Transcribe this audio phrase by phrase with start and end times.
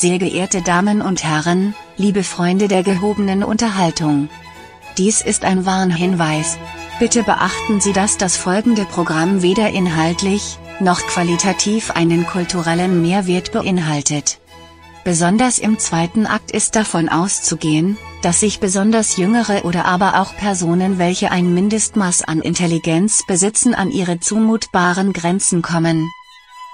[0.00, 4.28] Sehr geehrte Damen und Herren, liebe Freunde der gehobenen Unterhaltung.
[4.96, 6.56] Dies ist ein Warnhinweis.
[7.00, 14.38] Bitte beachten Sie, dass das folgende Programm weder inhaltlich, noch qualitativ einen kulturellen Mehrwert beinhaltet.
[15.02, 20.98] Besonders im zweiten Akt ist davon auszugehen, dass sich besonders jüngere oder aber auch Personen,
[20.98, 26.08] welche ein Mindestmaß an Intelligenz besitzen, an ihre zumutbaren Grenzen kommen.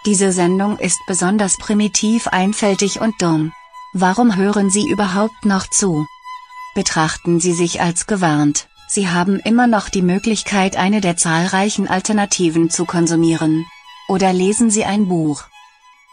[0.07, 3.53] Diese Sendung ist besonders primitiv einfältig und dumm.
[3.95, 6.07] Warum hören Sie überhaupt noch zu?
[6.75, 12.69] Betrachten Sie sich als gewarnt, Sie haben immer noch die Möglichkeit eine der zahlreichen Alternativen
[12.71, 13.65] zu konsumieren.
[14.09, 15.45] Oder lesen Sie ein Buch.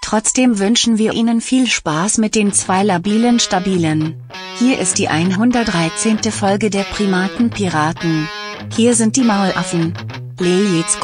[0.01, 4.23] Trotzdem wünschen wir Ihnen viel Spaß mit den zwei labilen Stabilen.
[4.57, 6.19] Hier ist die 113.
[6.31, 8.29] Folge der Primaten Piraten.
[8.75, 9.93] Hier sind die Maulaffen.
[10.39, 10.97] Let's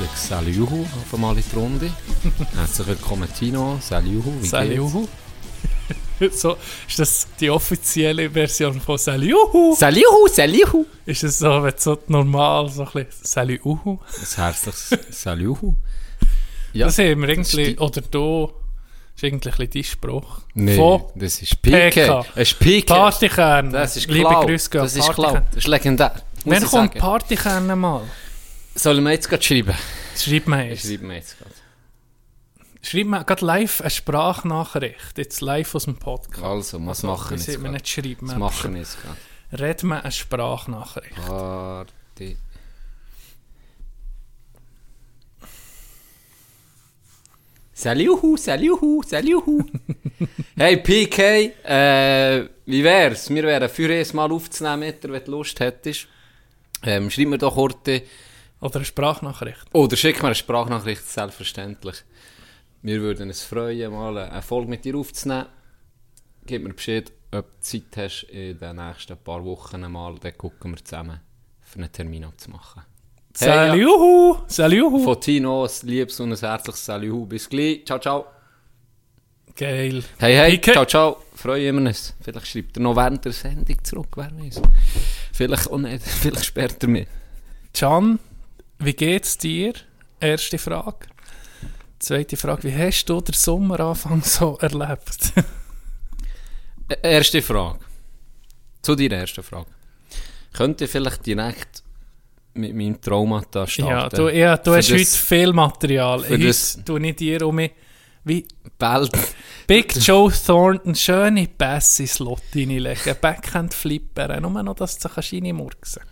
[0.00, 1.90] herzliches Saljuhu auf einmal in die Runde.
[2.54, 5.06] Herzlich willkommen Tino, Saljuhu, wie Saljuhu.
[6.32, 6.56] so,
[6.88, 9.70] ist das die offizielle Version von Saljuhu?
[9.70, 9.80] geht's?
[9.80, 10.86] Saljuhu, Saljuhu!
[11.06, 13.98] Ist es so, wenn so normal so ein bisschen Saljuhu?
[13.98, 15.74] Ein herzliches Saljuhu.
[16.72, 18.44] Ja, Das haben wir das irgendwie, oder da
[19.16, 20.40] ist irgendwie ein bisschen dein Spruch.
[20.54, 21.60] Nee, Von das ist.
[21.60, 22.24] PK.
[22.36, 22.94] Es ist PK.
[22.94, 23.72] Partykern.
[23.72, 24.28] Das ist Liebe.
[24.28, 25.32] Grüße Das ist klar.
[25.32, 25.46] Partykern.
[25.50, 26.14] Das ist legendär.
[26.44, 26.94] Wann kommt.
[26.94, 28.02] Partykern mal?
[28.74, 29.74] Sollen wir jetzt gerade schreiben?
[30.16, 30.86] Schreib mir jetzt.
[30.86, 31.54] Schreiben wir jetzt gerade.
[32.82, 35.18] Schreib mir gerade live eine Sprachnachricht.
[35.18, 36.42] Jetzt live aus dem Podcast.
[36.42, 37.72] Also, was machen wir jetzt gerade?
[37.72, 38.28] nicht schreiben.
[38.28, 39.62] Was machen wir jetzt gerade?
[39.62, 41.16] Red mir eine Sprachnachricht.
[41.16, 42.36] Party.
[47.72, 49.64] Saljuhu, Saljuhu, Saljuhu.
[50.56, 53.30] hey PK, äh, wie wär's?
[53.30, 56.06] Wir wären für es mal aufzunehmen, wenn du Lust hättest.
[56.82, 57.88] Ähm, schreib mir doch kurz,
[58.60, 59.66] Oder eine Sprachnachricht.
[59.72, 62.04] oder schick mir eine Sprachnachricht, selbstverständlich.
[62.82, 65.46] Wir würden uns freuen, mal eine Folge mit dir aufzunehmen.
[66.46, 70.72] Gib mir Bescheid, ob du Zeit hast, in den nächsten paar Wochen mal, dann gucken
[70.72, 71.20] wir zusammen,
[71.60, 72.82] für einen Termin abzumachen.
[73.38, 74.44] Hey, ja.
[74.46, 75.04] Saljuhu!
[75.04, 77.28] Von Tino ein liebes und ein herzliches Salut.
[77.28, 77.84] Bis gleich.
[77.86, 78.26] Ciao, ciao.
[79.56, 80.02] Geil.
[80.18, 80.50] Hey, hey.
[80.58, 80.72] Pike.
[80.72, 81.22] Ciao, ciao.
[81.34, 82.14] Freuen wir uns.
[82.20, 84.60] Vielleicht schreibt er noch während der Sendung zurück, wer weiß.
[85.32, 86.02] Vielleicht auch nicht.
[86.04, 87.08] Vielleicht später mit.
[87.72, 88.18] Can,
[88.80, 89.72] wie geht's dir?
[90.20, 91.06] Erste Frage.
[91.98, 95.32] Zweite Frage, wie hast du den Sommeranfang so erlebt?
[96.88, 97.80] Ä- Erste Frage.
[98.82, 99.66] Zu deiner ersten Frage.
[100.52, 101.82] Könnt ihr vielleicht direkt
[102.54, 103.90] mit meinem Traumata starten?
[103.90, 106.20] ja, du, ja, du Für hast heute das viel Material.
[106.20, 107.72] für Heute das- tu ich dir um mich
[108.24, 108.46] wie
[108.78, 109.12] Bald.
[109.66, 116.02] Big Joe Thornton schöne Pässe ins Lot reinlegen, Backhand flippern, nur noch, dass du reinmurksen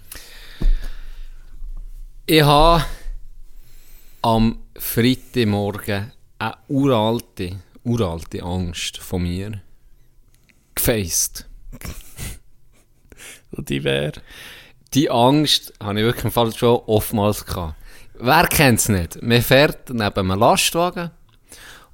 [2.31, 2.85] Ich habe
[4.21, 9.63] am Freitagmorgen eine uralte, uralte Angst von mir
[10.75, 11.47] gefaced.
[13.53, 14.13] Und die wäre...
[14.93, 17.77] Die Angst habe ich wirklich im Fall schon oftmals gehabt.
[18.19, 19.23] Wer kennt es nicht?
[19.23, 21.11] Man fährt neben einem Lastwagen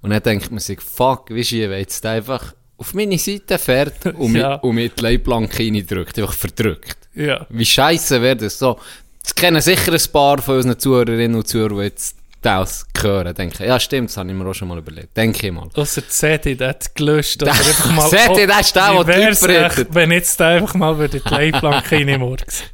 [0.00, 4.34] und dann denkt man sich, fuck, wie schief jetzt einfach auf meine Seite fährt und,
[4.36, 4.54] Ja.
[4.54, 7.08] mit, und mit die Leitplanke reindrückt, einfach verdrückt.
[7.14, 7.46] Ja.
[7.50, 8.78] Wie scheiße wäre das so?
[9.24, 13.64] Das kennen sicher ein paar von unseren Zuhörerinnen und Zuhörern, die jetzt das hören, denken,
[13.64, 15.16] ja stimmt, das habe ich mir auch schon mal überlegt.
[15.16, 15.66] Denke ich mal.
[15.74, 17.40] Ausser Zeti, der hat gelöscht.
[18.10, 19.94] Zeti, der ist der, der die wär's Leute echt, rettet.
[19.94, 22.66] Wenn jetzt der einfach mal würde die Leitplanke reinmurksen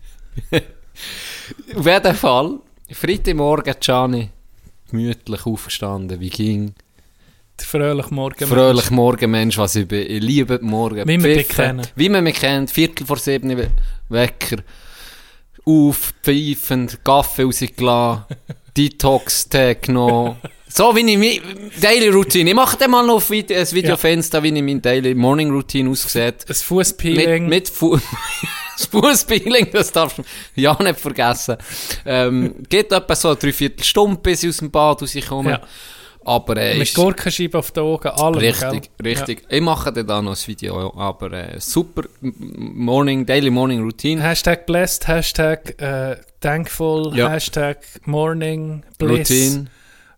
[1.76, 2.58] Auf jeden Fall,
[2.92, 4.30] Freitagmorgen, Gianni,
[4.90, 6.74] gemütlich aufgestanden, wie ging.
[7.60, 8.46] Der fröhliche Morgen.
[8.48, 10.04] Fröhlich Morgenmensch, was ich bin.
[10.10, 11.06] Ich liebe Morgen.
[11.06, 11.64] Wie dich Pfiffen.
[11.64, 11.86] kennen.
[11.94, 12.70] Wie man mich kennt.
[12.70, 13.70] Viertel vor sieben We-
[14.08, 14.56] Wecker.
[15.70, 18.24] Auf, pfeifend, Kaffee rausgelassen.
[18.76, 20.36] Detox Tag genommen.
[20.68, 21.42] So wie ich mi-
[21.80, 22.50] Daily Routine.
[22.50, 24.42] Ich mache dann mal noch ein Video Ja.
[24.42, 26.22] wie ich meine Daily Morning Routine aussieht.
[26.22, 27.48] Ein Mit, Fußpeeling.
[27.48, 27.98] mit Fu
[28.76, 30.22] das Fußpeeling, das darfst du
[30.54, 31.56] ja nicht vergessen.
[32.06, 35.50] Ähm, geht etwa so eine Dreiviertelstunde, bis ich aus dem Bad rauskomme.
[35.50, 35.60] Ja.
[36.24, 38.34] Aber äh, Mit ist Gurkenscheiben auf den Augen, allem.
[38.38, 39.06] richtig, gell?
[39.12, 39.42] richtig.
[39.48, 43.84] Ich mache dir da noch ein Video, aber äh, super Morning, Daily Morning Ja.
[43.84, 44.22] Routine.
[44.22, 47.30] Hashtag blessed, Hashtag äh, thankful, Ja.
[47.30, 49.30] Hashtag morning bliss.
[49.30, 49.66] Routine.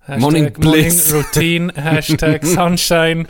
[0.00, 1.12] Hashtag Morning morning, bliss.
[1.14, 3.28] routine, Hashtag sunshine,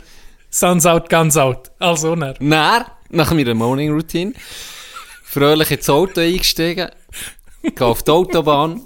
[0.49, 1.69] sun's out, guns out.
[1.77, 2.33] Also, ne?
[2.39, 4.33] Dann, nach meiner Morning Routine,
[5.23, 6.89] fröhlich ins Auto eingestiegen,
[7.61, 8.81] gehe auf die Autobahn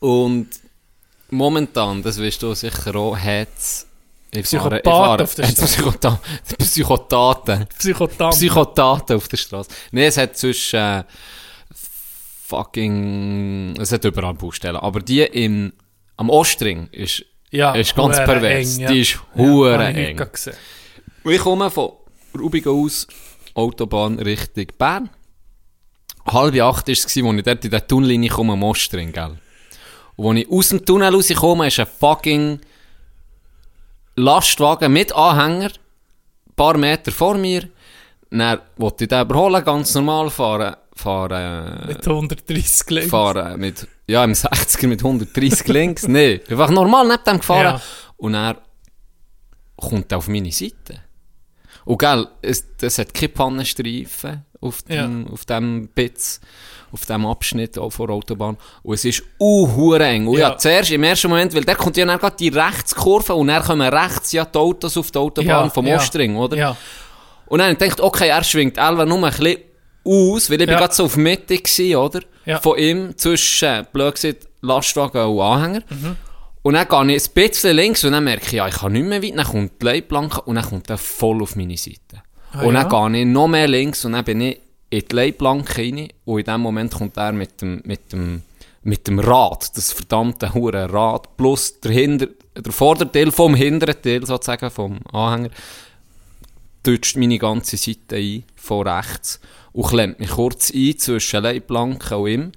[0.00, 0.48] und
[1.32, 3.86] momentan, das weißt du sicher auch, hat es
[4.34, 6.18] ich fahre, ich fahre, auf der hat's Psychota
[6.58, 7.66] Psychotaten.
[7.78, 8.30] Psychotam.
[8.30, 9.70] Psychotaten auf der Straße.
[9.90, 11.04] Nein, es hat zwischen äh,
[12.46, 15.72] fucking, es hat überall Baustellen, aber die im,
[16.16, 18.78] am Ostring ist, ja, ist ganz pervers.
[18.78, 20.56] eng, Die ist Ja, hure ich heute eng.
[21.24, 21.90] Und ich komme von
[22.38, 23.06] Rubigen aus,
[23.54, 25.10] Autobahn Richtung Bern.
[26.24, 29.36] Halb acht war es, als ich dort in der Tunnellinie komme, am Ostring, gell.
[30.16, 32.60] Und als ich aus dem Tunnel rauskomme, ist ein fucking
[34.16, 37.68] Lastwagen mit Anhänger, ein paar Meter vor mir.
[38.30, 43.10] Dann wollte ich den überholen, ganz normal fahren, fahren, Mit 130 links.
[43.10, 46.08] fahren mit, ja, im 60er mit 130 links.
[46.08, 47.64] Nee, einfach normal neben dem gefahren.
[47.76, 47.82] Ja.
[48.16, 48.56] Und er
[49.76, 51.00] kommt auf meine Seite.
[51.84, 56.40] Und gell, es, es hat keine Pannenstreifen auf dem, auf dem Bitz,
[56.92, 58.56] auf dem Abschnitt vor der Autobahn.
[58.82, 60.26] Und es ist uh, eng.
[60.28, 60.50] Und ja.
[60.50, 60.56] Ja.
[60.58, 63.88] zuerst im ersten Moment, weil der kommt ja dann gerade die Rechtskurve und dann kommen
[63.92, 65.96] rechts ja die Autos auf die Autobahn Ja, vom ja.
[65.96, 66.56] Ostring, oder?
[66.56, 66.76] Ja,
[67.46, 69.58] Und dann gedacht, okay, er schwingt Elva nur ein bisschen
[70.04, 70.78] aus, weil ich Ja.
[70.78, 72.20] gerade so auf Mitte war, oder?
[72.44, 72.60] Ja.
[72.60, 75.82] Von ihm zwischen, blöd gesagt, Lastwagen und Anhänger.
[75.88, 76.16] Mhm.
[76.62, 79.04] Und dann gehe ich ein bisschen links und dann merke ich, ja, ich kann nicht
[79.04, 79.36] mehr weit.
[79.36, 82.22] Dann kommt die Leitplanke und dann kommt er voll auf meine Seite.
[82.52, 83.08] Ah, und dann ja?
[83.08, 84.60] gehe ich noch mehr links und dann bin ich
[84.90, 86.08] in die Leitplanke rein.
[86.24, 88.42] Und in dem Moment kommt er mit dem, mit dem,
[88.82, 92.26] mit dem Rad, das verdammte hure Rad, plus der, Hinter,
[92.56, 95.50] der Vorderteil vom hinteren Teil sozusagen, vom Anhänger,
[96.82, 99.40] toucht meine ganze Seite ein, von rechts,
[99.72, 102.52] und klemmt mich kurz ein zwischen Leitplanke und ihm.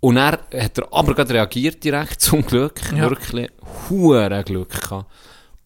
[0.00, 3.08] Und er hat er aber gerade reagiert direkt, zum Glück, Ja.
[3.08, 3.48] wirklich,
[3.88, 5.10] hure Glück gehabt.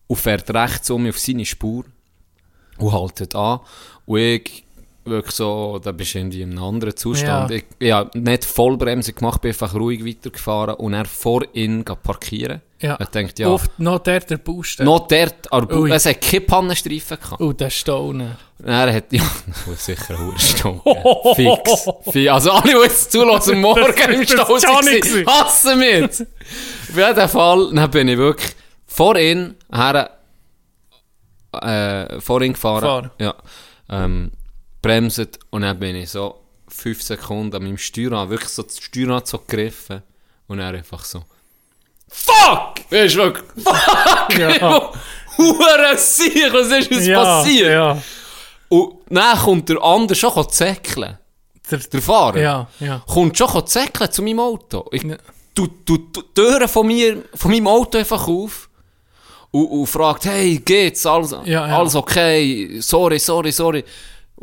[0.06, 1.84] Und fährt rechts um auf seine Spur
[2.78, 3.60] und haltet an.
[4.06, 4.64] Und ich,
[5.06, 7.50] wirklich so, da bist du in einem anderen Zustand.
[7.50, 7.56] Ja.
[7.56, 12.62] Ich, ich habe nicht Vollbremse gemacht, bin einfach ruhig weitergefahren und er vor ihn parkieren.
[12.80, 12.96] ja.
[13.00, 14.86] Ich denkt, ja, Oft noch der, der Baustein.
[14.86, 17.40] noch dort, aber es hat keine Pannenstreifen gehabt.
[17.42, 18.38] Oh, der Stauner.
[18.64, 19.22] Er hat, ja,
[19.76, 20.80] sicher ein Stau.
[21.34, 21.86] Fix.
[22.10, 25.26] Fi- Also alle, die jetzt zulassen, morgen im Stau gewesen.
[25.26, 26.10] hassen mit.
[26.12, 28.52] Auf jeden Fall, dann bin ich wirklich
[28.86, 30.10] vor ihn her,
[31.62, 33.10] äh, vor ihn gefahren.
[33.18, 33.34] Ja.
[33.88, 34.32] Ähm,
[34.82, 39.26] bremset und dann bin ich so fünf Sekunden an meinem Steuerrad, wirklich so das Steuerrad
[39.26, 40.02] so gegriffen
[40.48, 41.24] und er einfach so
[42.08, 42.76] Fuck!
[42.90, 44.38] Weißt du, wirklich, fuck!
[44.38, 44.92] Ja.
[45.36, 47.72] Hure Sieg, was ist uns ja, passiert?
[47.72, 48.02] Ja,
[48.68, 51.18] Und dann kommt der andere schon zäckeln.
[51.70, 52.38] der, Der Fahrer.
[52.40, 53.02] ja, ja.
[53.06, 54.88] Kommt schon zäckeln zu meinem Auto.
[54.92, 55.16] Ich Ja.
[55.54, 58.68] tu, tu, tu, die Türen von, mir, von meinem Auto einfach auf.
[59.54, 61.06] Und, und fragt, hey, geht's?
[61.06, 61.78] Alles, Ja, ja.
[61.78, 62.80] alles okay?
[62.80, 63.84] Sorry, sorry, sorry.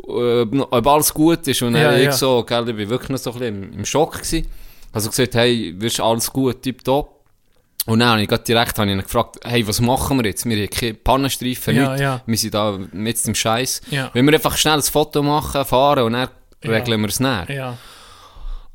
[0.08, 1.60] Äh, Ob alles gut ist.
[1.60, 4.14] Und dann Ja, ich so, gell, ich bin wirklich noch so ein bisschen im, Schock
[4.14, 4.46] gewesen.
[4.90, 7.20] Also gesagt, hey, wirst alles gut, tipptopp.
[7.84, 10.46] Und dann habe ich grad direkt habe ich ihn gefragt, hey, was machen wir jetzt?
[10.46, 12.00] Wir haben keine Pannenstreifen, Ja, nichts.
[12.00, 12.20] ja.
[12.24, 13.82] Wir sind da mit dem Scheiß.
[13.90, 14.08] Ja.
[14.14, 16.28] Wenn wir einfach schnell ein Foto machen, fahren und dann
[16.64, 17.44] regeln wir es näher.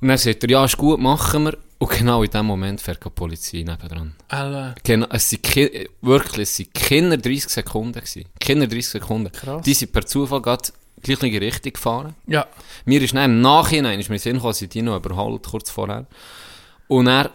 [0.01, 1.57] Und dann sagt er, ja, ist gut, machen wir.
[1.79, 4.15] Und genau in dem Moment fährt die Polizei nebendran.
[4.29, 4.73] alle.
[4.83, 8.25] Genau, es sind ki- wirklich, es sind keine 30 Sekunden gewesen.
[8.39, 9.31] Keine 30 Sekunden.
[9.31, 9.61] Krass.
[9.63, 10.69] Die sind per Zufall gerade
[11.03, 12.15] gleich in die Richtung gefahren.
[12.25, 12.47] Ja,
[12.85, 16.07] Mir ist dann im Nachhinein, ist mir Sinn gekommen, sind die noch überholt, kurz vorher.
[16.87, 17.29] Und haben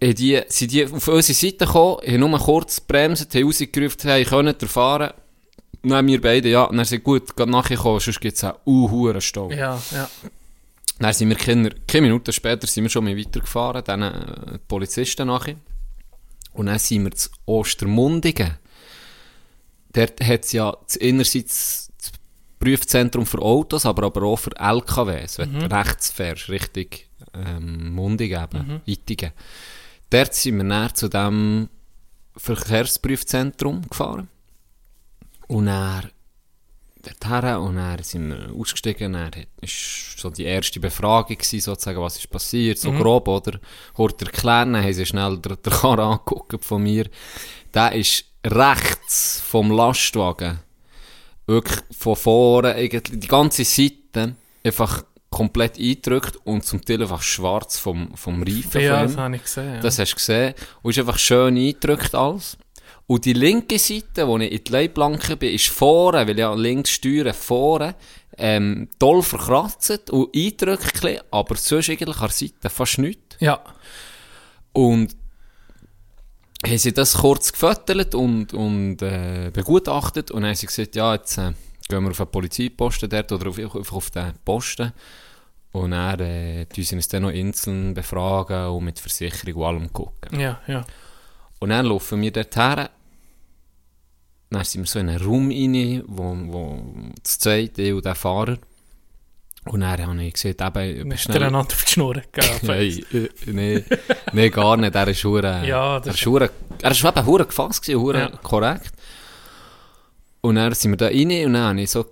[0.00, 4.60] die, sind die auf unsere Seite gekommen, haben nur kurz gebremst, haben rausgerufen, hey, könnt
[4.62, 5.12] ihr fahren?
[5.82, 6.64] Und dann wir beide, ja.
[6.64, 9.50] Und dann sind gut, gerade nachher gekommen, sonst gibt es auch uh, Stau.
[9.52, 10.08] ja, ja.
[10.98, 14.58] Dann sind wir keine, keine Minuten später sind wir schon mal weitergefahren, dann äh, die
[14.66, 15.56] Polizisten nachher.
[16.52, 18.58] Und dann sind wir zu Ostermundigen.
[19.92, 22.12] Dort hat es ja das innerseits das
[22.58, 26.86] Prüfzentrum für Autos, aber, aber auch für LKWs, wenn du rechts fährst, Richtung
[27.34, 29.32] ähm, Mundigen eben, Ittigen.
[30.10, 31.68] Dort sind wir näher zu dem
[32.36, 34.28] Verkehrsprüfzentrum gefahren.
[35.46, 36.10] Und dann
[37.02, 39.12] dorthin und dann sind wir ausgestiegen.
[39.14, 43.58] Dann hat- ist so die erste Befragung gewesen, sozusagen, was ist passiert, so grob, oder?
[43.96, 47.06] Hort erklären, dann haben sie schnell den, den Karren angeguckt von mir.
[47.74, 50.60] Der ist rechts vom Lastwagen,
[51.46, 57.78] wirklich von vorne, eigentlich die ganze Seite, einfach komplett eingedrückt und zum Teil einfach schwarz
[57.78, 59.74] vom, vom Reifen Ja, das habe ich gesehen.
[59.74, 59.80] Ja.
[59.80, 60.54] Das hast du gesehen.
[60.82, 62.56] Und ist einfach schön eingedrückt alles.
[63.06, 66.54] Und die linke Seite, wo ich in die Leitplanke bin, ist vorne, weil ich ja
[66.54, 67.94] links steuere, vorne,
[68.36, 73.36] ähm, toll verkratzt und eindrückt, aber sonst eigentlich an der Seite fast nichts.
[73.40, 73.60] Ja.
[74.72, 75.16] Und
[76.66, 81.14] haben sie das kurz gefüttert und, und äh, begutachtet und dann haben sie gesagt, ja,
[81.14, 81.52] jetzt äh,
[81.88, 84.92] gehen wir auf einen Polizeiposten dort oder auf, auf, auf den Posten
[85.72, 89.92] und dann äh, tun sie uns dann noch Inseln befragen und mit Versicherung und allem
[89.92, 90.40] gucken.
[90.40, 90.84] Ja, ja.
[91.60, 92.90] Und dann laufen wir dort her,
[94.50, 96.82] dann sind wir so in einen Raum rein, wo, wo
[97.22, 98.58] das zweite, und der Fahrer,
[99.66, 102.58] und dann habe ich gesagt, eben, Ist der einander auf die Schnur gegeben?
[102.62, 103.04] Nein,
[103.52, 103.82] äh,
[104.32, 104.94] nee, gar nicht.
[104.94, 106.50] Er ist hure, Ja, das er ist hure,
[106.80, 108.28] er ist eben hure gefasst gewesen, hure Ja.
[108.42, 108.92] korrekt.
[110.40, 112.06] Und dann sind wir da rein und dann habe ich so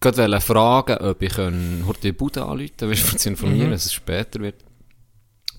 [0.00, 3.72] gerade fragen, ob ich heute die Bude anrufen kann, weißt du, um zu informieren, Mhm.
[3.72, 4.56] dass es später wird.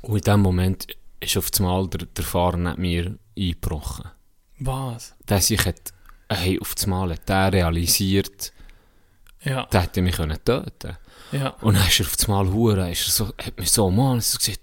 [0.01, 0.85] Und in dem Moment
[1.23, 4.09] ist auf einmal der, der Fahrer nicht mir eingebrochen.
[4.59, 5.13] Was?
[5.27, 5.93] Der sich hat,
[6.31, 8.51] hey, auf einmal hat der realisiert,
[9.43, 10.97] Ja, der hätte mich können töten
[11.31, 11.49] ja.
[11.61, 14.37] Und dann ist er auf einmal hure, ist er so, hat mich so, Mann, so
[14.37, 14.59] gesagt,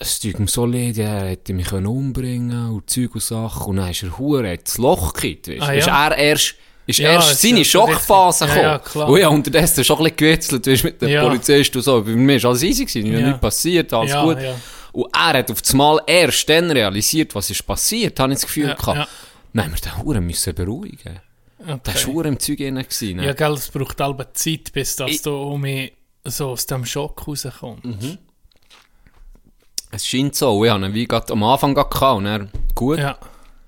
[0.00, 3.66] es tut ihm so leid, er hätte mich können umbringen und Zeug und Sachen.
[3.66, 5.60] Und dann ist er hure, hat das Loch gekriegt, weißt.
[5.62, 6.06] Ah, Ist ja.
[6.08, 6.54] er erst,
[6.86, 8.62] ist Ja, erst ist seine ja Schockphase gekommen.
[8.64, 9.08] Ja, ja, klar.
[9.08, 11.22] Und ich habe unterdessen schon ein bisschen gewitzelt, weißt mit dem Ja.
[11.28, 12.02] Polizist und so.
[12.02, 13.26] Bei mir war alles easy, gewesen, mir Ja.
[13.26, 14.38] nichts passiert, alles gut.
[14.92, 18.68] Und er hat auf einmal erst dann realisiert, was ist passiert, habe ich das Gefühl
[18.68, 18.98] Ja, gehabt.
[18.98, 19.08] ja.
[19.54, 21.20] Dann haben wir den Hure müssen beruhigen.
[21.58, 22.06] Der war Okay.
[22.06, 22.74] hure im Zeug drin.
[22.74, 23.26] ne?
[23.26, 25.64] Ja, gell, es braucht halbe Zeit, bis dass Ich- du um
[26.24, 27.84] so aus dem Schock rauskommst.
[27.84, 28.18] Mhm.
[29.90, 30.58] Es scheint so.
[30.58, 32.98] Und Ich hatte ihn wie grad am Anfang gehabt und er gut.
[32.98, 33.18] Ja,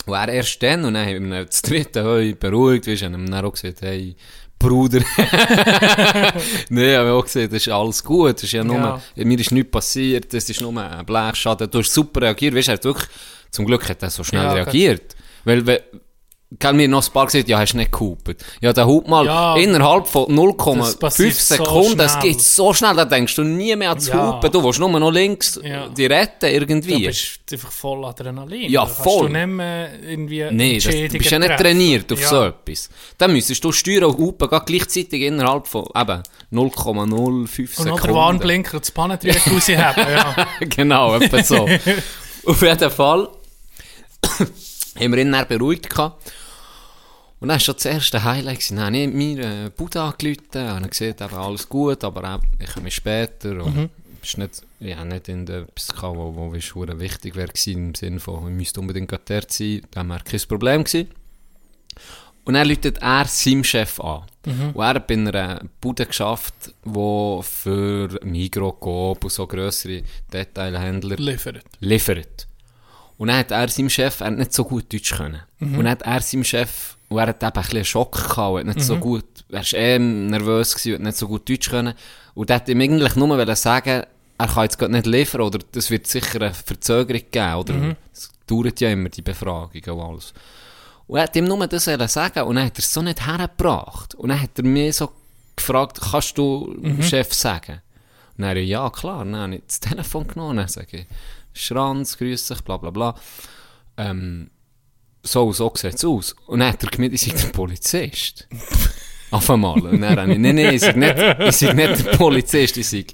[0.06, 3.06] Und er erst dann, und dann haben wir ihn das dritte hey, beruhigt, weißt du,
[3.06, 4.16] haben ihm dann auch gesagt, hey,
[4.58, 5.00] Bruder.
[6.70, 9.24] Nein, aber auch gesagt, das ist alles gut, das ist ja nur, Ja.
[9.24, 11.70] mir ist nichts passiert, das ist nur ein Blechschaden.
[11.70, 13.08] Du hast super reagiert, weißt du, wirklich,
[13.50, 15.14] zum Glück hat er so schnell Ja, reagiert.
[15.44, 15.82] Weil,
[16.58, 18.44] Gell, mir noch ein paar gesagt, ja, hast du nicht gehupet.
[18.60, 19.56] Ja, der hupt mal Ja.
[19.56, 22.22] innerhalb von Das 0,5 passiert so Sekunden, das schnell.
[22.22, 24.36] geht so schnell, da denkst du nie mehr ans Ja.
[24.36, 24.52] Hupen.
[24.52, 25.88] Du willst nur noch links Ja.
[25.88, 27.00] die retten irgendwie.
[27.00, 28.70] du bist einfach voll Adrenalin.
[28.70, 29.26] Ja, Da voll.
[29.28, 32.28] du nicht mehr irgendwie Nee, das, du bist ja nicht trainiert auf ja.
[32.28, 32.88] so etwas.
[33.18, 38.06] Dann müsstest du steuern und hupen gleich gleichzeitig innerhalb von eben 0,05 Und noch Sekunden.
[38.06, 40.46] den Warnblinker das Pannentrieb rausheben, ja.
[40.60, 41.66] genau, etwa so.
[42.46, 43.28] auf jeden Fall
[45.00, 46.32] haben wir ihn dann beruhigt gehabt.
[47.44, 48.70] Und dann war schon das erste Highlight.
[48.70, 52.72] Dann habe ich mir äh, Bude angerufen, habe gesehen, eben alles gut, aber auch, ich
[52.72, 53.62] komme später.
[53.62, 53.90] Und Mhm.
[54.22, 58.48] ist nicht, ja, nicht in der gehabt, wo, wo verdammt wichtig wäre im Sinne von,
[58.48, 59.82] ich müsste unbedingt dort sein.
[59.90, 61.08] Dann wäre kein Problem gewesen.
[62.46, 64.22] Und dann läutet er seinem Chef an.
[64.72, 71.16] Und er hat bei einer Bude geschafft, die für Migros, Coop und so grössere Detailhändler
[71.18, 71.62] Liefert.
[71.80, 72.46] liefert.
[73.18, 75.42] Und dann hat er seinem Chef, er hat nicht so gut Deutsch können.
[75.60, 78.38] Und dann hat er seinem Chef, und er hat eben ein bisschen einen Schock gehabt,
[78.38, 81.48] und hat nicht so gut, er war eh nervös gewesen, und hat nicht so gut
[81.48, 81.94] Deutsch können.
[82.34, 84.04] Und er hat ihm eigentlich nur sagen,
[84.36, 88.30] er kann jetzt gerade nicht liefern, oder das wird sicher eine Verzögerung geben, oder es
[88.46, 90.34] dauert ja immer, die Befragung und alles.
[91.06, 94.14] Und er hat ihm nur das sagen, und dann hat er es so nicht hergebracht.
[94.14, 95.10] Und dann hat er mich so
[95.54, 97.80] gefragt, kannst du dem Chef sagen?
[98.36, 99.24] Und dann, ja, klar.
[99.24, 101.06] Dann habe ich das Telefon genommen und sage ich,
[101.52, 103.14] Schranz, grüß dich, bla bla bla.
[103.96, 104.50] Ähm,
[105.24, 106.36] so, so sieht es aus.
[106.46, 108.46] Und dann hat er gemeint, ich sei der Polizist.
[109.30, 109.80] Auf einmal.
[109.80, 111.16] Und dann habe ich, nein, nein, ich sei nicht,
[111.48, 113.04] ich sei nicht der Polizist, ich sei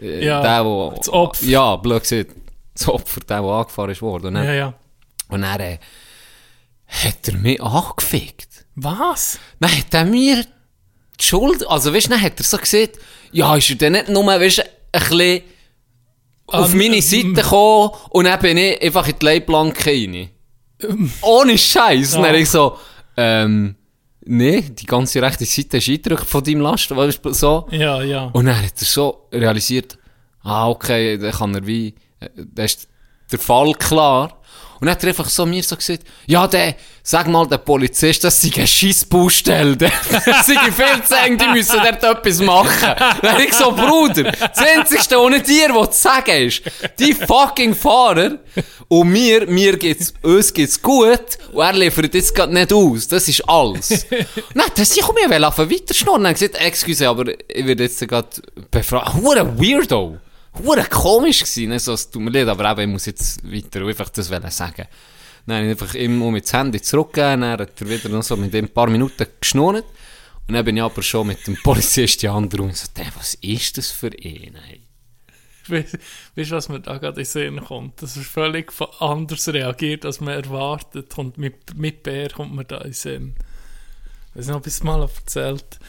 [0.00, 1.44] äh, Ja, der, wo, das Opfer.
[1.46, 2.30] Ja, blöd gesagt,
[2.74, 4.26] das Opfer, der, der angefahren ist worden.
[4.26, 4.74] Und dann, Ja, ja.
[5.28, 5.78] und dann äh,
[6.86, 8.66] hat er mich angefickt.
[8.76, 9.38] Was?
[9.58, 10.44] Dann hat er mir
[11.18, 12.98] die Schuld, also weißt du, dann hat er so gesagt,
[13.32, 15.42] ja, ist er denn nicht nur, weißt du, ein bisschen
[16.46, 20.28] auf meine Seite gekommen und dann bin ich einfach in die Leitplanke rein.
[21.22, 22.14] Ohne Scheiß.
[22.16, 22.40] Und dann Ja.
[22.40, 22.76] ich so,
[23.16, 23.76] ähm,
[24.24, 27.66] nee, die ganze rechte Seite ist eingedrückt von deinem Lasten, weißt du, so.
[27.70, 28.24] Ja, ja.
[28.32, 29.98] Und dann hat er so realisiert,
[30.42, 32.88] ah, okay, dann kann er wie, äh, dann ist
[33.32, 34.40] der Fall klar.
[34.80, 38.24] Und dann hat er einfach so mir so gesagt, ja, der, sag mal, der Polizist,
[38.24, 39.76] das sei ein Scheissbaustelle.
[40.26, 42.94] Das sei viel zu eng, die müssen dort etwas machen.
[43.22, 46.62] Dann ich so, Bruder, das was nicht dir was zu sagen ist,
[46.98, 48.38] die fucking Fahrer
[48.88, 53.08] und mir, mir geht's, uns geht's gut und er liefert jetzt grad nicht aus.
[53.08, 54.06] Das ist alles.
[54.54, 56.24] Nein, das ich mir will anfangen weiter schnurren.
[56.24, 58.28] Dann gesagt, excuse, aber ich werde jetzt gerade
[58.70, 59.14] befragt.
[59.14, 60.18] Hure Weirdo.
[60.64, 61.68] Hure komisch gewesen.
[61.68, 61.78] Ne?
[61.78, 64.86] So, es tut mir leid, aber eben, ich muss jetzt weiter einfach das sagen.
[65.46, 68.36] Dann habe ich einfach ihm um das Handy zurückgegeben, dann hat er wieder noch so
[68.36, 69.84] mit ein paar Minuten geschnurrt.
[70.48, 73.34] Und dann bin ich aber schon mit dem Polizist die andere und so, der, was
[73.34, 74.82] ist das für ihn, ey?
[75.68, 75.94] Weißt
[76.36, 78.00] du, was mir da gerade in den Sinn kommt?
[78.02, 81.16] Das ist völlig anders reagiert, als man erwartet.
[81.18, 83.34] Und mit, mit Bär kommt mir da in den Sinn.
[84.30, 85.80] Ich weiß nicht, ob ich es mal erzählt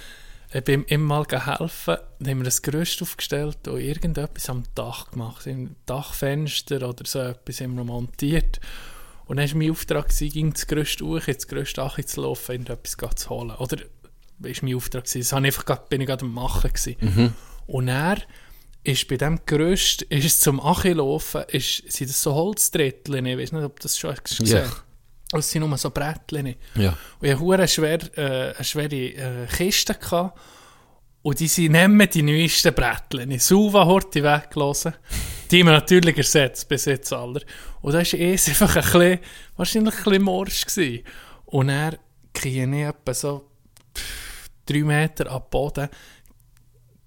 [0.54, 5.46] Ich ihm mal geholfen, dann haben wir ein Gerüst aufgestellt und irgendetwas am Dach gemacht.
[5.46, 8.62] Im Dachfenster oder so etwas haben wir montiert.
[9.26, 13.30] Und dann war mein Auftrag, ging das Gerüst hoch, ins Gerüst zu laufen, irgendetwas zu
[13.30, 13.52] holen.
[13.52, 13.78] Oder
[14.44, 15.04] ist mein Auftrag.
[15.04, 16.96] Das ich einfach grad, bin ich gerade am machen gewesen.
[17.68, 18.18] Und er
[18.84, 23.52] ist bei diesem Gerüst, ist zum Achi laufen, ist, sind das so Holzdritteln, ich weiß
[23.52, 24.66] nicht, ob das schon hast gesehen Ja.
[25.34, 25.46] Hast.
[25.46, 26.56] Es sind nur so Brettchen.
[26.76, 26.98] Ja.
[27.20, 29.94] Und ich hatte eine schwer, äh, eine schwere äh, Kiste.
[29.96, 30.40] Gehabt.
[31.22, 33.38] Und die sind mehr die neuesten Brettchen.
[33.40, 34.94] Suva Horti weggelassen.
[35.52, 37.42] Die haben wir natürlich ersetzt, bis jetzt alle.
[37.82, 39.20] Und da war es einfach ein bisschen,
[39.56, 40.66] wahrscheinlich ein bisschen morsch.
[40.66, 41.04] Gewesen.
[41.46, 41.98] Und er
[42.34, 43.50] kriege ich etwa so
[44.66, 45.90] drei Meter ab Boden,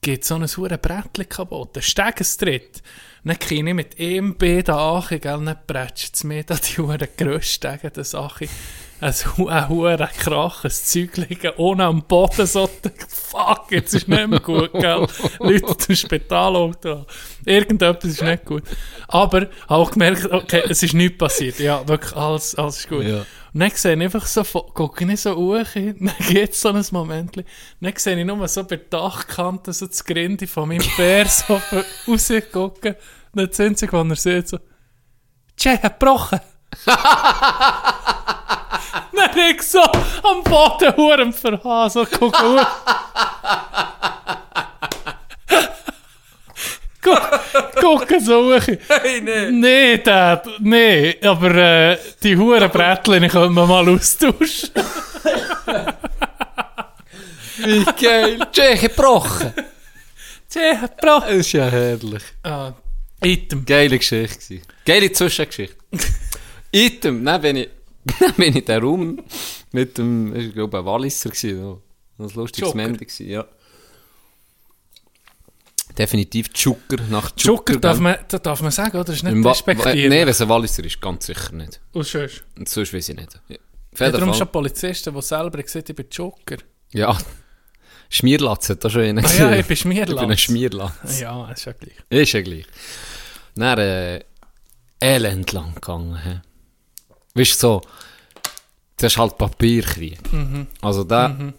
[0.00, 1.76] geht so ein hure Brettchen kaputt.
[1.76, 2.82] Ein Stegenstritt.
[3.24, 6.78] Dann kriege ich mit einem Bein da an, gell, dann prätscht es mir da die
[6.80, 8.48] hure Grösstegen, das Sache.
[9.02, 12.68] Ein, hu- ein hure Krach, ein Zeug liegen, ohne am Boden, so,
[13.08, 15.06] fuck, jetzt ist nicht mehr gut, gell.
[15.38, 17.06] Leute zum Spitalauto an.
[17.46, 18.64] Irgendetwas ist nicht gut.
[19.08, 21.58] Aber, habe auch gemerkt, okay, es ist nichts passiert.
[21.60, 23.04] Ja, wirklich, alles, alles ist gut.
[23.04, 23.24] Ja.
[23.52, 27.44] Und dann sehe ich einfach so, gucke ich so hoch, dann geht so ein Moment,
[27.80, 31.60] dann sehe ich nur so bei der Dachkante so das Grinde von meinem Bär so
[32.06, 32.94] rausgucken.
[33.32, 34.58] Und dann das Einzige, was er sieht, so,
[35.56, 36.40] Tschä, hat gebrochen.
[36.86, 36.96] dann
[39.50, 42.66] ich so am Boden Huren verhauen, so gucke hoch.
[47.02, 47.30] Guck,
[47.80, 48.66] gucke so hoch.
[48.88, 49.50] Hey, nee.
[49.50, 54.70] Nee, Dad, nee, aber äh, die huren Brettchen können wir mal austauschen.
[57.64, 58.38] Wie geil.
[58.52, 59.52] Tschech gebrochen.
[60.48, 61.20] Tja, Bro.
[61.20, 62.22] Das ist ja herrlich.
[62.42, 62.72] Ah,
[63.22, 63.64] Item.
[63.64, 64.60] Geile Geschichte.
[64.84, 65.76] Geile Zwischengeschichte.
[66.72, 67.68] Item, dann bin ich,
[68.20, 69.22] dann bin ich in den Raum
[69.72, 71.62] mit dem, ich glaube, ein Walliser gewesen.
[71.62, 71.82] noch.
[72.18, 72.74] Ein lustiges.
[72.74, 73.44] Mende ja.
[76.00, 77.76] Definitiv Zucker nach Joker Zucker.
[77.78, 79.12] darf man, das darf man sagen, oder?
[79.12, 80.08] Ist nicht respektieren.
[80.08, 81.78] Nein, wenn es ein Walliser ist, ganz sicher nicht.
[81.92, 82.42] Und sonst.
[82.56, 83.38] Und sonst weiß ich nicht.
[83.48, 84.10] Ja.
[84.10, 86.56] Darum schon Polizisten, die selber gesagt ich bin Joker.
[86.92, 87.18] Ja.
[88.08, 89.60] Schmierlatz hat da schon einen Ah ja, gesehen.
[89.60, 90.10] ich bin Schmierlatz.
[90.14, 91.20] Ich bin ein Schmierlatz.
[91.20, 91.94] Ja, ist ja gleich.
[92.08, 92.66] Ist ja gleich.
[93.54, 94.20] Dann äh,
[95.00, 96.18] elend lang gegangen.
[96.24, 96.40] He.
[97.38, 97.82] Weißt du, so,
[98.96, 100.32] das ist halt Papierkrieg.
[100.32, 100.66] Mhm.
[100.80, 101.52] Also da,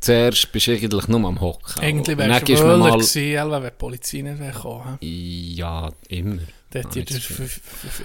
[0.00, 1.82] zuerst bist du eigentlich nur am Hocken.
[1.82, 4.98] Eigentlich wärst dann du wohler mal, gewesen, wenn die Polizei nicht gekommen.
[5.00, 6.38] Ja, immer.
[6.72, 7.50] Das schon.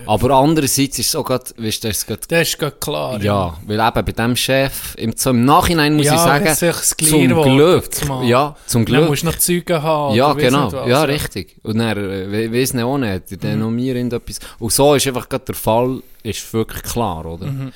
[0.07, 3.21] Aber andererseits ist es auch gerade, weißt du, das ist gerade, Das ist gerade klar.
[3.21, 7.43] ja, weil eben bei dem Chef, im, so im Nachhinein muss Ja, ich sagen, zum
[7.43, 7.89] Glück,
[8.23, 9.09] ja, zum Dann Glück.
[9.09, 10.15] musst du noch Zeugen haben.
[10.15, 10.71] Ja, genau.
[10.71, 11.57] was, ja, richtig.
[11.61, 13.39] Und dann, äh, we- weiss nicht auch nicht, Mhm.
[13.39, 14.39] dann noch mir irgendetwas.
[14.57, 17.45] Und so ist einfach gerade der Fall, ist wirklich klar, oder?
[17.45, 17.71] Mhm.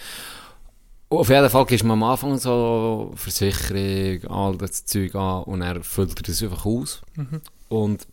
[1.11, 5.83] Auf jeden Fall gehst du am Anfang so Versicherung, all das Zeug an und er
[5.83, 7.01] füllt das einfach aus.
[7.15, 7.41] Mhm.
[7.67, 8.07] Und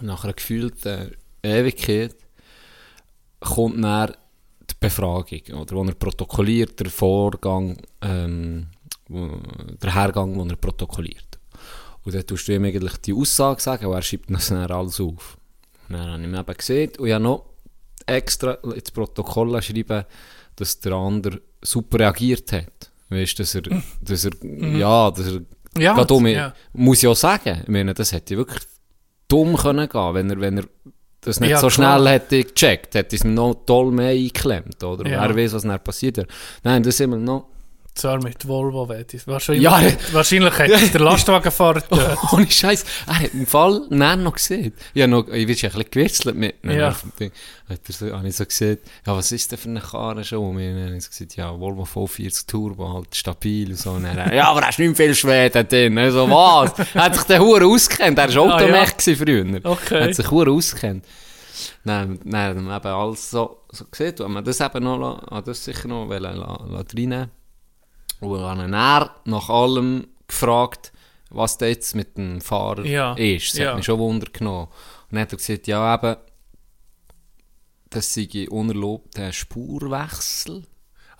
[0.00, 2.14] nach einer gefühlten Ewigkeit
[3.40, 4.12] kommt dann
[4.70, 5.74] die Befragung, oder?
[5.74, 8.68] Wo er protokolliert, der Vorgang, ähm,
[9.08, 11.38] der Hergang, den er protokolliert.
[12.04, 15.00] Und dann tust du ihm eigentlich die Aussage sagen und er schreibt das dann alles
[15.00, 15.36] auf.
[15.88, 17.46] Und dann habe ich mir eben gesehen und ich habe noch
[18.06, 20.04] extra ins Protokoll schreiben,
[20.56, 22.90] dass der andere super reagiert hat.
[23.10, 23.62] Weißt du, dass er,
[24.02, 24.32] dass er,
[24.76, 25.40] ja, dass er,
[25.78, 26.52] Ja, gerade um, ja.
[26.72, 28.62] muss ich auch sagen, ich meine, das hätte wirklich
[29.28, 30.64] dumm können gehen, wenn er, wenn er
[31.20, 31.98] das nicht Ja, so klar.
[31.98, 35.08] schnell hätte gecheckt, hätte es noch toll mehr eingeklemmt, oder?
[35.08, 35.28] Ja.
[35.28, 36.26] Wer weiß, was dann passiert wäre.
[36.62, 37.48] Nein, das sind wir noch,
[37.98, 39.26] Zwar mit Volvo, wette ich.
[39.26, 39.82] Wahrscheinlich, Ja.
[40.12, 42.16] wahrscheinlich hätte es der Lastwagenfahrer getötet.
[42.32, 44.72] ohne Scheiß, er hat im Fall näher noch gesehen.
[44.94, 46.70] Ich habe noch, ich bin ja ein bisschen gewitzelt mit ihm.
[46.70, 46.96] Ja.
[47.18, 47.32] Ding.
[47.68, 50.38] Hat er so, habe ich so gesehen, ja, was ist denn für eine Karre schon?
[50.56, 53.90] Und dann habe ich so gesagt, ja, Volvo V40 Turbo, halt stabil und so.
[53.90, 55.98] Und dann, ja, aber hast nicht viel Schweden drin.
[55.98, 56.72] Also was?
[56.94, 58.16] Er hat sich der Hure auskennt.
[58.16, 58.64] Er war Ah, ja.
[58.84, 59.60] Automech früher.
[59.64, 59.94] Okay.
[59.98, 61.04] Er hat sich Hure auskennt.
[61.86, 64.14] Haben wir eben alles so, so gesehen.
[64.20, 67.30] Und haben wir das eben noch, das sicher noch wollen la- la- reinnehmen.
[68.20, 68.70] Und dann
[69.24, 70.92] nach allem gefragt,
[71.30, 73.52] was da jetzt mit dem Fahrer Ja, ist.
[73.52, 73.68] Das ja.
[73.70, 74.66] hat mich schon Wunder genommen.
[74.68, 76.16] Und dann hat er gesagt, ja eben,
[77.90, 80.64] das sei unerlaubter Spurwechsel.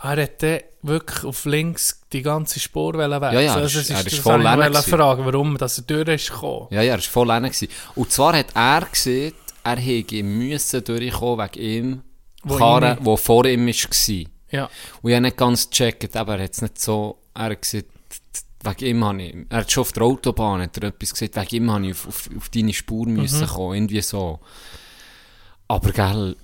[0.01, 3.23] Er hat dann wirklich auf links die ganze Spur wechseln.
[3.23, 5.85] Ja, ja, er also, ist- er ist das voll habe ich fragen, warum dass er
[5.85, 6.69] durch ist gekommen.
[6.71, 7.43] Ja, ja, er war voll rein.
[7.43, 7.69] gewesen.
[7.97, 9.33] Und zwar hat er gesehen,
[9.65, 12.03] er hätte müssen durchkommen wegen ihm,
[12.45, 14.31] Wo Karre, ihm- die vor ihm war.
[14.51, 14.69] Ja.
[15.03, 17.87] Und ich habe nicht ganz gecheckt, aber er hat es nicht so, er hat gesagt,
[18.65, 21.65] wegen ihm habe ich, er hat schon auf der Autobahn hat er etwas gesagt, wegen
[21.65, 24.41] ihm habe ich auf, auf, auf deine Spur müssen kommen, irgendwie so.
[25.69, 26.35] Aber gell,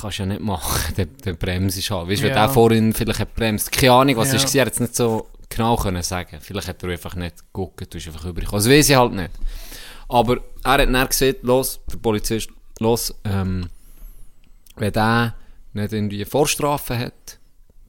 [0.00, 2.08] kannst ja nicht machen, der, der Bremse ist halt.
[2.08, 2.46] Weißt du, wenn Ja.
[2.46, 4.36] der vorhin vielleicht hat bremst, keine Ahnung, was Ja.
[4.36, 6.38] ist, er hat es nicht so genau können sagen.
[6.40, 8.64] Vielleicht hat er einfach nicht geguckt, du bist einfach übergekommen.
[8.64, 9.30] Das weiß ich halt nicht.
[10.08, 13.68] Aber er hat dann gesagt, los, der Polizist, los, ähm,
[14.76, 15.34] wenn der
[15.72, 17.38] nicht irgendwie eine Vorstrafe hat,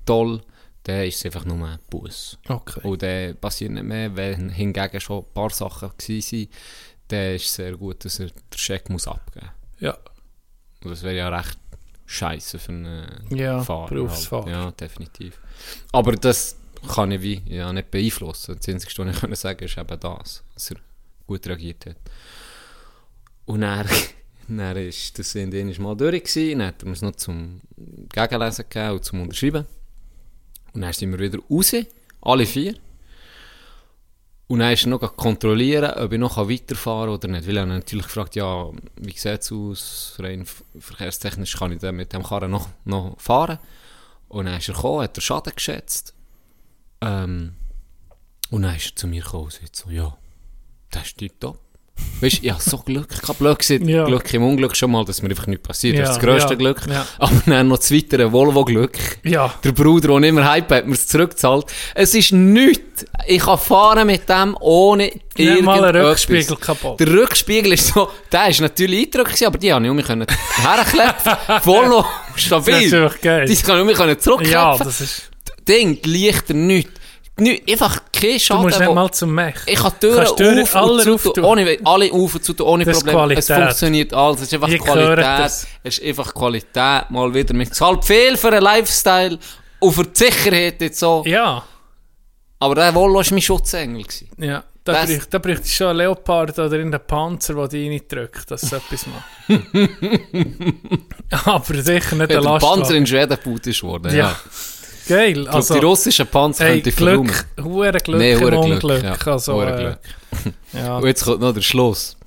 [0.06, 0.42] toll,
[0.84, 2.38] dann ist es einfach nur ein Bus.
[2.48, 2.82] Okay.
[2.84, 6.48] Und dann passiert nicht mehr, wenn hingegen schon ein paar Sachen waren,
[7.08, 9.82] dann ist es sehr gut, dass er den Scheck muss abgeben muss.
[9.82, 9.98] Ja.
[10.84, 11.58] Und das wäre ja recht
[12.06, 13.88] scheiße für einen Ja, Fahrer.
[13.88, 14.46] Berufsfahrer.
[14.46, 14.56] Halt.
[14.56, 15.40] Ja, definitiv.
[15.92, 16.56] Aber das
[16.94, 18.56] kann ich wie ja, nicht beeinflussen.
[18.58, 20.78] Das Einzige, was ich können sagen ist eben das, dass er
[21.26, 21.98] gut reagiert hat.
[23.46, 23.88] Und dann,
[24.48, 27.62] dann ist das Indienisch mal durch gewesen, dann hat er mir es noch zum
[28.14, 29.66] Gegenlesen gegeben und zum Unterschreiben.
[30.76, 31.74] Und dann sind wir wieder raus,
[32.22, 32.76] alle vier.
[34.48, 37.48] Und dann ist er noch kontrollieren, ob ich noch weiterfahren kann oder nicht.
[37.48, 40.46] Weil er natürlich gefragt, ja, wie sieht es aus, rein
[40.78, 43.58] verkehrstechnisch kann ich dann mit dem Karren noch, noch fahren.
[44.28, 46.14] Und dann ist er gekommen, hat er Schaden geschätzt.
[47.02, 47.54] Ähm,
[48.52, 50.16] und dann ist er zu mir gekommen und sagt so, ja,
[50.92, 51.65] das ist top.
[52.22, 54.06] Weißt du, ich habe so Glück, ich habe Glück Ja.
[54.06, 55.98] Glück im Unglück schon mal, dass mir einfach nichts passiert.
[56.00, 56.82] das ist das Ja, grösste ja, Glück.
[56.90, 57.06] ja.
[57.20, 58.98] Aber dann noch das weitere Volvo-Glück.
[59.24, 59.54] Ja.
[59.64, 61.66] Der Bruder, der immer Hype hat, mir es zurückzahlt.
[61.94, 63.06] Es ist nichts.
[63.28, 65.04] Ich kann fahren mit dem ohne
[65.38, 66.12] Nicht mal ein irgendetwas.
[66.12, 67.00] Rückspiegel kaputt.
[67.02, 70.26] Der Rückspiegel ist so, der ist natürlich gewesen, aber die haben ich um mich können
[70.56, 71.34] herklepfen.
[71.64, 72.06] Volvo,
[72.36, 72.90] stabil.
[72.90, 73.46] Das ist geil.
[73.46, 74.54] Die kann ich um mich können zurückklepfen.
[74.54, 75.30] Ja, das ist...
[75.68, 76.54] Ding, die Lichter,
[77.38, 77.66] nichts.
[77.66, 78.62] Nicht, einfach kein Du Schaden.
[78.64, 79.56] musst nicht mal zum Mech.
[79.66, 82.68] ich kann Türen Kannst Türen auf alle und zu ohne, alle auf und zu tun,
[82.68, 83.40] ohne Das ist Probleme.
[83.40, 84.42] Es funktioniert alles.
[84.42, 85.46] Es ist einfach Ich Qualität.
[85.84, 87.10] Es ist einfach Qualität.
[87.10, 87.56] Mal wieder.
[87.60, 89.38] Es zahlt viel für einen Lifestyle
[89.80, 91.24] und für die Sicherheit jetzt so.
[91.26, 91.64] Ja.
[92.60, 94.04] Aber der Volvo war mein Schutzengel.
[94.04, 94.30] Gewesen.
[94.38, 94.64] Ja.
[94.86, 99.06] Da bräuchte, da bräuchte schon Leopard oder einen Panzer, der dich reindrückt, dass es etwas
[99.08, 99.26] macht.
[101.46, 102.96] Aber sicher nicht Ja, der Panzer Lastwagen.
[102.96, 104.12] in Schweden gut ist worden.
[104.16, 104.18] Ja.
[104.30, 104.36] Ja.
[105.08, 105.48] Geil.
[105.48, 107.32] Also, die russischen Panzer hey, könnte ich verräumen.
[107.56, 108.80] Glück, Glück hure Unglück.
[108.82, 109.04] Glück.
[109.04, 110.00] Ja, Also, äh, Glück.
[110.74, 110.98] ja.
[110.98, 112.18] Und jetzt kommt noch der Schluss.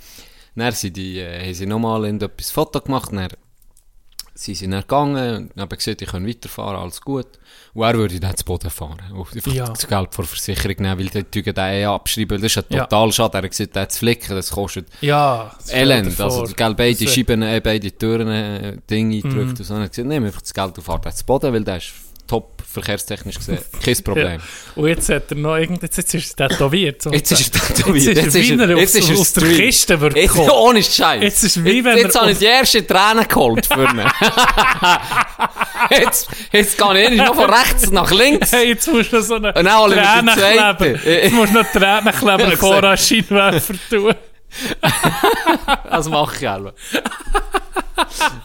[0.55, 3.11] Dann sind die, äh, haben sie nochmal etwas Foto gemacht.
[3.13, 3.29] Dann
[4.35, 7.27] sind sie dann gegangen und haben gesagt, ich kann weiterfahren, alles gut.
[7.75, 8.99] Und er würde dann zu Boden fahren.
[9.13, 9.67] Und einfach Ja.
[9.69, 12.41] das Geld vor Versicherung nehmen, weil die Tüge den eh abschreiben.
[12.41, 12.85] Das ist ein Ja.
[12.87, 13.41] Totalschaden.
[13.41, 16.21] Er hat gesagt, den zu flicken, das kostet ja, dir Elend.
[16.21, 19.49] Also, gell, beide Das- Scheiben, äh, beide Türen, äh, Dinge eingedrückt Mhm.
[19.59, 19.75] und so.
[19.75, 21.93] Er hat gesagt, nehmen einfach das Geld und fahrt jetzt zu Boden, weil der ist
[22.27, 23.59] top verkehrstechnisch gesehen.
[23.83, 24.41] Kein Problem.
[24.77, 27.05] Und jetzt hat er noch irgend, jetzt, jetzt ist er tätowiert.
[27.11, 28.17] Jetzt ist er tätowiert.
[28.17, 29.49] Jetzt ist er, jetzt ist er aus der.
[29.49, 31.23] Kiste wird Jetzt, ohne Scheiß.
[31.23, 34.03] Jetzt ist wie jetzt, wenn jetzt habe ich die erste Träne geholt für ihn.
[35.91, 38.53] jetzt, jetzt gehe ich noch von rechts nach links.
[38.53, 40.77] Hey, jetzt musst du noch so eine Tränenkleber.
[40.79, 41.01] zweite.
[41.05, 42.85] Jetzt musst du noch Tränenkleber Ja, vor gesagt.
[42.85, 44.15] an Scheinwerfer tun.
[45.91, 46.75] Das mache ich selber.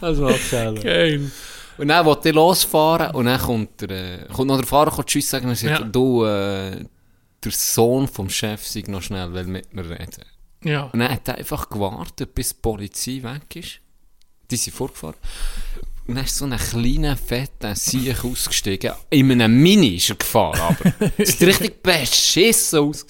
[0.00, 0.80] Das mache ich selber.
[0.80, 1.30] Geil.
[1.78, 5.08] Und dann wollte ich losfahren und dann kommt, der, äh, kommt noch der Fahrer kommt
[5.08, 5.84] Tschüss sagen und sagt, Ja.
[5.86, 6.84] du, äh,
[7.42, 10.24] der Sohn vom Chef sei noch schnell, will mit mir reden.
[10.64, 10.84] Ja.
[10.84, 13.80] Und dann hat er einfach gewartet, bis die Polizei weg ist.
[14.50, 15.14] Die sind vorgefahren.
[16.06, 18.92] Und dann ist so ein kleiner, fetter Sieg ausgestiegen.
[19.10, 21.10] In einem Mini ist er gefahren, aber.
[21.18, 23.06] Es sieht richtig beschissen aus.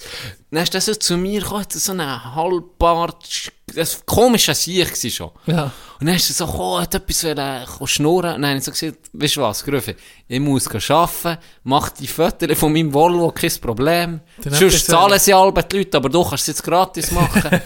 [0.51, 5.09] Dann ist er so zu mir gekommen, so einen Halbbart, das war komischer Sieg gewesen
[5.09, 5.31] schon.
[5.47, 5.71] Ja.
[5.99, 8.35] Und dann ist er so gekommen, hat etwas wollen, kommen schnurren.
[8.35, 9.95] Und dann habe ich so gesagt, weißt du was, Grüffe,
[10.27, 14.21] ich muss arbeiten, mach die Fotos von meinem Volvo, kein Problem.
[14.43, 17.61] Dann Sonst zahlen sie alle die Leute, aber du kannst es jetzt gratis machen.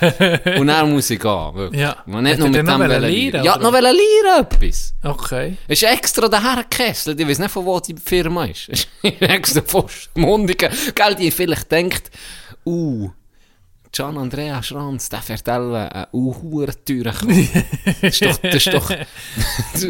[0.57, 1.81] und dann muss ich gehen, wirklich.
[1.81, 1.97] Ja.
[2.05, 3.43] Man nicht Hat nur mit dem noch wollen lernen.
[3.43, 4.93] Ja, noch wollen lernen etwas.
[5.03, 5.57] Okay.
[5.67, 7.19] Es ist extra daher gekesselt.
[7.19, 8.69] Ich weiß nicht, von wo die Firma ist.
[8.69, 10.71] Es ist extra von Mundigen.
[10.95, 12.09] Gell, die vielleicht denkt,
[12.65, 13.09] uh,
[13.91, 17.15] Gian Andrea Schranz, der fährt alle eine uh, teuren
[18.03, 19.83] das, ist doch, das, ist doch, das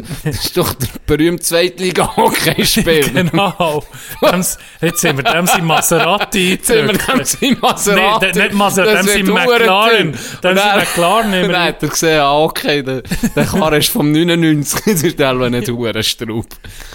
[0.45, 3.09] ist doch der berühmte Zweitliga-Hockeyspieler.
[3.29, 3.83] Genau.
[4.21, 8.27] Dems, jetzt sind wir dem sein Maserati Jetzt sind wir ganz im Maserati.
[8.33, 10.11] Nee, nicht Maserati, dem sein McLaren.
[10.43, 14.81] Dem sein McLaren dann hat er gesehen, ah, okay, der, der Karre ist vom 99,
[14.85, 16.47] das ist der nicht hure Straub.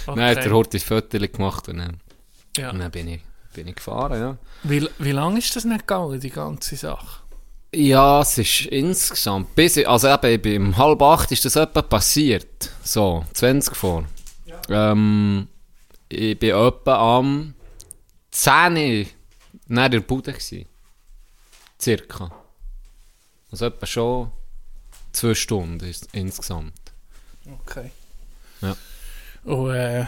[0.06, 0.48] Dann hat Okay.
[0.48, 1.98] er heute ein Foto gemacht und dann,
[2.56, 2.70] Ja.
[2.70, 3.20] und dann bin, ich,
[3.54, 4.36] bin ich gefahren, ja.
[4.62, 7.22] Wie, wie lange ist das nicht gegangen, die ganze Sache?
[7.74, 13.24] Ja, es ist insgesamt, bis also eben, um halb acht ist das etwa passiert, so,
[13.32, 14.04] 20 vor.
[14.68, 15.48] Ähm,
[16.08, 17.54] ich bin etwa am
[18.30, 19.08] 10
[19.66, 20.66] nach der Bude gsi.
[21.80, 22.30] Circa.
[23.50, 24.32] Also etwa schon
[25.12, 26.92] zwei Stunden ist insgesamt.
[27.66, 27.90] Okay.
[28.60, 28.76] Ja.
[29.44, 30.06] Und, äh,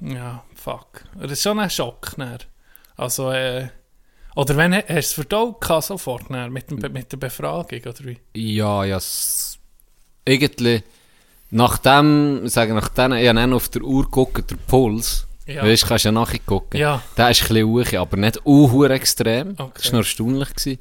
[0.00, 1.04] ja, fuck.
[1.14, 2.38] Das ist schon ein Schock, ne?
[3.02, 3.68] Also, äh,
[4.34, 8.18] Oder wenn, hast du es verdaut sofort nachher, mit, dem, mit der Befragung, oder wie?
[8.34, 8.98] Ja, ja,
[10.24, 10.82] irgendwie,
[11.50, 15.62] nach dem, sagen nach denen, ich habe dann auf der Uhr geguckt, der Puls, Ja.
[15.64, 16.76] weißt du, kannst ja nachgucken.
[16.78, 17.02] Ja.
[17.16, 19.50] Der ist ein bisschen aber nicht unhuhr extrem.
[19.58, 19.70] Okay.
[19.74, 20.48] Das war noch erstaunlich.
[20.54, 20.78] Gewesen.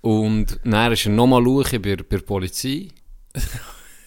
[0.00, 2.88] Und dann ist er nochmal bei, bei der Polizei.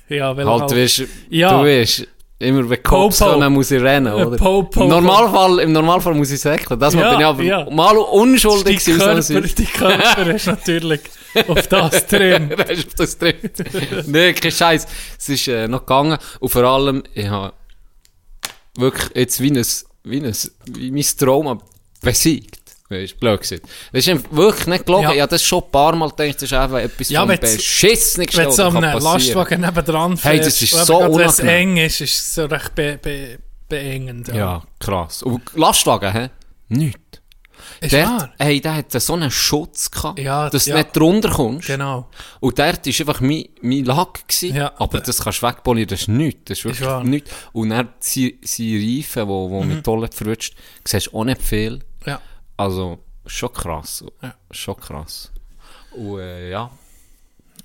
[0.08, 1.50] Ja, weil Halt, weißt, Ja.
[1.58, 2.08] du weißt,
[2.40, 4.38] immer wenn Cops kommen, muss ich rennen, Äh, oder?
[4.38, 4.84] Po-Po.
[4.84, 6.80] Im, Normalfall, Im Normalfall muss ich säckeln.
[6.80, 7.70] Das Ja, bin ich aber ja.
[7.70, 9.00] mal unschuldig gewesen.
[9.00, 11.02] Körper, so ein- die Körper ist natürlich
[11.48, 12.50] auf das drin.
[12.56, 13.36] Da ist auf das drin.
[14.08, 14.86] nee, kein Scheiß.
[15.18, 16.18] Es ist äh, noch gegangen.
[16.40, 17.54] Und vor allem, ich habe
[18.78, 19.66] wirklich jetzt wie ein,
[20.04, 21.58] wie ein, wie mein Trauma
[22.02, 22.60] besiegt.
[23.02, 23.64] Weißt blöd gesagt.
[23.92, 25.04] Das ist wirklich nicht gelogen.
[25.04, 25.14] Ja.
[25.14, 28.46] Ich habe das schon ein paar Mal gedacht, das ist einfach etwas Ja, vom beschissenigsten,
[28.48, 29.00] Wenn du einem.
[29.04, 32.36] Lastwagen nebendran Hey, fährst, das ist aber so gerade wenn es eng ist, ist es
[32.36, 34.28] so recht be be beengend.
[34.30, 35.24] Ja, krass.
[35.24, 36.30] Und Lastwagen, hä?
[36.70, 37.00] Nichts.
[37.82, 38.34] Ist Der, wahr?
[38.40, 40.78] hey, der hat so einen Schutz gehabt, Ja, dass du ja.
[40.78, 41.68] nicht drunter kommst.
[41.68, 42.10] Genau.
[42.40, 44.28] Und dort war einfach mein, mein Lack.
[44.28, 44.56] Gewesen.
[44.56, 44.72] Ja.
[44.78, 46.42] Aber das kannst du wegpolieren, das ist nichts.
[46.46, 47.04] Das ist wirklich.
[47.04, 47.10] Mhm.
[47.10, 47.32] nichts.
[47.54, 50.56] Und dann seine Reifen, die wo mit Tolle verrutscht,
[50.86, 51.80] siehst du auch nicht viel.
[52.06, 52.22] Ja.
[52.58, 54.04] Also, schon krass.
[54.22, 54.36] Ja.
[54.52, 55.32] Schon krass.
[55.92, 56.72] Und äh, ja.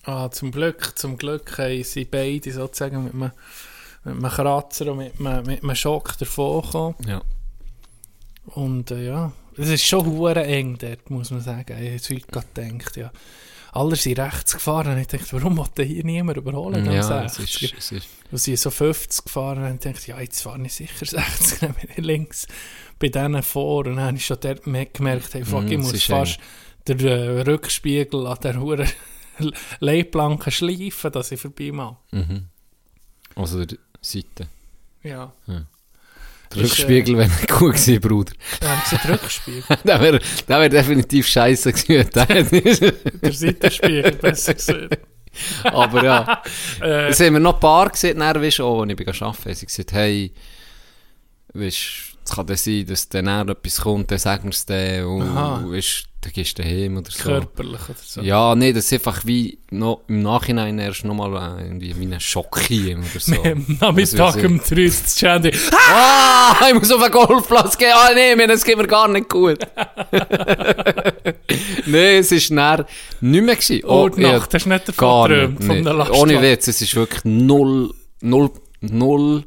[0.05, 3.33] Ah, zum Glück, zum Glück haben sie beide sozusagen mit einem,
[4.05, 6.97] mit einem Kratzer und mit einem, mit einem Schock davon gekommen.
[7.07, 7.23] ja.
[8.47, 11.67] Und äh, ja, es ist schon hure eng dort, muss man sagen.
[11.69, 13.13] Ich habe jetzt heute gedacht, ja.
[13.73, 16.85] Alle sind rechts gefahren und ich dachte, warum wollte hier niemand überholen?
[16.85, 17.75] Ja, es 60er?
[17.93, 21.59] ist, es ist, so 50 gefahren und ich dachte, ja, jetzt fahre ich sicher 60,
[21.61, 22.47] dann bin ich links
[22.99, 23.87] bei denen vor.
[23.87, 26.41] Und dann habe ich schon dort me- gemerkt, hey, fuck, Mhm, ich es muss fast
[26.89, 28.87] den äh, Rückspiegel an der hure
[29.81, 31.97] Leitplanke schleifen, dass ich vorbei mache.
[33.37, 34.49] also der Seite.
[35.03, 35.33] Ja,
[36.55, 38.33] Der Rückspiegel wäre nicht gut gewesen, Bruder.
[38.61, 42.93] dann haben den Rückspiegel, der wäre wär definitiv scheiße gewesen.
[43.23, 44.99] der Seitenspiegel, besser gesagt.
[45.65, 46.43] Aber ja.
[46.83, 49.43] Äh, Es haben wir noch ein paar gesehen, dann, weißt auch, als ich bin arbeiten
[49.45, 49.55] bin.
[49.55, 50.33] Sie gesagt, hey,
[51.53, 51.77] weißt,
[52.25, 55.57] es kann dann sein, dass dann etwas kommt, dann sagen wir es dann Aha.
[55.57, 57.23] und weißt, dann gehst du heim oder so.
[57.23, 58.21] körperlich oder so.
[58.21, 62.21] Ja, nee, das ist einfach wie noch, im Nachhinein erst nochmal äh, irgendwie wie ein
[62.21, 63.35] Schock hier oder so.
[63.81, 65.53] Nachmittag will um 3 Uhr zu Chandy.
[65.91, 67.93] Ah, ich muss auf den Golfplatz gehen.
[67.95, 69.61] Ah, nee, mir, das geht mir gar nicht gut.
[71.87, 72.87] nee, es war dann
[73.21, 73.57] nicht mehr.
[73.57, 73.85] Gewesen.
[73.85, 76.21] Oh, die ja, Nacht, hast du nicht davon geträumt, von der Lastwagen?
[76.21, 79.45] Ohne Witz, es ist wirklich null, null, null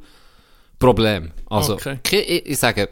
[0.79, 1.31] Problem.
[1.49, 1.99] Also, Okay.
[2.09, 2.89] ich, ich sage,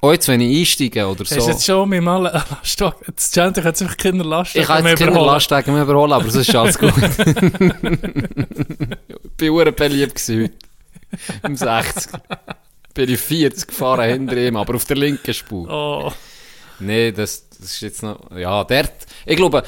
[0.00, 2.98] auch jetzt, wenn ich einsteige oder Hast so, jetzt schon mit mal einen Lastwagen...
[3.14, 5.26] Das Chandy hat sich keine Lastwagen ich kann keine überholen.
[5.26, 6.92] Lastwagen mehr überholen, aber sonst ist alles gut.
[6.98, 7.12] ich
[9.36, 10.54] bin sehr beliebt gewesen heute.
[11.42, 12.12] Im 60.
[12.94, 15.68] Bin ich 40 gefahren hinter ihm, aber auf der linken Spur.
[15.68, 16.12] Oh,
[16.80, 18.30] Nee, das, das ist jetzt noch.
[18.36, 18.92] Ja, dort.
[19.26, 19.62] Ich glaube,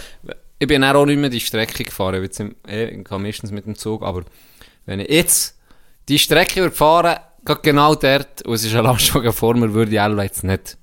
[0.59, 2.15] ich bin auch nicht mehr die Strecke gefahren.
[2.15, 4.03] Ich, bin jetzt im, gehe meistens mit dem Zug.
[4.03, 4.23] Aber
[4.87, 5.59] wenn ich jetzt
[6.09, 10.01] die Strecke würde geht genau dort, und es ist ein Lastwagen vor mir, würde ich
[10.01, 10.77] auch jetzt nicht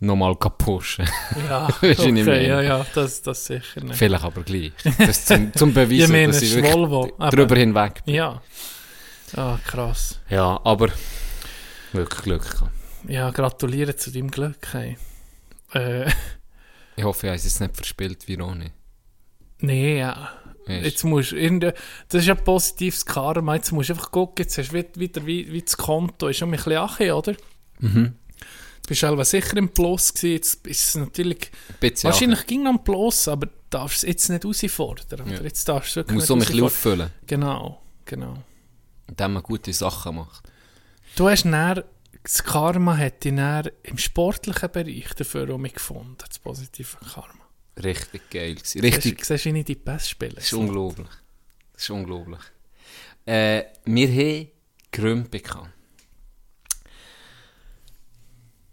[0.00, 1.08] nochmal pushen.
[1.48, 3.96] ja, okay, ja, ja, das, das sicher nicht.
[3.96, 4.72] Vielleicht aber gleich.
[4.98, 8.14] Das zum, zum Ich Beweisen, meine, dass ich wirklich Volvo, drüber hinweg bin.
[8.14, 8.42] Ja.
[9.36, 10.20] Ah, krass.
[10.30, 10.88] Ja, aber
[11.92, 12.70] wirklich Glück gehabt.
[13.08, 14.58] Ja, gratuliere zu deinem Glück.
[14.72, 14.98] Hey.
[15.72, 16.10] Äh,
[16.96, 18.70] Ich hoffe, ich habe es jetzt nicht verspielt wie Ronny.
[19.60, 20.30] nee, ja.
[20.68, 21.74] Jetzt musst du irgende-
[22.08, 23.54] das ist ja positives Karma.
[23.54, 26.48] Jetzt musst du einfach gucken, jetzt hast du wieder, wie, wie das Konto ist schon
[26.48, 27.34] ein bisschen ache, oder?
[27.80, 28.14] Mhm.
[28.82, 30.32] Du bist selber sicher im Plus gewesen.
[30.34, 31.50] Jetzt ist es natürlich,
[31.82, 35.28] Ein wahrscheinlich ging noch im Plus, aber du darfst es jetzt nicht herausfordern.
[35.30, 35.40] Ja.
[35.40, 38.34] Jetzt darfst du wirklich musst so ein bisschen auffüllen, Genau, genau.
[39.08, 40.48] indem man gute Sachen macht.
[41.16, 41.82] Du hast dann,
[42.22, 43.32] das Karma hat dich
[43.84, 47.45] im sportlichen Bereich dafür auch gefunden, das positive Karma.
[47.82, 48.80] Richtig geil gewesen.
[48.80, 49.24] Richtig.
[49.24, 50.34] Siehst, du nicht die Bestspieler?
[50.36, 51.08] das ist unglaublich.
[51.72, 52.40] Das ist unglaublich.
[53.26, 54.48] Äh, wir haben
[54.92, 55.70] Grümpe gehabt.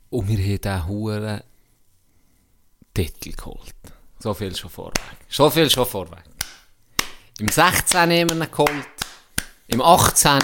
[0.10, 1.42] Und wir haben diesen huren
[2.94, 3.74] Titel geholt.
[4.20, 5.02] So viel schon vorweg.
[5.28, 6.24] So viel schon vorweg.
[7.39, 8.70] Im 16 haben wir ihn geholt.
[9.68, 10.39] Im 18.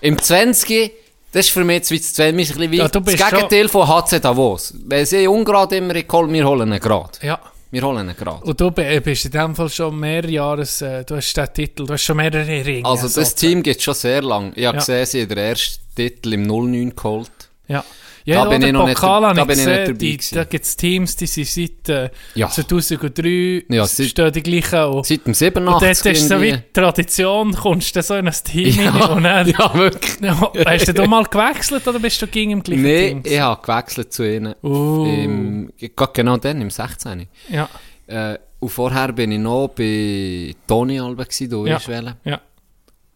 [0.00, 0.92] Im 20.
[1.30, 2.36] Das ist für mich jetzt wie das 20.
[2.36, 4.74] Wir sind ein bisschen Ja, das schon- Gegenteil von HC Davos.
[4.78, 7.18] Wenn sie ungerade immer geholt, wir holen ihn gerade.
[7.22, 7.38] Ja.
[7.70, 8.44] Wir holen ihn gerade.
[8.44, 11.84] Und du bi- bist in dem Fall schon mehrere Jahres, äh, du hast den Titel,
[11.86, 12.88] du hast schon mehrere Ringe.
[12.88, 13.34] Also das.
[13.34, 14.52] Team gibt schon sehr lang.
[14.56, 14.80] Ich habe Ja.
[14.80, 17.30] gesehen, sie haben den ersten Titel im 09 geholt.
[17.68, 17.84] Ja.
[18.24, 19.98] Ja, Da bin ich noch nicht- Pokal habe da ich bin ich nicht gesehen, dabei
[19.98, 20.34] die.
[20.34, 22.48] Da gibt es Teams, die sind seit äh, Ja.
[22.50, 24.82] 2003 Ja, seit- stehen die gleichen.
[24.84, 28.34] Und, Seit dem und 87 dort ist so wie Tradition, kommst du so in ein
[28.44, 29.48] Team Ja, rein und dann...
[29.58, 30.20] ja, wirklich.
[30.20, 33.22] Ja, hast du mal gewechselt oder bist du gegen im gleichen Nee, Team?
[33.24, 34.54] ich habe gewechselt zu ihnen.
[34.62, 35.06] Uh.
[35.06, 35.72] Im,
[36.12, 37.28] genau dann, im 16.
[37.48, 37.68] Ja,
[38.08, 41.78] Äh, und vorher bin ich noch bei Toni Alba, gewesen, du Ja.
[42.24, 42.40] ja.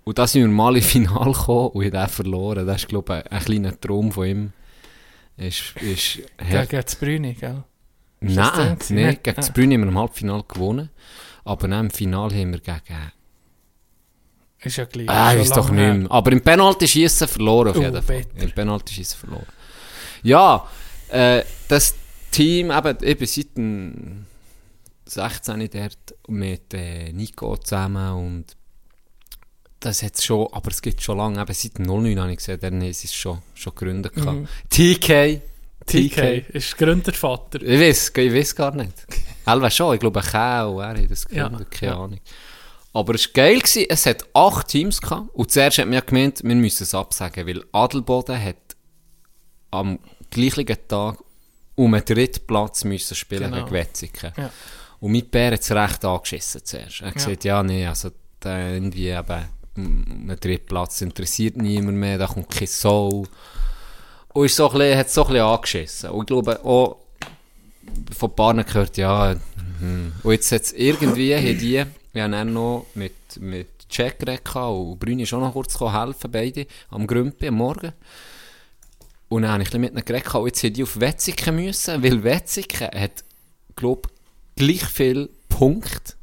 [0.04, 2.66] Und da sind wir mal im Finale gekommen und ich habe den verloren.
[2.66, 4.52] Das ist, glaube ich, ein, ein kleiner Traum von ihm.
[5.36, 7.64] Ist, ist Gegen das Brüni, gell?
[8.20, 9.18] das das Nein, nee, Nein.
[9.22, 9.52] gegen das.
[9.52, 10.90] Brünn haben wir im Halbfinale gewonnen.
[11.44, 13.12] Aber dann im Finale haben wir gegen...
[14.60, 15.08] Ist ja gleich.
[15.32, 16.10] Schon ist doch nicht mehr.
[16.10, 18.22] Aber im Penalty-Schießen verloren auf Oh, jeden Fall.
[18.24, 18.42] bitter.
[18.44, 19.46] Im Penalty-Schießen verloren.
[20.22, 20.68] Ja,
[21.08, 21.96] äh, das
[22.30, 24.26] Team, eben, bin seit dem
[25.06, 28.56] 16 dort mit äh, Nico zusammen und
[29.84, 32.58] das hat schon, aber es gibt schon lange, eben seit dem 09 habe ich gesehen,
[32.60, 34.16] dann ist es schon, schon gegründet.
[34.16, 34.46] Mhm.
[34.70, 35.40] TK,
[35.86, 37.60] TK ist Gründervater.
[37.62, 38.92] Ich weiß, ich weiß gar nicht.
[39.46, 41.98] Elva schon, ich glaube, Kau, er hat das Ja, gegründet, keine ja.
[41.98, 42.20] Ahnung.
[42.94, 43.86] Aber es war geil, gewesen.
[43.88, 45.30] es hat acht Teams gehabt.
[45.34, 48.56] Und zuerst hat man ja gemeint, wir müssen es absagen, weil Adelboden hat
[49.70, 49.98] am
[50.30, 51.18] gleichen Tag
[51.74, 53.64] um einen dritten Platz müssen spielen Genau.
[53.64, 54.32] gegen Wetzikon.
[54.36, 54.50] Ja.
[55.00, 57.00] Und mein Bär hat es recht angeschissen zuerst.
[57.00, 58.10] Er hat gesagt, ja, nee, also
[58.44, 59.44] irgendwie eben,
[59.76, 63.26] einen dritten Platz interessiert niemand mehr, da kommt kein Soul.
[64.32, 66.10] Und ist so ein bisschen, hat es so ein bisschen angeschissen.
[66.10, 66.96] Und ich glaube auch,
[68.16, 69.34] von paar gehört, ja,
[69.80, 70.12] mhm.
[70.22, 74.54] und jetzt hat es irgendwie, haben die, wir haben dann noch mit, mit Jack geredet
[74.54, 77.92] und Brüni ist auch noch kurz gekommen helfen, beide, am Grümpi, am Morgen.
[79.28, 82.02] Und dann habe ich ein mit ihnen geredet und jetzt hätte die auf Wetzikon müssen,
[82.02, 83.24] weil Wetzikon hat,
[83.76, 84.08] glaube
[84.56, 86.14] gleich viel Punkte,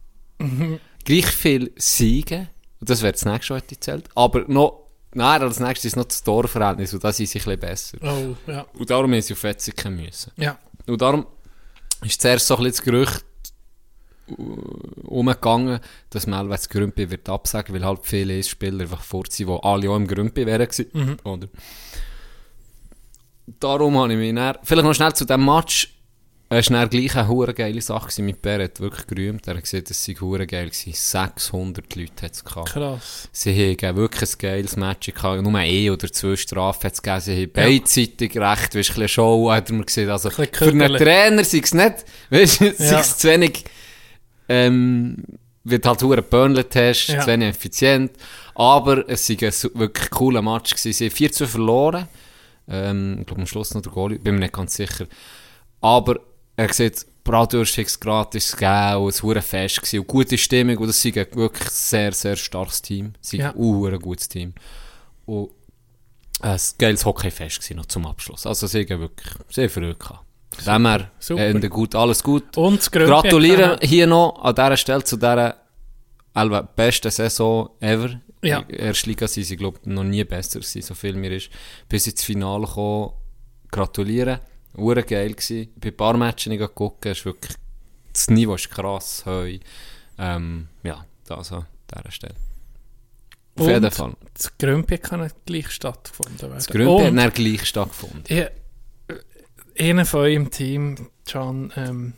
[1.03, 5.59] gleich viel Siege, und das wäre das nächste, was ich zählt, aber noch, nein, als
[5.59, 7.97] nächstes ist noch das Torverhältnis, und das ist ein bisschen besser.
[8.01, 8.65] Oh, ja.
[8.73, 10.31] Und darum haben sie auf Wetzikon müssen.
[10.37, 10.57] Ja.
[10.87, 11.25] Und darum
[12.03, 13.25] ist zuerst so ein bisschen das Gerücht
[14.29, 14.33] äh,
[15.07, 19.49] umgegangen, dass man allweil das Grümpi wird absagen, weil halt viele Spieler einfach fort sind,
[19.49, 21.47] die alle auch im Grümpi wären gewesen, oder?
[23.59, 25.98] Darum habe ich mich dann, vielleicht noch schnell zu diesem Match,
[26.51, 28.21] es war gleich eine hure geile Sache.
[28.23, 30.93] Mit Bär hat wirklich gerühmt, er hat gesagt, es sei hure geil gewesen.
[30.93, 32.69] 600 Leute hat es gehabt.
[32.73, 33.29] Krass.
[33.31, 35.41] Sie haben wirklich ein geiles Match gehabt.
[35.43, 37.21] Nur ein oder zwei Strafen hat es gegeben.
[37.21, 38.75] Sie haben beidseitig recht.
[38.75, 40.09] Weißt, ein bisschen Show hat man gesehen.
[40.09, 40.97] Also, bisschen für einen.
[40.97, 42.99] Trainer sei es nicht, weißt, du, sei Ja.
[42.99, 43.65] es zu wenig,
[44.47, 45.17] ähm,
[45.63, 47.21] wird halt nur ein Burnley-Test, Ja.
[47.21, 48.12] zu wenig effizient.
[48.55, 50.93] Aber es war ein wirklich cooler Match gewesen.
[50.93, 52.07] Sie haben 4 zu verloren.
[52.67, 54.17] Ähm, ich glaube, am Schluss noch der Goalie.
[54.19, 55.05] Bin mir nicht ganz sicher.
[55.81, 56.19] Aber
[56.59, 60.77] er sieht, Bratwurst es gratis gegeben und es war ein Fest gewesen und gute Stimmung
[60.77, 63.13] und das ist ein wirklich sehr, sehr starkes Team.
[63.21, 63.51] Es ist Ja.
[63.51, 63.57] ein
[63.93, 64.53] ein gutes Team.
[65.25, 65.51] Und
[66.41, 68.45] ein geiles Hockeyfest gewesen noch zum Abschluss.
[68.47, 70.25] Also sie haben wirklich sehr früh gehabt.
[70.55, 71.11] Von dem her.
[71.37, 72.57] Ende gut, alles gut.
[72.57, 72.81] Und
[73.73, 75.55] hat- hier noch an dieser Stelle zu dieser
[76.33, 78.19] Elva, besten Saison ever.
[78.41, 78.61] Ja.
[78.69, 81.49] Ersten Liga sind sie, glaube ich, noch nie besser gewesen, so viel mir ist.
[81.89, 83.11] Bis ins Finale gekommen.
[83.71, 84.39] Gratulieren.
[84.75, 85.71] Ure geil gewesen.
[85.75, 87.55] Bei ein paar Matchen ich geguckt, ist wirklich,
[88.13, 89.58] das Niveau ist krass heu.
[90.17, 92.36] Ähm, ja, das an dieser Stelle.
[93.55, 94.13] Auf Und jeden Fall.
[94.34, 96.55] Das Grümpi kann nicht gleich stattgefunden werden.
[96.55, 98.23] Das Grümpi hat dann gleich stattgefunden.
[98.27, 102.13] ich, äh, einer von eurem Team, Can, ähm,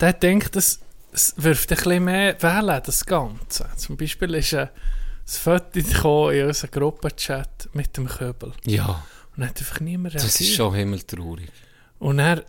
[0.00, 0.80] der denkt, das,
[1.12, 3.68] es wirft ein bisschen mehr Wellen, das Ganze.
[3.76, 4.70] Zum Beispiel ist ein, ein
[5.24, 8.52] Foto gekommen in unserem Gruppenchat mit dem Köbel.
[8.64, 9.04] Ja,
[9.36, 10.56] Und hat einfach niemand das ist reagiert.
[10.56, 11.48] schon himmeltraurig.
[11.98, 12.44] Und er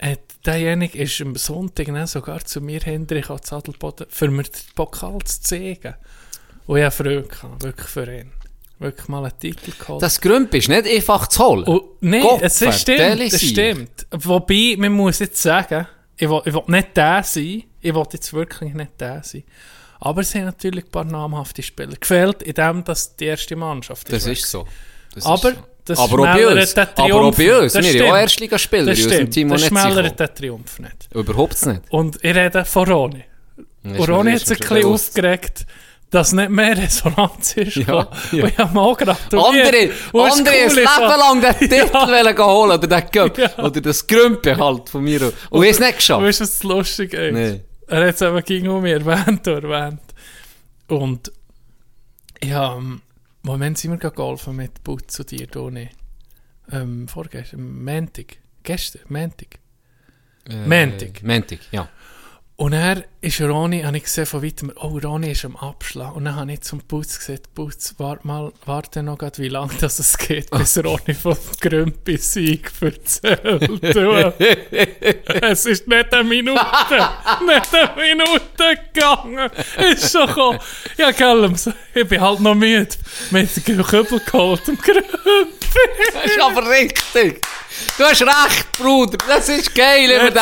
[0.00, 4.52] hat derjenige ist am Sonntag dann sogar zu mir, Hendrik, an Zadelboden, für mir den
[4.74, 5.94] Pokal zu zeigen.
[6.66, 8.32] Und ich habe Freude gehabt, wirklich für ihn.
[8.80, 10.02] Wirklich mal einen Titel geholt.
[10.02, 11.64] Das Grümpi ist nicht einfach zu holen.
[11.64, 14.06] Und, nein, Gott es ist stimmt, es stimmt.
[14.10, 18.32] Wobei, man muss jetzt sagen, ich will, ich will nicht der sein, ich will jetzt
[18.32, 19.44] wirklich nicht der sein.
[20.00, 21.94] Aber es sind natürlich ein paar namhafte Spieler.
[21.98, 24.32] Gefällt in dem, dass die erste Mannschaft Das weg.
[24.32, 24.66] ist so.
[25.14, 25.62] Das Aber ist so.
[25.84, 26.74] Das aber auch bei uns.
[26.74, 27.72] den Aber auch Triumph bei uns.
[27.74, 28.20] Das Wir haben auch stimmt.
[28.22, 30.20] Erstligaspieler in unserem Team, das schmälert sind.
[30.20, 31.08] den Triumph nicht.
[31.14, 31.80] Überhaupt nicht.
[31.90, 33.24] Und ich rede von Roni.
[33.84, 35.66] Und Roni hat sich ein bisschen aufgeregt,
[36.10, 37.76] dass nicht mehr Resonanz ist.
[37.76, 38.44] Ja, ja.
[38.44, 39.66] Und ich habe mal gratuliert.
[39.66, 42.46] Andere, Und andere ein Coole Leben lang den Titel Ja.
[42.46, 43.38] holen oder den Cup.
[43.38, 43.58] Ja.
[43.58, 45.22] Oder das Grümpi halt von mir.
[45.22, 45.32] aus.
[45.50, 46.22] Und ich es nicht geschafft.
[46.22, 47.32] Weißt du, was lustig ist?
[47.34, 47.60] Nee.
[47.88, 50.00] Er hat es eben gegen um erwähnt und erwähnt.
[50.88, 51.32] Und
[52.42, 53.00] ja, im
[53.46, 55.90] Moment sind wir geholfen mit Putz und dir, Toni.
[56.72, 58.38] Ähm, vorgestern, Montag.
[58.62, 59.58] Gestern, Montag.
[60.48, 61.22] Äh, Montag.
[61.22, 61.86] Montag, ja.
[62.56, 66.14] Und er ist Roni, habe ich gesehen von weitem, oh, Roni ist am Abschlag.
[66.14, 69.72] Und dann habe ich zum Putz gesagt, Putz, warte mal, warte noch grad, wie lange
[69.80, 74.34] das es geht, bis Roni vom Grümpi-Sieg erzählt.
[75.42, 76.60] Es ist nicht eine Minute,
[77.46, 79.50] nicht eine Minute gegangen.
[79.90, 80.58] Ist schon gekommen.
[80.98, 81.10] Ja,
[81.56, 82.94] so, ich bin halt noch müde.
[83.30, 85.08] Mit dem Kübel geholt, dem Grümpi.
[86.12, 87.40] Das ist aber richtig.
[87.98, 89.18] Du hast recht, Bruder.
[89.26, 90.34] Das ist geil, Let's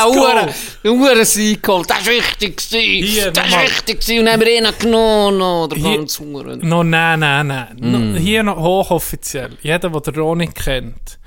[0.83, 1.89] den Uhrensieg geholt.
[1.89, 2.61] Das war wichtig.
[2.79, 3.07] Gewesen.
[3.07, 4.01] Hier, das war wichtig.
[4.01, 4.21] gewesen.
[4.21, 5.39] Und haben wir ihn genommen.
[5.39, 6.69] noch, Der ganze Uhren.
[6.69, 7.77] No, nein, nein, nein.
[7.79, 9.51] No, hier noch hochoffiziell.
[9.63, 11.19] Jeder, der den Ronny kennt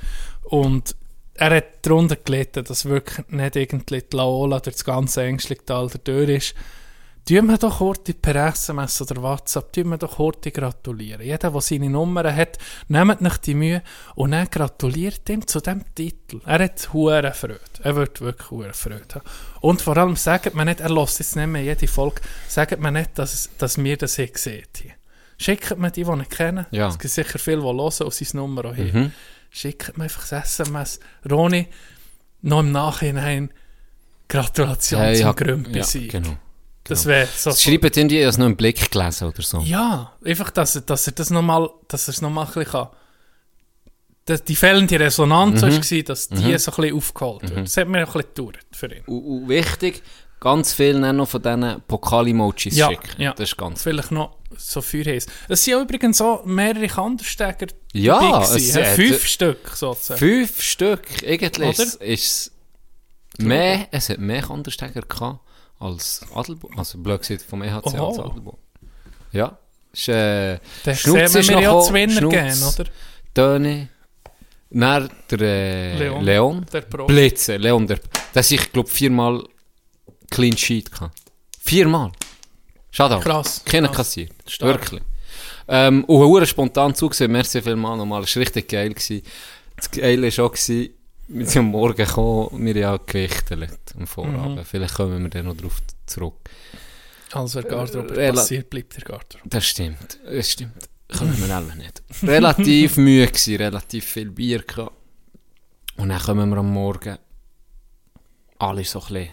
[0.44, 0.96] und
[1.38, 6.30] er hat darunter gelitten, dass wirklich nicht irgendwie die Laola durch das ganze Ängstlichtal durch
[6.30, 6.56] ist.
[7.28, 11.26] Tun wir doch heute per SMS oder WhatsApp, tun wir doch heute gratulieren.
[11.26, 13.82] Jeder, der seine Nummer hat, nehmt nicht die Mühe
[14.14, 16.40] und dann gratuliert ihm zu dem Titel.
[16.46, 17.60] Er hat hure Freude.
[17.82, 19.26] Er wird wirklich hure Freude haben.
[19.60, 22.94] Und vor allem sagt man nicht, er lässt jetzt nicht mehr jede Folge, sagt man
[22.94, 24.68] nicht, dass, dass wir das hier sehen.
[25.40, 26.68] Schickt mir die, die ihn kennen.
[26.70, 26.90] Ja.
[26.90, 29.12] Es gibt sicher viele, die hören und sein Nummer auch hier.
[29.50, 31.00] Schickt mir einfach das SMS.
[31.28, 31.70] Roni,
[32.44, 33.50] noch im Nachhinein
[34.28, 36.38] Gratulation Ja, zum ja, ja, genau.
[36.86, 37.52] Das wäre so.
[37.52, 39.60] Schreibt ich habe es noch im Blick gelesen oder so.
[39.62, 42.88] Ja, einfach, dass, er- dass er das nochmal, dass er es nochmal ein bisschen kann.
[44.26, 45.68] Dass die fehlende Resonanz Mhm.
[45.72, 47.68] war, dass die so ein bisschen aufgeholt wird.
[47.68, 49.04] Das hat mir ein bisschen gedauert für ihn.
[49.06, 50.02] Und, und wichtig,
[50.40, 53.22] ganz viel noch von diesen Pokal-Emojis Ja, schicken.
[53.22, 53.34] ja.
[53.34, 55.26] Das ist ganz Vielleicht noch so viel heiß.
[55.50, 60.18] Es sind ja übrigens auch mehrere Kandersteger Ja, dabei es hat- Fünf Stück sozusagen.
[60.20, 61.02] Fünf Stück.
[61.28, 62.52] Eigentlich ist, ist
[63.38, 65.40] mehr, es hat mehr Kandersteiger gehabt
[65.80, 66.78] als Adelboden.
[66.78, 68.08] Also blöd gesagt vom EHC Oho.
[68.10, 68.60] als Adelboden.
[69.32, 69.58] Ja.
[69.94, 72.80] Ist, äh, Da Schnutz sehen ist wir mir ja zu Winner Schnutz.
[72.80, 72.90] oder?
[73.34, 73.90] Töne.
[74.70, 76.24] Dann der äh, Leon.
[76.24, 76.66] Leon.
[76.74, 77.06] Der Pro.
[77.06, 77.58] Blitze.
[77.58, 78.00] Leon, der.
[78.34, 79.44] Das ich glaube viermal
[80.30, 81.18] Clean Sheet gehabt.
[81.62, 82.12] Viermal.
[82.92, 83.20] Schade.
[83.20, 84.32] Krass, Keiner kassiert.
[84.48, 84.82] Stark.
[84.82, 85.02] Wirklich.
[85.68, 87.32] Ähm, und spontan zugesehen.
[87.32, 88.24] Merci vielmals nochmal.
[88.24, 88.94] Es war richtig geil.
[88.94, 89.22] Gewesen.
[89.76, 90.94] Das Geile war auch, gewesen,
[91.28, 94.58] wir sind am Morgen gekommen, wir haben ja gewichtelt am Vorabend.
[94.58, 94.66] Mhm.
[94.66, 96.50] Vielleicht kommen wir dann noch darauf zurück.
[97.32, 99.50] Also, der Garderobe Rela- passiert, bleibt der Garderobe.
[99.50, 100.90] Das stimmt, das stimmt.
[101.08, 102.02] Können wir alle nicht.
[102.24, 104.92] Relativ müde gewesen, relativ viel Bier gehabt.
[105.98, 107.18] Und dann kommen wir am Morgen
[108.58, 109.30] alle so ein bisschen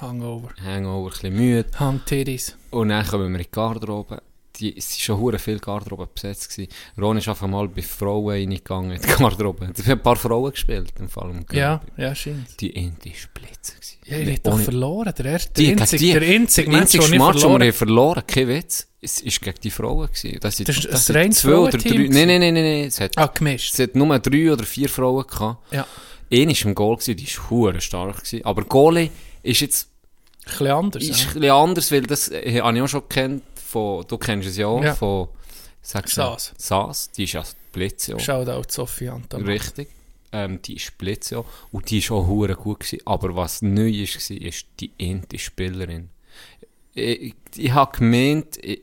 [0.00, 0.50] Hangover.
[0.62, 1.70] Hangover, ein bisschen müde.
[1.78, 2.56] Handtitties.
[2.70, 4.22] Und dann kommen wir in die Garderobe.
[4.60, 6.50] Die, es waren schon hure viel Garderobe besetzt.
[6.50, 6.70] Gewesen.
[6.98, 9.68] Ron ist einfach mal bei Frauen reingegangen in die Garderobe.
[9.76, 11.30] Es haben ein paar Frauen gespielt, im Fall.
[11.30, 12.60] im Ja, ja, scheint.
[12.60, 13.98] Die Ente war gewesen.
[14.06, 15.12] Ja, ihr habt doch verloren.
[15.16, 18.86] Der erste, Die, der einzige, die, der einzige Match, den ich verloren verloren kein Witz,
[19.00, 20.06] es war gegen die Frauen.
[20.08, 20.38] Gewesen.
[20.40, 21.90] Das, sind- Das ist ein sind reines zwei oder drei.
[21.90, 22.84] Nein, nein, nein, nein, nein.
[22.86, 23.72] Es hat, Ah, gemischt.
[23.74, 25.72] es hat nur drei oder vier Frauen gehabt.
[25.72, 25.86] Ja.
[26.32, 28.16] Eine war im Goal, gewesen, die war hure stark.
[28.24, 28.44] Gewesen.
[28.44, 29.10] Aber Goalie
[29.42, 29.88] ist jetzt
[30.46, 31.02] Ein bisschen anders.
[31.02, 31.26] ist ja.
[31.28, 33.42] ein bisschen anders, weil das äh, habe ich auch schon gekannt.
[33.74, 34.84] Von, du kennst es ja auch.
[34.84, 34.94] Ja.
[34.94, 35.28] Von
[35.82, 36.54] Saas.
[36.56, 37.10] Saas.
[37.10, 38.20] Die ist ja Blitze auch.
[38.20, 39.44] Shoutout Sophie Anton.
[39.44, 39.88] Richtig.
[40.30, 41.46] Ähm, die ist Blitze auch.
[41.72, 43.00] Und die ist auch hure gut gewesen.
[43.04, 46.10] Aber was neu ist, war, ist die ente Spielerin.
[46.94, 48.82] Ich, ich habe gemeint, ich,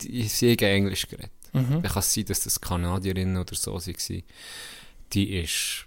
[0.00, 1.32] die, sie haben Englisch geredet.
[1.52, 1.82] Mhm.
[1.82, 4.22] Dann kann es sein, dass das Kanadierinnen oder so waren.
[5.12, 5.86] Die ist...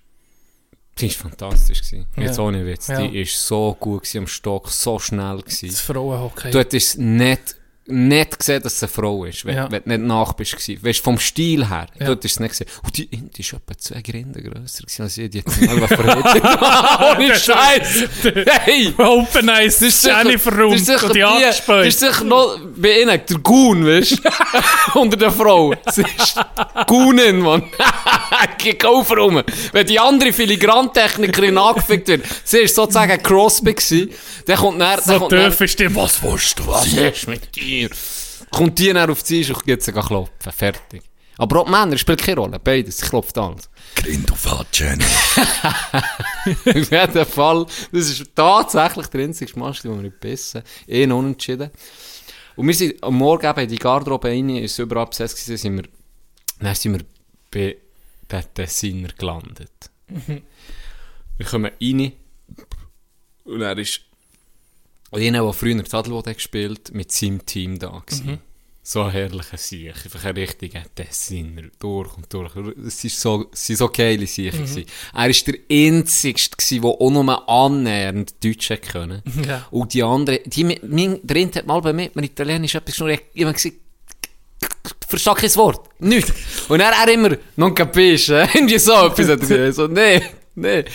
[0.97, 2.07] Die ist fantastisch gewesen.
[2.17, 2.23] Ja.
[2.23, 2.87] Jetzt ohne Witz.
[2.87, 3.01] Ja.
[3.01, 5.69] Die ist so gut gewesen am Stock, so schnell gewesen.
[5.69, 6.51] Das Frauenhockey.
[6.51, 7.55] Du hättest nicht,
[7.89, 9.71] nicht gesehen, dass es eine Frau ist, wenn, Ja.
[9.71, 10.55] wenn du nicht nach bist.
[10.83, 12.05] Weißt vom Stil her, Ja.
[12.05, 12.67] du hättest es nicht gesehen.
[12.83, 15.29] Und die, die ist etwa zwei Grinden grösser gewesen als ich.
[15.29, 17.17] Die hat mal was verhört.
[17.17, 18.03] Ohne Scheiß!
[18.63, 18.93] Hey!
[18.97, 21.85] Open Eyes, das ist ist sicher und die die- das angespäut.
[21.87, 24.21] ist sicher noch bei ihnen der Goon, weißt
[24.93, 24.99] du?
[24.99, 25.77] Unter den Frauen.
[25.85, 26.35] Das ist
[26.87, 27.63] Goonin, Mann.
[28.57, 29.41] Geh auf rum.
[29.71, 34.09] Wenn die andere Filigrantechnikerin angefickt wird, sie war sozusagen Crosby gewesen,
[34.45, 36.67] dann kommt dann So tief ist die, was willst du?
[36.67, 37.78] was ist mit dir?
[38.51, 40.51] Kommt die dann auf die Tisch und geht sie klopfen.
[40.51, 41.03] Fertig.
[41.37, 42.59] Aber auch die Männer spielt keine Rolle.
[42.59, 42.97] Beides.
[42.97, 43.69] Sie klopft alles.
[43.95, 45.01] Grindelwaldchen.
[46.65, 47.65] Auf jeden Fall.
[47.93, 50.63] Das ist tatsächlich der einzige Match, den wir nicht bissen.
[50.85, 51.71] Eh noch unentschieden.
[52.57, 55.77] Und wir sind am Morgen eben in die Garderobe rein, ist überall besetzt gewesen, sind
[55.77, 55.83] wir,
[56.59, 57.05] dann sind wir
[57.49, 57.77] bei
[58.29, 59.71] den Tessiner gelandet.
[61.37, 62.11] Wir kommen rein
[63.45, 64.01] und er ist
[65.11, 68.39] einer, der früher Zadelwood hat gespielt mit seinem Team da gewesen.
[68.81, 72.55] So ein herrlicher Sieg, einfach ein richtiger Tessiner, durch und durch.
[72.87, 74.85] Es ist so, es so geile Siege gewesen.
[75.13, 75.59] Er war der
[76.57, 79.21] gewesen, der auch nur annähernd Deutsch hätte können.
[79.47, 79.67] Ja.
[79.69, 83.43] Und die anderen, die, mein, der eine hat mal bei mir, mit Italienisch etwas ich
[83.43, 83.75] habe gesagt,
[85.07, 86.31] verstehe kein Wort, nichts.
[86.67, 89.75] Und er, er immer, non capisce, irgendwie so etwas hat er gesagt.
[89.75, 90.21] so, nee,
[90.59, 90.85] nee.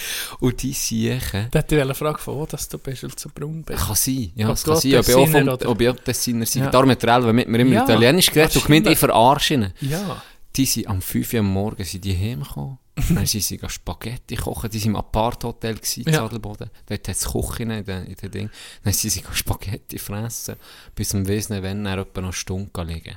[0.41, 1.49] Und die Siechen...
[1.51, 3.87] Da ich eine Frage von wo dass du bist, weil du so braun bist.
[3.87, 4.97] Kann sein, ja, es kann sein.
[4.97, 6.65] Ob ich auch, vom, ob ich auch Tessiner sein.
[6.65, 6.71] Ja.
[6.71, 9.73] Darum hat Elva mit mir immer Ja, Italienisch geredet und gemeint, ich verarsche ihn.
[9.81, 10.23] Ja.
[10.57, 12.79] Die sind am 5 Uhr am Morgen sind die heimgekommen.
[13.09, 14.71] Dann sind sie Spaghetti kochen.
[14.71, 16.21] Die waren im Apart-Hotel in Ja.
[16.21, 16.71] Sadelboden.
[16.87, 18.51] Dort hat es Küche in den, in den Ding.
[18.85, 20.57] Dann sind sie Spaghetti fressen.
[20.95, 23.17] Bis zum Wesen, wenn er etwa noch Stunde liegen.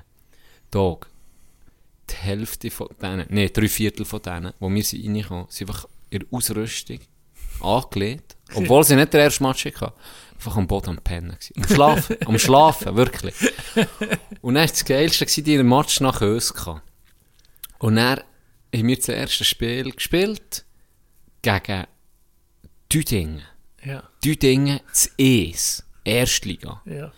[0.71, 1.07] Tag.
[2.09, 5.87] Die Hälfte von denen, nee, drei Viertel von denen, wo wir sind reingekommen, sind einfach
[6.09, 6.99] in der Ausrüstung
[7.61, 8.35] angelegt.
[8.53, 9.91] Obwohl sie nicht den ersten Match hatten.
[10.35, 11.31] Einfach am Boden am Pennen.
[11.35, 11.53] gewesen.
[11.57, 12.17] Am Schlafen.
[12.27, 13.33] am Schlafen, wirklich.
[14.41, 16.81] Und dann war das Geilste, gewesen, die einen Match nach uns hatten.
[17.79, 18.19] Und dann
[18.75, 20.65] haben wir das erste Spiel gespielt
[21.41, 21.85] gegen
[22.91, 23.41] Düdingen.
[23.83, 24.03] Ja.
[24.23, 27.11] Düdingen, das ES, Erstliga, Ja.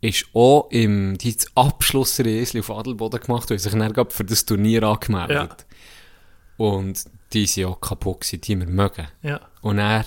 [0.00, 4.82] ist auch im die das Abschlussreisli auf Adelboden gemacht, weil sich dann für das Turnier
[4.84, 5.66] angemeldet.
[6.56, 9.08] Und die sind auch kaputt gewesen, die wir mögen.
[9.22, 9.40] Ja.
[9.60, 10.04] Und dann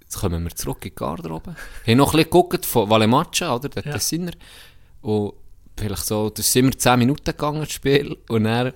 [0.00, 1.54] jetzt kommen wir zurück in die Garderobe.
[1.86, 3.68] haben noch ein bisschen geguckt von Valemaccia, oder?
[3.68, 3.92] Der Ja.
[3.92, 4.32] Tessiner.
[5.02, 5.34] Und
[5.76, 8.16] vielleicht so, das sind wir 10 Minuten gegangen, das Spiel.
[8.28, 8.72] Und dann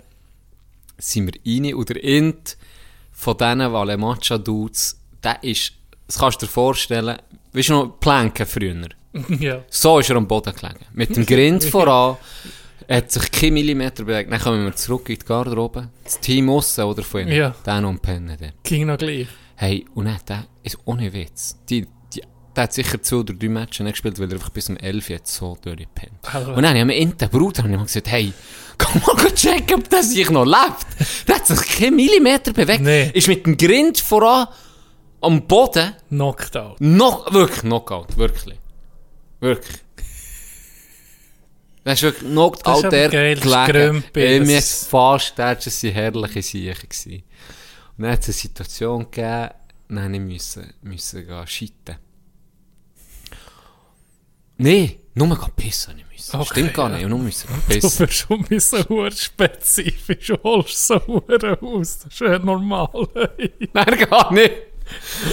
[0.99, 1.75] sind wir rein.
[1.75, 2.57] Und der Int
[3.13, 5.73] von diesen Valemaccia-Dudes, der ist,
[6.07, 7.19] das kannst du dir vorstellen,
[7.53, 8.89] weißt du noch, Planken früher.
[9.41, 9.65] Ja.
[9.69, 10.85] So ist er am Boden gelegen.
[10.93, 12.17] Mit dem Grind voran.
[12.91, 14.33] Er hat sich kein Millimeter bewegt.
[14.33, 15.91] Dann kommen wir zurück in die Garderobe.
[16.03, 17.31] Das Team aussen, oder von ihnen.
[17.31, 17.55] Ja.
[17.65, 18.65] Der noch am Pennen dort.
[18.65, 19.29] Ging noch gleich.
[19.55, 21.57] Hey, und dann, der ist ohne Witz.
[21.69, 22.21] Die, die,
[22.57, 25.05] der hat sicher zwei oder drei Matches nicht gespielt, weil er einfach bis um 11
[25.09, 26.19] Uhr jetzt so durchgepennt.
[26.33, 26.51] Also.
[26.51, 28.33] Und dann habe ich mir den Bruder und ich gesagt, hey,
[28.77, 31.29] komm mal checken, ob der sich noch lebt.
[31.29, 32.83] Der hat sich keinen Millimeter bewegt.
[32.83, 33.13] Nee.
[33.15, 34.49] Ist mit dem Grind voran
[35.21, 36.81] am Boden Knocked out.
[36.81, 38.59] noch, wirklich Knockout, wirklich.
[39.39, 39.77] Wirklich.
[41.85, 44.05] Das ist wirklich ist aber der gelegen.
[44.13, 46.89] Das Mir fast, das waren herrliche Sachen.
[46.89, 47.23] gewesen.
[47.97, 49.51] Und dann hat es eine Situation gegeben,
[49.89, 51.97] dann musste ich müssen, müssen gehen scheiten.
[54.59, 56.37] Nein, nur gehen pissen ich müssen.
[56.39, 56.99] Okay, Stimmt gar ja.
[56.99, 58.07] nicht, nur müssen gehen Du pissen.
[58.07, 62.01] bist schon ein bisschen spezifisch und holst so hure aus.
[62.01, 62.89] Das ist ja normal.
[63.73, 64.53] Nein, gar nicht.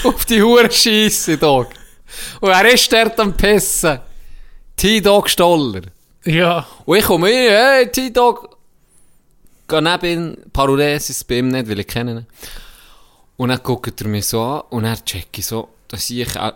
[0.04, 1.70] Auf die Hure schiessen, Dog.
[2.40, 4.00] Und er ist dort am Pissen.
[4.78, 5.82] T-Dog Stoller.
[6.28, 6.68] Ja.
[6.86, 8.56] Und ich komme rein, hey, T-Dog.
[9.68, 12.26] Gehe neben ihn, Paruresis bei ihm nicht, weil ich kenne ihn.
[13.36, 16.52] Und dann guckt er mich so an und dann check ich so, dass ich, äh,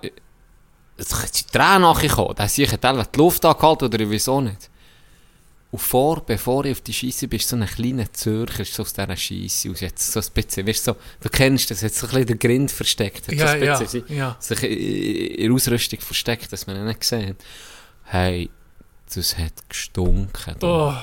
[0.97, 4.69] es sind Tränen nachgekommen, dass ich teilweise die Luft angehalten oder wieso nicht.
[5.71, 8.93] Und vor, bevor ich auf die Scheisse bin, ist so ein kleiner Zürcher so aus
[8.93, 9.79] dieser Scheisse aus.
[9.79, 12.35] Jetzt so ein bisschen, weißt du, so, du kennst das, jetzt so ein bisschen der
[12.37, 13.27] Grind versteckt.
[13.27, 14.35] Hat Ja, so ein ja, bisschen sie- ja.
[14.39, 17.35] Sich in der Ausrüstung versteckt, dass man ihn nicht gesehen
[18.03, 18.49] Hey,
[19.15, 20.55] das hat gestunken.
[20.61, 20.93] Oh.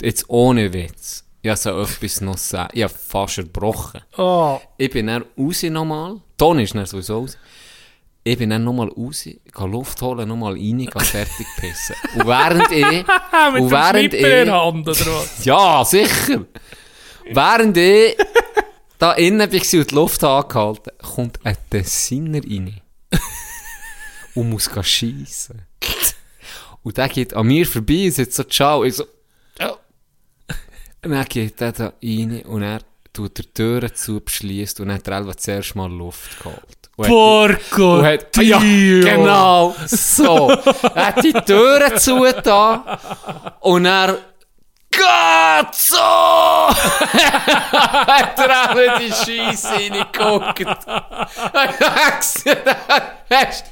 [0.00, 1.24] Jetzt ohne Witz.
[1.42, 2.70] Ich habe so etwas noch sagen.
[2.72, 4.00] Ich habe fast erbrochen.
[4.16, 4.60] Oh.
[4.78, 6.20] Ich bin dann raus nochmal.
[6.38, 7.38] Ton ist dann sowieso raus.
[8.26, 11.94] Ich bin dann nochmal raus, gehe Luft holen, nochmal rein, gehe fertig pissen.
[12.14, 13.04] Und während ich,
[13.52, 15.44] Mit und während ich, Hand, oder was?
[15.44, 16.46] ja, sicher.
[17.30, 18.16] während ich
[18.98, 22.80] da innen war und die Luft angehalten, kommt ein Tessiner rein.
[24.34, 25.66] und muss schiessen.
[26.84, 28.84] Und der geht an mir vorbei und sagt so, ciao.
[28.84, 29.04] Ich so,
[29.58, 29.70] ja.
[31.02, 32.80] Und dann geht er da rein und er
[33.12, 36.58] tut die Türen zu, beschliesst und hat selber zuerst mal Luft geholt.
[36.96, 37.98] Und hat die- Porco!
[37.98, 40.50] und hat, ja, genau, so.
[40.94, 42.82] er hat die Türen zugetan
[43.60, 44.18] und er
[45.72, 45.96] so!
[46.76, 50.86] hat er auch in die Scheisse reingeguckt.
[53.30, 53.64] Hast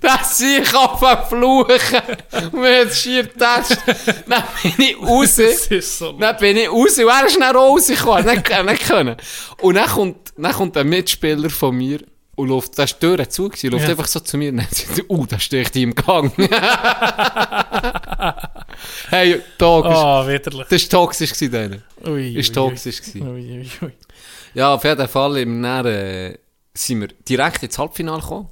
[0.00, 2.00] das sehe ich auf den Fluchen.
[2.52, 3.78] Und mir hat schier getatscht.
[4.28, 5.36] Dann bin ich raus.
[5.36, 6.12] Das ist so.
[6.12, 8.26] Dann bin ich raus und er ist dann rausgekommen.
[8.26, 9.16] Nicht, nicht können.
[9.60, 12.00] Und dann kommt, dann kommt ein Mitspieler von mir
[12.36, 13.90] und läuft, da ist die Tür zu, gewesen, läuft Ja.
[13.90, 16.32] einfach so zu mir und sagt uh, da stehe ich im Gang.
[19.10, 20.66] hey, ist, Ah, widerlich.
[20.68, 21.82] das war toxisch gewesen.
[22.06, 23.20] Ui, Ist ui, toxisch ui.
[23.20, 23.28] gewesen.
[23.28, 23.92] Ui, ui, ui.
[24.54, 26.38] Ja, auf jeden Fall, im Nähren, äh,
[26.74, 28.48] sind wir direkt ins Halbfinale gekommen.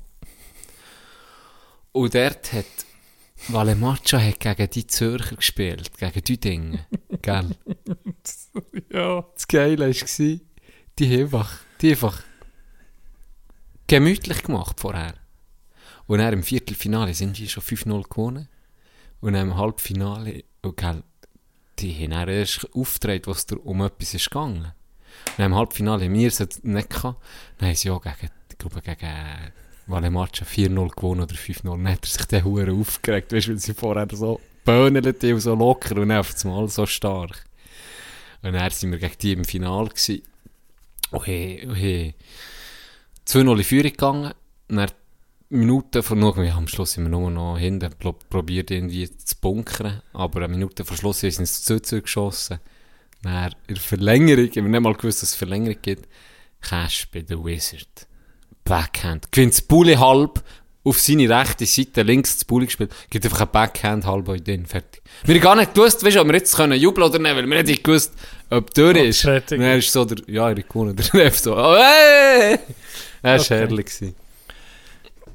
[1.96, 2.66] Und dort hat
[3.48, 6.86] Valemacha hat gegen die Zürcher gespielt, gegen die Dinge.
[7.22, 7.56] Gell?
[8.92, 9.24] Ja.
[9.34, 10.40] Das Geile war,
[10.98, 12.22] die haben einfach, die einfach
[13.86, 15.14] gemütlich gemacht vorher.
[16.06, 18.48] Und dann im Viertelfinale sind die schon 5-0 gewonnen.
[19.20, 21.02] Und dann im Halbfinale, und gell,
[21.78, 24.64] die haben dann erst aufgetreten, was da um etwas ist gegangen.
[25.28, 27.22] Und dann im Halbfinale haben wir es nicht gehabt.
[27.58, 29.52] Dann haben sie auch gegen, ich glaube, gegen
[29.86, 31.62] Valemacha 4-0 gewonnen oder 5-0.
[31.62, 35.40] Dann hat er sich den Huren aufgeregt, weißt du, weil sie vorher so böhnelt und
[35.40, 37.44] so locker und dann auf einmal so stark.
[38.42, 40.22] Und dann sind wir gegen die im Finale gewesen.
[41.12, 42.14] Oh hey.
[43.26, 44.34] 2-0 in Führung gegangen.
[44.68, 44.90] Nach
[45.48, 50.02] Minuten vor nur, ja, am Schluss wir nur noch hinten, pro- probiert irgendwie zu bunkern.
[50.12, 52.58] Aber eine Minute vor Schluss sind ins 2 geschossen.
[53.22, 56.08] Dann in der Verlängerung, ich habe nicht mal gewusst, dass es Verlängerung gibt.
[56.60, 58.05] Cash bei der Wizard.
[58.66, 59.32] Backhand.
[59.32, 60.42] Gewinnt das Bulli halb
[60.84, 64.66] auf seine rechte Seite, links das Bulli gespielt, gibt einfach ein Backhand halb in den,
[64.66, 65.02] fertig.
[65.24, 67.48] Wir haben gar nicht gewusst, weißt du, ob wir jetzt können jubeln oder nicht, weil
[67.48, 68.12] wir nicht gewusst,
[68.50, 69.22] ob durch ist.
[69.22, 72.58] fertig Dann ist so der, ja, ich gewonnen, der Ref so, oh, hey!
[73.22, 73.66] Das war Okay.
[73.66, 73.86] herrlich.
[73.86, 74.14] gewesen.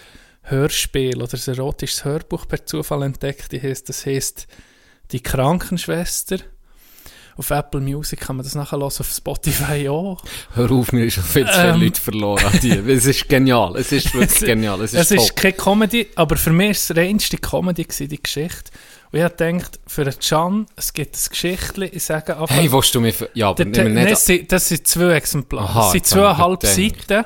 [0.42, 3.52] Hörspiel oder ein erotisches Hörbuch per Zufall entdeckt.
[3.52, 4.46] Die heisst, das heisst
[5.12, 6.38] «Die Krankenschwester».
[7.38, 10.22] Auf Apple Music kann man das nachher hören, auf Spotify auch.
[10.54, 11.80] Hör auf, mir ist schon viel zu viele Ähm.
[11.82, 12.70] Leute verloren an die.
[12.70, 13.76] Es ist genial.
[13.76, 14.80] Es ist wirklich genial.
[14.80, 15.36] Es ist Es ist top.
[15.36, 18.70] keine Comedy, aber für mich war es die reinste Comedy, gewesen, die Geschichte.
[19.12, 22.54] Und ich habe gedacht, für einen Can, es gibt ein Geschichtchen, ich sage einfach...
[22.56, 23.14] Hey, willst du mich...
[23.16, 24.10] ver- Ja, aber nimm mir nicht...
[24.12, 25.68] das, sind, das sind zwei Exemplare.
[25.68, 26.64] Aha, das sind zweieinhalb.
[26.66, 27.24] Seiten.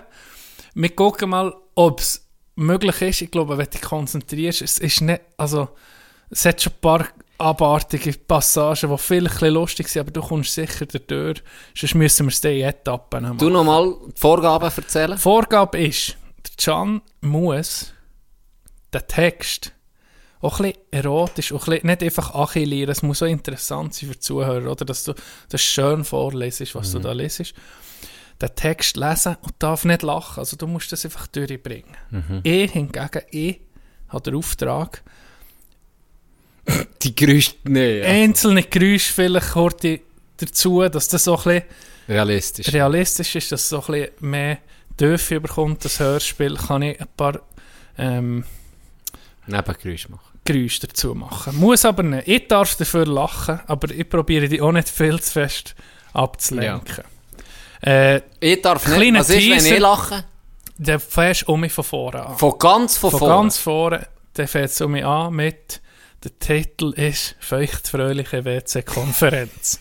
[0.74, 3.22] Wir gucken mal, ob es möglich ist.
[3.22, 5.20] Ich glaube, wenn du dich konzentrierst, es ist nicht...
[5.36, 5.68] Also,
[6.30, 7.06] es hat schon ein paar
[7.41, 11.43] abartige Passagen, die vielleicht ein lustig sind, aber du kommst sicher dadurch.
[11.74, 13.38] Sonst müssen wir es dann in Etappen machen.
[13.38, 15.18] Du noch mal die Vorgaben erzählen?
[15.18, 17.93] Vorgabe ist, der Can muss
[18.93, 19.72] den Text
[20.41, 24.09] auch ein bisschen erotisch, auch ein bisschen, nicht einfach achillieren, es muss auch interessant sein
[24.09, 25.14] für die Zuhörer, oder dass du
[25.49, 27.55] das schön vorlesest, was du da lesest.
[28.41, 31.95] Den Text lesen und darf nicht lachen, also du musst das einfach durchbringen.
[32.43, 33.61] Ich hingegen, ich
[34.09, 35.03] habe den Auftrag,
[37.02, 37.56] Die größte...
[37.64, 38.06] Nee, ja.
[38.06, 40.00] einzelne Geräusche vielleicht heute
[40.36, 41.62] dazu, dass das so ein bisschen
[42.08, 42.72] Realistisch.
[42.72, 44.58] realistisch ist, dass es so ein bisschen mehr
[44.98, 47.40] Dürfe bekommt, das Hörspiel, kann ich ein paar
[47.98, 48.44] ähm,
[49.46, 50.38] Nebengeräusche machen.
[50.44, 51.56] Geräusche dazu machen.
[51.56, 52.28] Muss aber nicht.
[52.28, 55.74] Ich darf dafür lachen, aber ich probiere die auch nicht viel zu fest
[56.12, 57.04] abzulenken.
[57.82, 59.14] Äh, Ich darf nicht...
[59.14, 59.74] Was ist, wenn Teaser.
[59.74, 60.24] ich lache?
[60.80, 62.38] der fährst um mich von vorne an.
[62.38, 63.34] Von ganz von, Von vorne.
[63.34, 64.06] ganz vorne,
[64.36, 65.80] der fährt es um mich an mit,
[66.24, 69.80] der Titel ist «Feuchtfröhliche WC-Konferenz».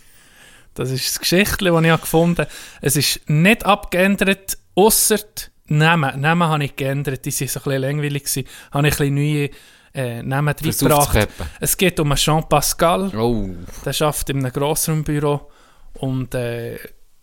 [0.73, 2.51] Das ist das Geschichtchen, das ich gefunden habe.
[2.81, 5.19] Es ist nicht abgeändert, ausser
[5.65, 6.21] Namen.
[6.21, 8.23] Namen habe ich geändert, die waren so ein bisschen langweilig.
[8.23, 8.47] gewesen.
[8.71, 9.49] Habe ich ein bisschen neue
[9.93, 11.27] äh, Namen reingebracht.
[11.59, 13.49] Es geht um einen Jean Pascal, Oh.
[13.85, 15.51] der arbeitet in einem Grossraumbüro
[15.95, 16.77] und äh,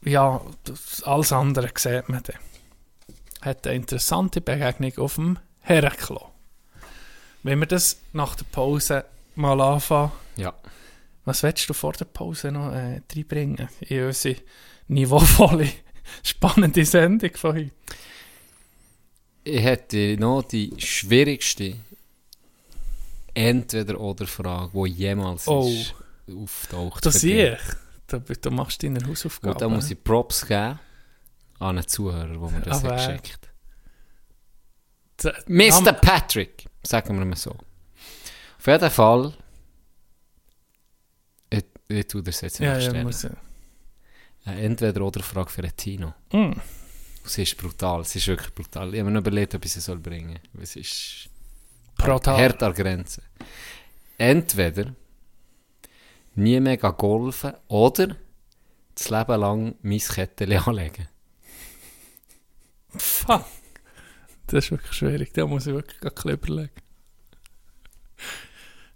[0.04, 0.40] ja,
[1.04, 2.36] alles andere sieht man dann.
[3.40, 6.30] Hat eine interessante Begegnung auf dem Herrenklo.
[7.46, 9.04] Wenn wir das nach der Pause
[9.36, 10.52] mal anfangen, Ja.
[11.24, 14.36] was willst du vor der Pause noch äh, reinbringen in unsere
[14.88, 15.68] niveauvolle,
[16.24, 17.70] spannende Sendung von heute?
[19.44, 21.76] Ich hätte noch die schwierigste
[23.34, 25.68] Entweder-oder-Frage, die jemals Oh.
[25.68, 25.94] ist
[26.34, 27.04] auftaucht.
[27.06, 27.60] Das sehe ich.
[28.08, 29.52] Du, du machst deine Hausaufgaben.
[29.52, 30.78] Und da muss ich Props geben
[31.58, 33.40] an einen Zuhörer, der mir das Aber- hat geschickt
[35.22, 35.92] D- Mr.
[35.94, 37.50] Patrick, sagen wir mal so.
[37.50, 39.32] Auf jeden Fall.
[41.50, 43.30] Ich, ich tue das jetzt nicht Ja, ja, muss, ja.
[44.44, 46.14] Eine Entweder-oder-Frage für einen Tino.
[46.32, 46.52] Mm.
[47.24, 48.94] Es ist brutal, es ist wirklich brutal.
[48.94, 50.62] Ich habe mir überlegt, ob ich sie soll bringen soll.
[50.62, 51.28] Es ist
[51.96, 52.40] Brutal.
[52.40, 53.22] hart an der Grenze.
[54.16, 54.94] Entweder
[56.36, 58.16] nie mehr golfen oder
[58.94, 61.08] das Leben lang mein Kettchen anlegen.
[62.96, 63.44] Fuck.
[64.48, 65.32] Das ist wirklich schwierig.
[65.34, 66.70] Da muss ich wirklich ein bisschen überlegen.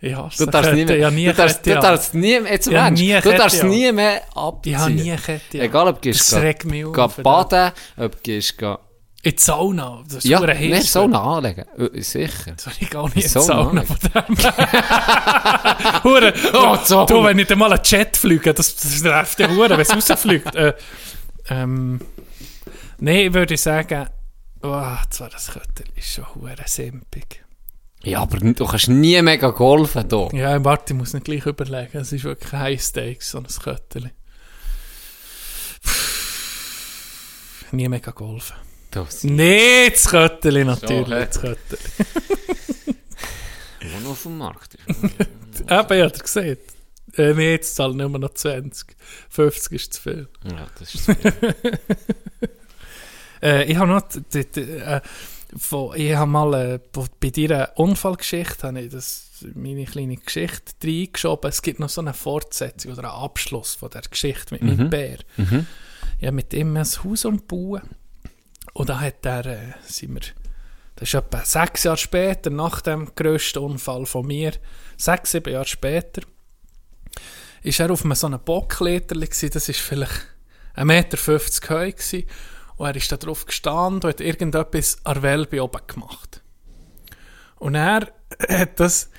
[0.02, 0.94] Ich hasse Du darfst nie Kette.
[0.96, 3.32] Ich mehr, nie du darfst, du Kette darfst nie mehr, jetzt Ich Ernst, nie du
[3.36, 4.78] darfst nie mehr Ich abziehen.
[4.78, 5.60] habe nie Kette.
[5.60, 6.92] Egal, ob du gehst, Das geh- regt mich auf.
[6.94, 7.50] geh verdammt.
[7.50, 8.76] baden, ob du gehst, geh-
[9.22, 10.02] In die Sauna.
[10.06, 10.92] Das ist ja, verdammt mehr heiß.
[10.92, 11.64] Sauna anlegen.
[11.76, 12.52] Äh, Sicher.
[12.56, 14.38] Das ich gar nicht in die Sauna Sauna von dem.
[16.04, 16.32] Hure.
[16.54, 17.04] Oh, Sauna.
[17.06, 20.54] Du, wenn ich mal einen Jet fliege, das, das nervt ja Hure, wenn es rausfliegt.
[20.54, 20.72] Äh,
[21.50, 22.00] ähm,
[23.02, 24.08] Nein, ich würde sagen,
[24.62, 27.44] oh, zwar das Köttel ist schon hure simpig.
[28.02, 30.28] Ja, aber du kannst nie mehr gehen golfen hier.
[30.32, 31.98] Ja, warte, ich muss nicht gleich überlegen.
[31.98, 34.10] Es ist wirklich High Stakes, so ein Köttel.
[37.72, 38.56] Nie mega golfen.
[38.90, 41.06] Das Nee, das Köttel natürlich.
[41.32, 41.78] So, das Köttel.
[43.82, 45.00] wo noch auf dem Markt ist.
[45.60, 46.58] Eben, ja, ihr gesehen.
[47.16, 48.96] Äh, nee, jetzt zahlen nur noch 20.
[49.30, 50.28] 50 ist zu viel.
[50.44, 51.08] ja, das ist
[53.42, 55.00] Äh, ich habe noch, die, die, äh,
[55.56, 56.80] von, ich habe mal äh,
[57.20, 61.48] bei- deiner Unfallgeschichte, habe ich das, meine kleine Geschichte reingeschoben.
[61.50, 65.18] Es gibt noch so eine Fortsetzung oder einen Abschluss von der Geschichte mit meinem Bär.
[65.36, 65.66] Mhm.
[66.18, 67.82] Ich habe mit ihm ein Haus umgebaut
[68.74, 70.20] und da hat er, äh, sind wir,
[70.96, 74.52] das ist etwa sechs Jahre später, nach dem grössten Unfall von mir,
[74.98, 76.22] sechs, sieben Jahre später,
[77.62, 80.26] ist er auf einem so einem Bocklederli gsi, das ist vielleicht
[80.76, 82.26] 1,50 Meter gsi
[82.80, 86.40] und er ist da drauf gestanden und hat irgendetwas an der Welbe oben gemacht.
[87.56, 88.08] Und er
[88.48, 89.10] hat das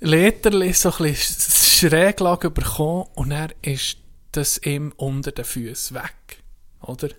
[0.00, 3.98] Lederli so ein bisschen schräg lag bekommen und er ist
[4.32, 6.38] das ihm unter den Füßen weg.
[6.80, 7.10] Oder?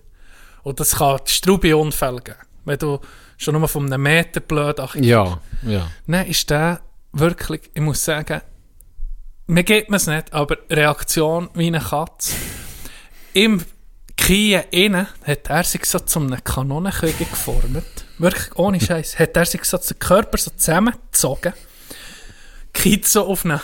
[0.64, 2.38] Und das kann Strubi-Unfälle geben.
[2.64, 2.98] Wenn du
[3.36, 5.88] schon nur von einem Meter blöd ach, Ja, ja.
[6.06, 6.80] Nein, ist der
[7.12, 8.40] wirklich, ich muss sagen,
[9.46, 12.34] mir geht man es nicht, aber Reaktion wie eine Katze.
[13.34, 13.64] Im
[14.16, 18.06] Kien innen hat er sich so zu einem Kanonenkügel geformt.
[18.18, 19.18] Wirklich, ohne Scheiß.
[19.18, 21.52] Hat er sich so den Körper so zusammengezogen.
[22.72, 23.60] Geht so auf einen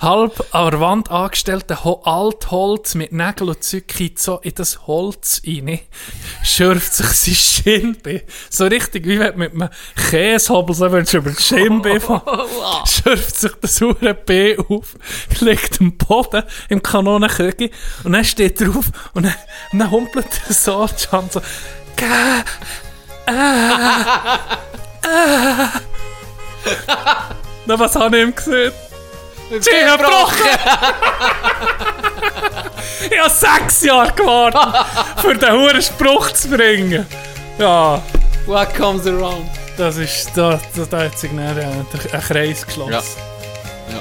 [0.00, 4.86] halb an der Wand angestellten Ho Altholz mit Nägeln und Zeug, geht so in das
[4.86, 5.80] Holz rein,
[6.42, 8.22] schürft sich sein Schienbein.
[8.50, 9.68] So richtig, wie wenn mit einem
[10.10, 12.48] Käsehobel so du über Schienbein fahren.
[12.86, 14.96] schürft sich das hure B auf,
[15.40, 17.70] legt am Boden im Kanonenkügel
[18.04, 19.34] und dann steht er auf und dann,
[19.72, 21.40] und dann humpelt er so Hand so,
[21.96, 22.04] «Gä,
[23.26, 24.68] äh, äh.»
[27.66, 28.72] Na, was habe ich ihm gesehen?
[29.60, 30.36] Zehen gebrochen!
[33.10, 34.86] ich habe sechs Jahre gewartet,
[35.22, 37.06] für den hohen Spruch zu bringen.
[37.58, 38.00] Ja,
[38.46, 39.46] What comes around?
[39.76, 41.68] das ist, da, da, da hat sich dann äh, der-
[42.14, 42.92] ein Kreis geschlossen.
[42.92, 42.98] Ja.
[43.94, 44.00] Ja.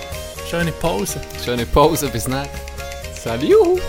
[0.49, 1.21] Schöne Pause.
[1.43, 2.47] Schöne Pause, bis dann.
[3.23, 3.81] Salut!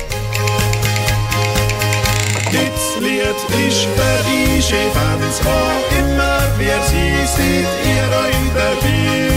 [2.50, 3.22] Dit Lied
[3.68, 5.58] ist für die Skifans, wo
[5.98, 9.27] immer wir sie seht ihr euch dabei.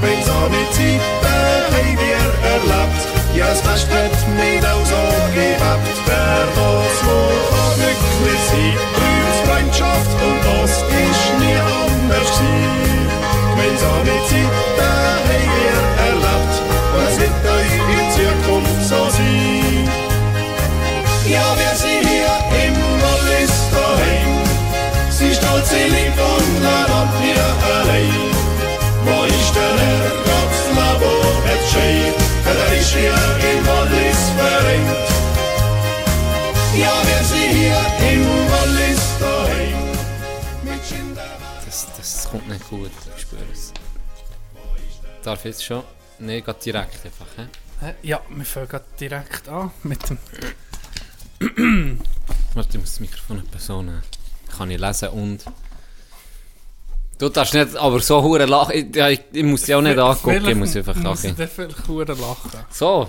[0.00, 0.06] Haben
[1.98, 3.02] wir erlebt,
[3.34, 5.02] ja es Fest wird nicht auch so
[5.34, 5.96] gehabt.
[6.06, 7.18] Wer das wo
[7.50, 13.08] kann glücklich sein, braucht Freundschaft und das ist nie anders gewesen.
[13.50, 14.14] Gemeinsame
[16.06, 16.54] erlebt,
[16.94, 19.84] und es wird euch in Zukunft so sein.
[21.26, 24.32] Ja, wir sind hier im Wallis daheim.
[25.10, 28.37] Sie stolz, sie liebt und lernt wir allein.
[32.48, 32.58] Scheint?
[32.58, 35.08] Er ist hier im Wallis vereint.
[36.76, 39.78] Ja, wir sind hier im Wallis daheim.
[41.64, 43.72] Das, das kommt nicht gut, ich spüre es.
[45.22, 45.82] Darf ich jetzt schon?
[46.18, 47.26] Nein, geht direkt einfach.
[47.36, 47.46] He?
[47.80, 47.94] Hä?
[48.02, 50.18] Ja, wir fangen direkt an mit dem...
[52.54, 54.02] Warte, ich muss das Mikrofon so nehmen.
[54.56, 55.44] Kann ich lesen und...
[57.18, 58.74] Du darfst nicht, aber so hure lachen.
[58.76, 61.48] Ich, ja, ich, ich muss dich auch nicht angucken, ich muss einfach muss ich lachen.
[61.48, 62.50] vielleicht verdammt lachen.
[62.70, 63.08] So,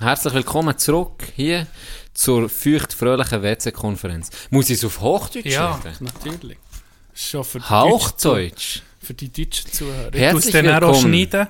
[0.00, 1.66] herzlich willkommen zurück hier
[2.14, 4.30] zur feucht-fröhlichen WC-Konferenz.
[4.50, 5.96] Muss ich es auf Hochdeutsch Ja, reden?
[6.22, 6.58] natürlich.
[7.14, 8.80] Schon für die Hauchdeutsch?
[9.00, 10.12] Für die deutschen Zuhörer.
[10.12, 11.00] Ich Herzlich muss dann auch willkommen.
[11.14, 11.48] schneiden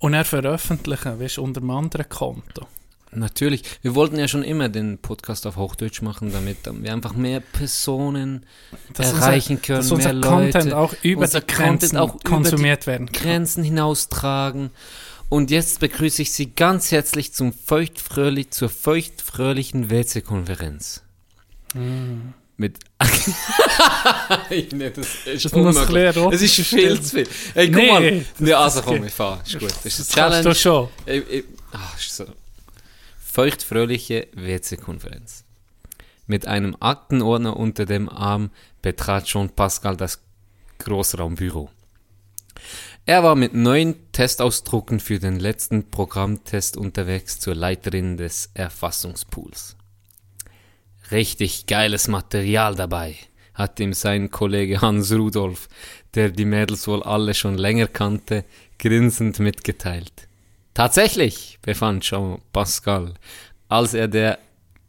[0.00, 2.66] und dann veröffentlichen, weißt du, unter einem anderen Konto.
[3.12, 3.62] Natürlich.
[3.82, 8.46] Wir wollten ja schon immer den Podcast auf Hochdeutsch machen, damit wir einfach mehr Personen
[8.94, 11.96] Dass erreichen unser, können, dass unser mehr Content Leute, auch über unser die Grenzen Content
[11.98, 13.22] auch über konsumiert werden kann.
[13.22, 14.70] Grenzen hinaustragen.
[15.28, 21.02] Und jetzt begrüße ich Sie ganz herzlich zum feuchtfröhlich, zur feuchtfröhlichen WC-Konferenz.
[22.56, 22.78] Mit.
[24.50, 26.16] nee, das ist Das unmöglich.
[26.32, 27.28] Es ist viel zu viel.
[27.54, 28.26] Hey, guck Nee, mal.
[28.38, 29.40] Nee, also das komm, ich fahr.
[29.46, 29.70] Ist gut.
[29.84, 30.88] Das ist Das eine kannst du Challenge.
[31.06, 31.14] schon.
[31.14, 32.24] Ich, ich, ah, ist so.
[33.32, 35.44] Feuchtfröhliche WC-Konferenz.
[36.26, 38.50] Mit einem Aktenordner unter dem Arm
[38.82, 40.20] betrat Jean Pascal das
[40.80, 41.70] Großraumbüro.
[43.06, 49.76] Er war mit neuen Testausdrucken für den letzten Programmtest unterwegs zur Leiterin des Erfassungspools.
[51.12, 53.14] Richtig geiles Material dabei,
[53.54, 55.68] hat ihm sein Kollege Hans Rudolf,
[56.14, 58.44] der die Mädels wohl alle schon länger kannte,
[58.80, 60.26] grinsend mitgeteilt.
[60.74, 63.14] Tatsächlich, befand Jean Pascal,
[63.68, 64.38] als er der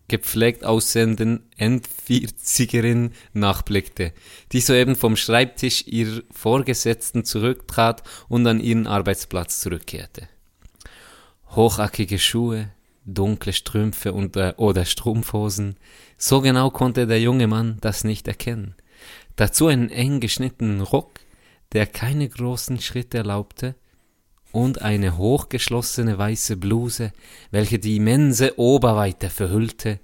[0.07, 4.11] gepflegt aussehenden End-40erin nachblickte,
[4.51, 10.27] die soeben vom Schreibtisch ihrer Vorgesetzten zurücktrat und an ihren Arbeitsplatz zurückkehrte.
[11.55, 12.71] Hochackige Schuhe,
[13.05, 15.77] dunkle Strümpfe und, äh, oder Strumpfhosen,
[16.17, 18.75] so genau konnte der junge Mann das nicht erkennen.
[19.37, 21.21] Dazu einen eng geschnittenen Rock,
[21.71, 23.75] der keine großen Schritte erlaubte,
[24.51, 27.13] und eine hochgeschlossene weiße Bluse,
[27.51, 29.99] welche die immense Oberweite verhüllte,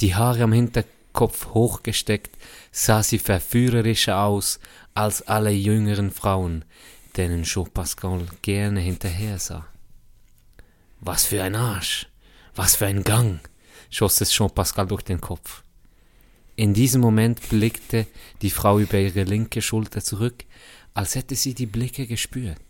[0.00, 2.36] die Haare am Hinterkopf hochgesteckt,
[2.72, 4.60] sah sie verführerischer aus
[4.94, 6.64] als alle jüngeren Frauen,
[7.16, 9.66] denen Jean Pascal gerne hinterher sah.
[11.00, 12.06] Was für ein Arsch,
[12.54, 13.40] was für ein Gang,
[13.90, 15.62] schoss es Jean Pascal durch den Kopf.
[16.56, 18.06] In diesem Moment blickte
[18.40, 20.44] die Frau über ihre linke Schulter zurück,
[20.94, 22.65] als hätte sie die Blicke gespürt.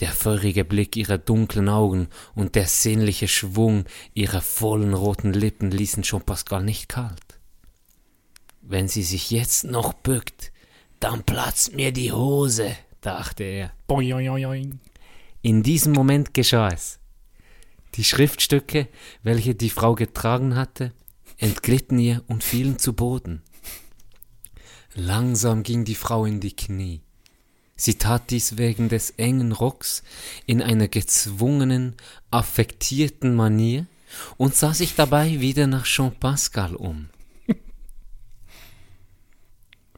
[0.00, 6.02] Der feurige Blick ihrer dunklen Augen und der sinnliche Schwung ihrer vollen roten Lippen ließen
[6.02, 7.38] Jean Pascal nicht kalt.
[8.60, 10.52] Wenn sie sich jetzt noch bückt,
[10.98, 13.72] dann platzt mir die Hose, dachte er.
[15.42, 16.98] In diesem Moment geschah es.
[17.94, 18.88] Die Schriftstücke,
[19.22, 20.92] welche die Frau getragen hatte,
[21.36, 23.42] entglitten ihr und fielen zu Boden.
[24.94, 27.03] Langsam ging die Frau in die Knie.
[27.76, 30.02] Sie tat dies wegen des engen Rocks
[30.46, 31.94] in einer gezwungenen,
[32.30, 33.86] affektierten Manier
[34.36, 37.08] und sah sich dabei wieder nach Jean Pascal um.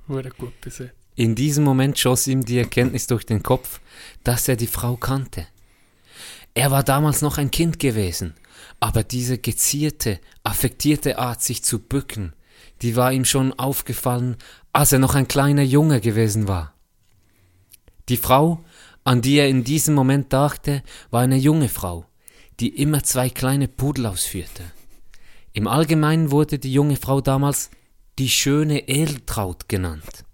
[0.08, 0.32] Gut
[1.14, 3.80] In diesem Moment schoss ihm die Erkenntnis durch den Kopf,
[4.24, 5.46] dass er die Frau kannte.
[6.54, 8.34] Er war damals noch ein Kind gewesen,
[8.80, 12.32] aber diese gezierte, affektierte Art, sich zu bücken,
[12.80, 14.36] die war ihm schon aufgefallen,
[14.72, 16.75] als er noch ein kleiner Junge gewesen war.
[18.08, 18.64] Die Frau,
[19.02, 22.06] an die er in diesem Moment dachte, war eine junge Frau,
[22.60, 24.62] die immer zwei kleine Pudel ausführte.
[25.52, 27.70] Im Allgemeinen wurde die junge Frau damals
[28.18, 30.24] die schöne Edeltraut genannt.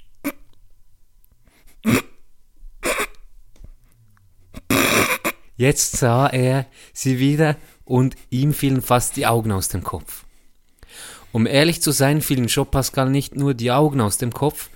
[5.56, 10.24] Jetzt sah er sie wieder und ihm fielen fast die Augen aus dem Kopf.
[11.30, 14.70] Um ehrlich zu sein, fielen Jean Pascal nicht nur die Augen aus dem Kopf,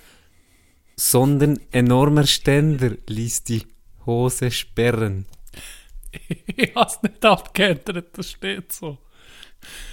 [0.97, 3.67] sondern enormer Ständer ließ die
[4.05, 5.27] Hose sperren.
[6.57, 8.97] Ich hab's nicht abgeändert, das steht so.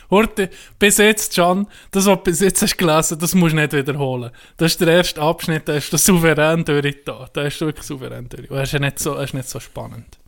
[0.09, 0.49] Horte,
[0.79, 4.31] bis jetzt, Can, das, was du bis jetzt hast gelesen, das musst du nicht wiederholen.
[4.57, 7.27] Das ist der erste Abschnitt, da hast du souverän durchgetan.
[7.33, 8.49] Da hast du wirklich souverän durch.
[8.49, 10.19] Und das ist ja nicht so, das ist nicht so spannend.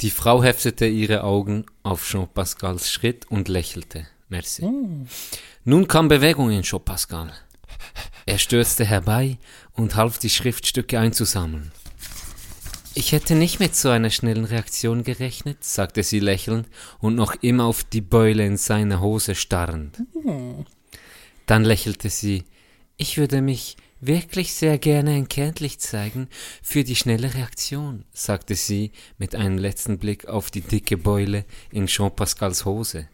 [0.00, 4.06] Die Frau heftete ihre Augen auf Jean Pascals Schritt und lächelte.
[4.28, 4.68] Merci.
[5.64, 7.32] Nun kam Bewegung in Jean Pascal.
[8.26, 9.38] Er stürzte herbei
[9.72, 11.72] und half die Schriftstücke einzusammeln.
[12.94, 16.66] Ich hätte nicht mit so einer schnellen Reaktion gerechnet, sagte sie lächelnd
[16.98, 20.02] und noch immer auf die Beule in seiner Hose starrend.
[21.44, 22.44] Dann lächelte sie.
[22.96, 26.28] Ich würde mich wirklich sehr gerne erkenntlich zeigen
[26.62, 31.88] für die schnelle Reaktion, sagte sie mit einem letzten Blick auf die dicke Beule in
[31.88, 33.08] Jean Pascals Hose.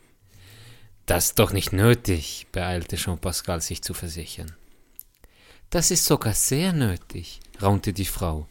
[1.06, 4.52] Das ist doch nicht nötig, beeilte Jean Pascal sich zu versichern.
[5.72, 8.46] Das ist sogar sehr nötig, raunte die Frau.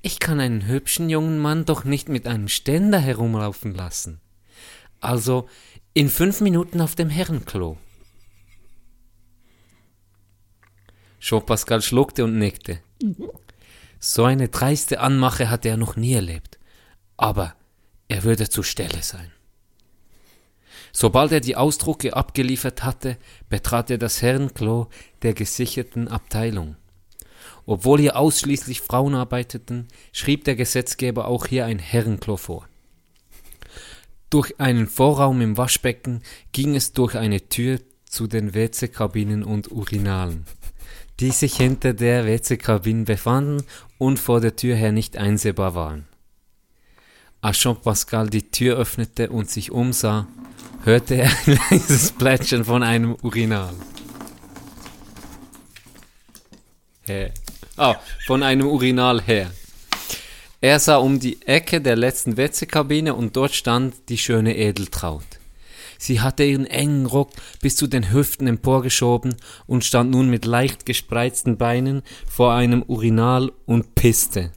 [0.00, 4.20] Ich kann einen hübschen jungen Mann doch nicht mit einem Ständer herumlaufen lassen.
[5.00, 5.48] Also
[5.92, 7.78] in fünf Minuten auf dem Herrenklo.
[11.18, 12.78] Jean Pascal schluckte und nickte.
[13.98, 16.60] So eine dreiste Anmache hatte er noch nie erlebt.
[17.16, 17.56] Aber
[18.06, 19.32] er würde zur Stelle sein.
[20.92, 23.16] Sobald er die Ausdrucke abgeliefert hatte,
[23.48, 24.88] betrat er das Herrenklo
[25.22, 26.76] der gesicherten Abteilung.
[27.64, 32.68] Obwohl hier ausschließlich Frauen arbeiteten, schrieb der Gesetzgeber auch hier ein Herrenklo vor.
[34.30, 36.22] Durch einen Vorraum im Waschbecken
[36.52, 40.44] ging es durch eine Tür zu den WC-Kabinen und Urinalen,
[41.20, 43.64] die sich hinter der WC-Kabine befanden
[43.98, 46.06] und vor der Tür her nicht einsehbar waren.
[47.42, 50.28] Als Jean-Pascal die Tür öffnete und sich umsah,
[50.84, 53.74] hörte er ein leises Plätschern von einem Urinal.
[57.02, 57.32] Her.
[57.76, 59.50] Ah, von einem Urinal her.
[60.60, 65.26] Er sah um die Ecke der letzten WC-Kabine und dort stand die schöne Edeltraut.
[65.98, 67.30] Sie hatte ihren engen Rock
[67.60, 69.34] bis zu den Hüften emporgeschoben
[69.66, 74.52] und stand nun mit leicht gespreizten Beinen vor einem Urinal und pisste.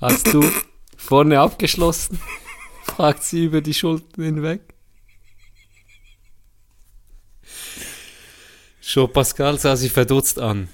[0.00, 0.42] Hast du
[0.96, 2.18] vorne abgeschlossen?
[2.84, 4.62] fragt sie über die Schultern hinweg.
[8.80, 10.68] Jean Pascal sah sie verdutzt an.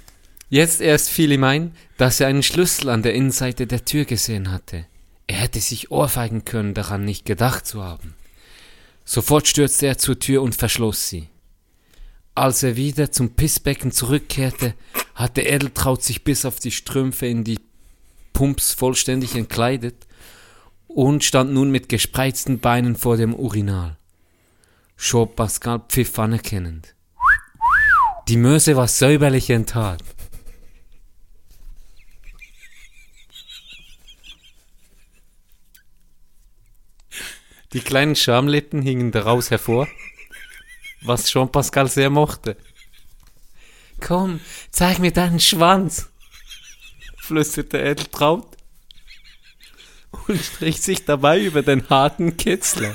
[0.48, 4.52] Jetzt erst fiel ihm ein, dass er einen Schlüssel an der Innenseite der Tür gesehen
[4.52, 4.86] hatte.
[5.26, 8.14] Er hätte sich ohrfeigen können, daran nicht gedacht zu haben.
[9.04, 11.28] Sofort stürzte er zur Tür und verschloss sie.
[12.36, 14.74] Als er wieder zum Pissbecken zurückkehrte,
[15.16, 17.58] hatte Edeltraut sich bis auf die Strümpfe in die
[18.36, 20.06] Pumps vollständig entkleidet
[20.88, 23.96] und stand nun mit gespreizten Beinen vor dem Urinal.
[24.98, 26.94] Jean Pascal pfiff anerkennend.
[28.28, 30.04] Die Möse war säuberlich enttat.
[37.72, 39.88] Die kleinen Schamlippen hingen daraus hervor,
[41.00, 42.58] was Jean Pascal sehr mochte.
[43.98, 46.10] Komm, zeig mir deinen Schwanz,
[47.26, 48.46] flüsterte Edeltraut
[50.28, 52.94] und strich sich dabei über den harten Kitzler.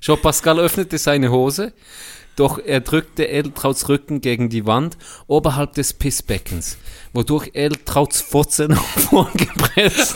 [0.00, 1.72] Jean Pascal öffnete seine Hose,
[2.34, 4.96] doch er drückte Edeltrauts Rücken gegen die Wand
[5.26, 6.78] oberhalb des Pissbeckens,
[7.12, 10.14] wodurch Edeltrauts Fotze nach vorn gepresst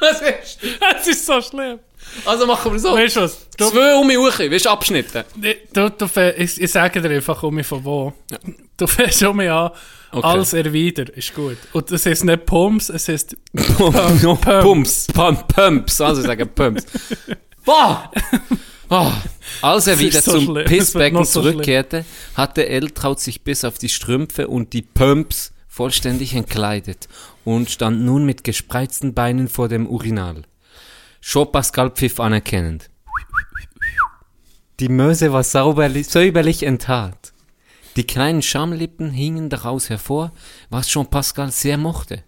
[0.00, 0.58] Was ist?
[0.80, 1.78] Das ist so schlimm.
[2.24, 2.92] Also machen wir so.
[2.94, 3.48] Weißt du was?
[3.56, 5.24] Du, Zwei um mich hoch, weißt du, abschnitten.
[5.72, 8.12] du, du, ich, ich sage dir einfach um mich von wo.
[8.76, 9.70] Du fährst um mich an,
[10.12, 10.26] Okay.
[10.28, 11.56] als Erwider, ist gut.
[11.72, 13.36] Und das heißt nicht Pumps, es heißt
[13.76, 14.22] Pumps.
[14.62, 15.06] Pumps.
[15.12, 15.44] Pumps.
[15.48, 16.00] Pumps.
[16.00, 16.86] Also ich sage Pumps.
[17.64, 18.12] Boah!
[18.90, 19.10] Oh.
[19.62, 20.66] Als er wieder ist so zum schlimm.
[20.66, 22.04] Pissbecken so zurückkehrte,
[22.36, 27.08] hatte Eltraut sich bis auf die Strümpfe und die Pumps vollständig entkleidet
[27.44, 30.42] und stand nun mit gespreizten Beinen vor dem Urinal.
[31.26, 32.90] Jean Pascal pfiff anerkennend.
[34.78, 37.32] Die Möse war säuberlich enttat.
[37.96, 40.32] Die kleinen Schamlippen hingen daraus hervor,
[40.68, 42.22] was Jean Pascal sehr mochte.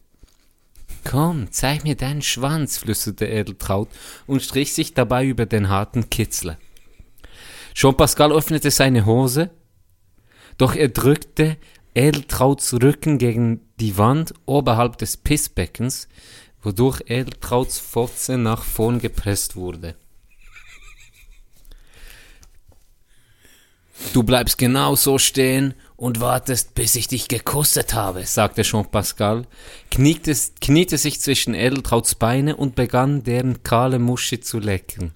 [1.05, 3.91] Komm, zeig mir deinen Schwanz, flüsterte Edeltraut
[4.27, 6.57] und strich sich dabei über den harten Kitzler.
[7.75, 9.51] Jean Pascal öffnete seine Hose,
[10.57, 11.59] doch er drückte
[11.95, 16.09] Edeltrauts Rücken gegen die Wand oberhalb des Pissbeckens,
[16.67, 19.95] wodurch Edeltrauts Fotze nach vorn gepresst wurde.
[24.12, 29.47] Du bleibst genau so stehen und wartest, bis ich dich gekostet habe, sagte Jean Pascal,
[29.93, 35.12] kniete, kniete sich zwischen Edeltrauts Beine und begann deren kahle Muschi zu lecken.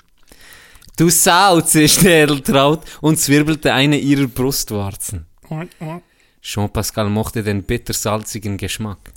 [0.97, 5.27] Du Sau, zischte Edeltraut und zwirbelte eine ihrer Brustwarzen.
[6.41, 9.13] Jean Pascal mochte den bittersalzigen Geschmack.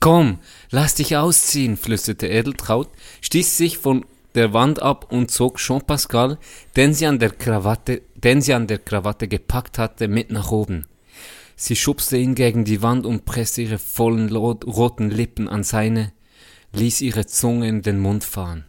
[0.00, 0.38] Komm,
[0.70, 2.88] lass dich ausziehen, flüsterte Edeltraut,
[3.20, 6.38] stieß sich von der Wand ab und zog Jean Pascal,
[6.74, 10.86] den sie an der Krawatte, den sie an der Krawatte gepackt hatte, mit nach oben.
[11.54, 16.12] Sie schubste ihn gegen die Wand und presste ihre vollen roten Lippen an seine,
[16.72, 18.64] ließ ihre Zunge in den Mund fahren.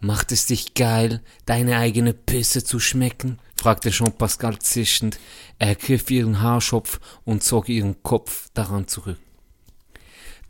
[0.00, 3.38] Macht es dich geil, deine eigene Pisse zu schmecken?
[3.54, 5.20] fragte Jean Pascal zischend.
[5.60, 9.18] Er ergriff ihren Haarschopf und zog ihren Kopf daran zurück.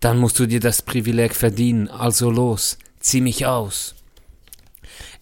[0.02, 3.94] Dann musst du dir das Privileg verdienen, also los, zieh mich aus.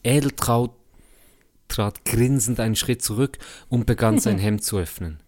[0.03, 0.73] Edeltraut
[1.69, 3.37] trat grinsend einen Schritt zurück
[3.69, 5.21] und begann sein Hemd zu öffnen.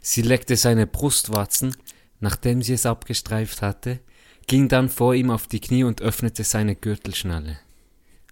[0.00, 1.76] Sie leckte seine Brustwarzen,
[2.20, 4.00] nachdem sie es abgestreift hatte,
[4.46, 7.58] ging dann vor ihm auf die Knie und öffnete seine Gürtelschnalle.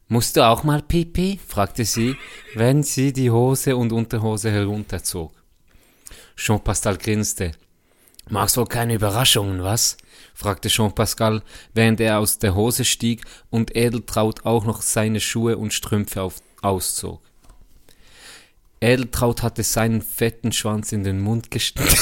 [0.09, 1.39] Musst du auch mal Pipi?
[1.47, 2.17] fragte sie,
[2.55, 5.35] während sie die Hose und Unterhose herunterzog.
[6.37, 7.53] Jean Pascal grinste.
[8.31, 9.99] Magst wohl keine Überraschungen, was?
[10.35, 15.57] Fragte Jean Pascal, während er aus der Hose stieg und Edeltraut auch noch seine Schuhe
[15.57, 17.22] und Strümpfe auf, auszog.
[18.80, 21.97] Edeltraut hatte seinen fetten Schwanz in den Mund gesteckt.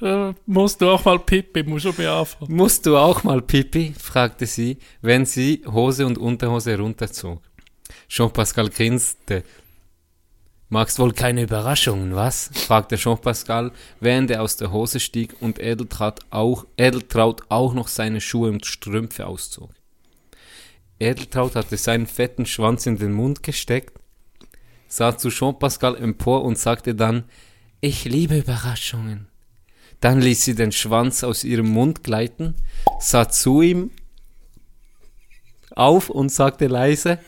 [0.46, 2.54] Musst du auch mal Pipi, muss schon bei anfangen.
[2.54, 3.94] Musst du auch mal Pipi?
[3.98, 7.42] fragte sie, wenn sie Hose und Unterhose runterzog.
[8.08, 9.42] Jean-Pascal grinste.
[10.68, 12.50] Magst wohl keine Überraschungen, was?
[12.52, 18.20] fragte Jean-Pascal, während er aus der Hose stieg und Edeltraut auch, Edeltraut auch noch seine
[18.20, 19.70] Schuhe und Strümpfe auszog.
[20.98, 23.96] Edeltraut hatte seinen fetten Schwanz in den Mund gesteckt,
[24.88, 27.24] sah zu Jean-Pascal empor und sagte dann,
[27.80, 29.28] ich liebe Überraschungen.
[30.00, 32.54] Dann ließ sie den Schwanz aus ihrem Mund gleiten,
[32.98, 33.92] sah zu ihm
[35.70, 37.18] auf und sagte leise,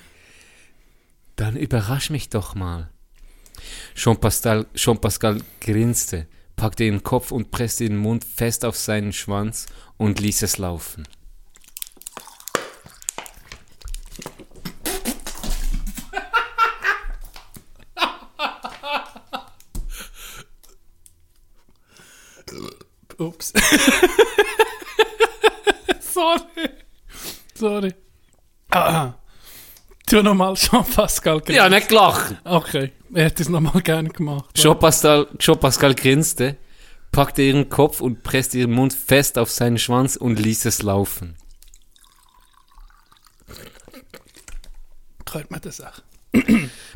[1.37, 2.91] dann überrasch mich doch mal.
[3.95, 9.67] Jean-Pascal, Jean-Pascal grinste, packte ihren Kopf und presste den Mund fest auf seinen Schwanz
[9.97, 11.05] und ließ es laufen.
[23.19, 23.53] Ups.
[26.01, 26.71] Sorry.
[27.55, 27.95] Sorry.
[28.71, 29.18] Ah.
[30.09, 31.55] Tu nochmal Jean-Pascal grinsen.
[31.55, 32.35] Ja, nicht gelacht.
[32.45, 34.47] Okay, er hätte es nochmal gerne gemacht.
[34.55, 36.57] Jean-Pascal, Jean-Pascal grinste,
[37.13, 41.37] packte ihren Kopf und presste ihren Mund fest auf seinen Schwanz und ließ es laufen.
[45.31, 46.01] Hört man das auch?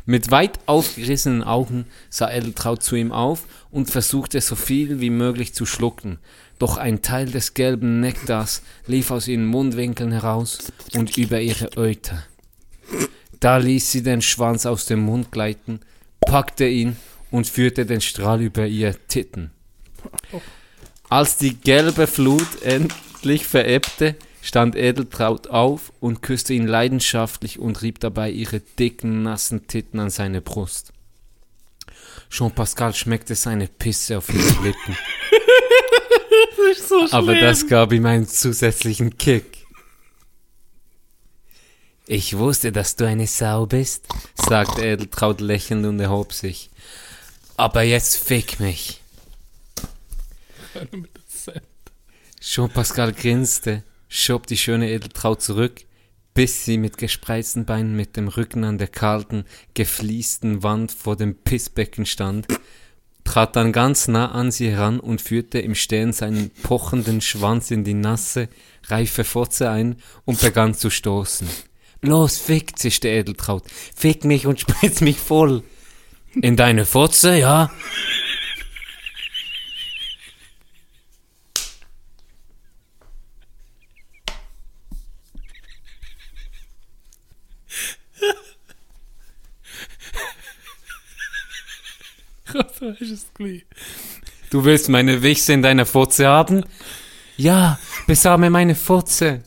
[0.05, 5.53] Mit weit aufgerissenen Augen sah Edeltraut zu ihm auf und versuchte so viel wie möglich
[5.53, 6.19] zu schlucken.
[6.57, 12.23] Doch ein Teil des gelben Nektars lief aus ihren Mundwinkeln heraus und über ihre Euter.
[13.43, 15.81] Da ließ sie den Schwanz aus dem Mund gleiten,
[16.21, 16.95] packte ihn
[17.29, 19.51] und führte den Strahl über ihr Titten.
[21.09, 27.99] Als die gelbe Flut endlich verebbte, stand Edeltraut auf und küsste ihn leidenschaftlich und rieb
[27.99, 30.93] dabei ihre dicken, nassen Titten an seine Brust.
[32.29, 34.97] Jean-Pascal schmeckte seine Pisse auf ihre Lippen.
[36.87, 39.62] So Aber das gab ihm einen zusätzlichen Kick.
[42.05, 46.69] Ich wusste, dass du eine Sau bist, sagte Edeltraut lächelnd und erhob sich.
[47.55, 49.01] Aber jetzt fick mich.
[52.41, 55.85] Jean-Pascal grinste, schob die schöne Edeltraut zurück,
[56.33, 61.35] bis sie mit gespreizten Beinen mit dem Rücken an der kalten, gefliesten Wand vor dem
[61.35, 62.47] Pissbecken stand,
[63.23, 67.85] trat dann ganz nah an sie heran und führte im Stehen seinen pochenden Schwanz in
[67.85, 68.49] die nasse,
[68.87, 69.95] reife Fotze ein
[70.25, 71.47] und begann zu stoßen.
[72.03, 73.63] Los, fick, zischte Edeltraut.
[73.95, 75.63] Fick mich und spritz mich voll.
[76.35, 77.71] In deine Fotze, ja?
[94.49, 96.65] Du willst meine Wichse in deiner Fotze haben?
[97.37, 99.43] Ja, besame meine Fotze.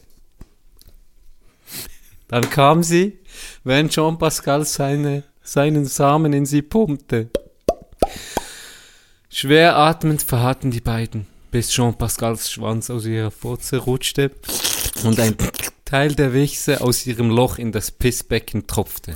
[2.28, 3.18] Dann kam sie,
[3.62, 7.30] wenn Jean-Pascal seine, seinen Samen in sie pumpte.
[9.28, 14.32] Schwer atmend verharrten die beiden, bis Jean-Pascals Schwanz aus ihrer Fotze rutschte
[15.04, 15.36] und ein
[15.84, 19.14] Teil der Wichse aus ihrem Loch in das Pissbecken tropfte.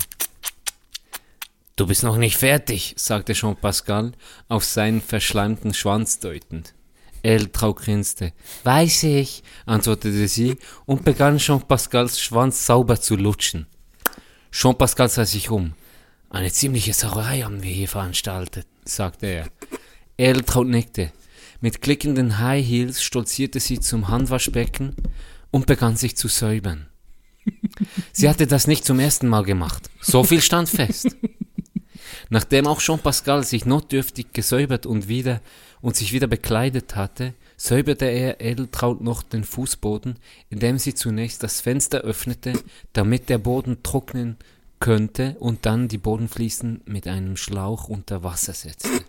[1.75, 4.13] Du bist noch nicht fertig, sagte Jean-Pascal,
[4.49, 6.75] auf seinen verschleimten Schwanz deutend.
[7.23, 8.33] Eltrau grinste.
[8.65, 10.57] Weiß ich, antwortete sie
[10.87, 13.67] und begann Jean-Pascals Schwanz sauber zu lutschen.
[14.53, 15.75] Jean-Pascal sah sich um.
[16.29, 19.49] Eine ziemliche Sauerei haben wir hier veranstaltet, sagte er.
[20.17, 21.13] Eltrau nickte.
[21.61, 24.95] Mit klickenden High Heels stolzierte sie zum Handwaschbecken
[25.51, 26.87] und begann sich zu säubern.
[28.13, 29.91] Sie hatte das nicht zum ersten Mal gemacht.
[30.01, 31.17] So viel stand fest.
[32.29, 35.41] Nachdem auch Jean-Pascal sich notdürftig gesäubert und wieder
[35.81, 40.19] und sich wieder bekleidet hatte, säuberte er Edeltraut noch den Fußboden,
[40.49, 42.53] indem sie zunächst das Fenster öffnete,
[42.93, 44.37] damit der Boden trocknen
[44.79, 49.05] könnte und dann die Bodenfliesen mit einem Schlauch unter Wasser setzte.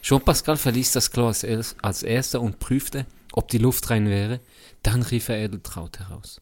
[0.00, 1.44] Jean-Pascal verließ das Klo als,
[1.80, 4.40] als erster und prüfte, ob die Luft rein wäre,
[4.82, 6.40] dann rief er Edeltraut heraus.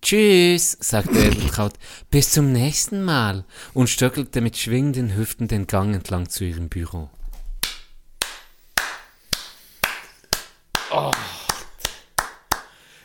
[0.00, 1.74] Tschüss, sagte Edeltraut,
[2.10, 3.44] bis zum nächsten Mal
[3.74, 7.10] und stöckelte mit schwingenden Hüften den Gang entlang zu ihrem Büro.
[10.90, 11.10] Oh.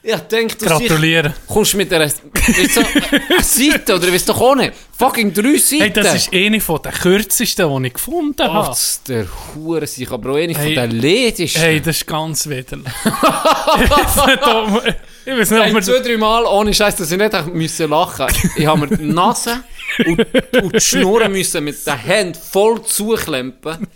[0.05, 1.33] Ich denke, du Gratulieren.
[1.47, 5.81] kommst mit einer eine Seite oder weißt auch nicht, fucking drei Seiten.
[5.81, 8.67] Hey, das ist eine von den kürzesten, die ich gefunden Oh, habe.
[8.67, 10.75] das ist der Hure sich, aber auch eine Hey.
[10.75, 11.61] von den ledigsten.
[11.61, 12.85] Hey, das ist ganz widerlich.
[13.05, 14.83] ich weiß nicht, ob- ob
[15.25, 18.27] Hey, wir zwei, drei Mal ohne Scheiß, dass ich nicht lachen.
[18.57, 19.63] Ich habe mir die Nase
[20.05, 20.25] und,
[20.63, 23.87] und die Schnurren müssen mit den Händen voll zuklempen.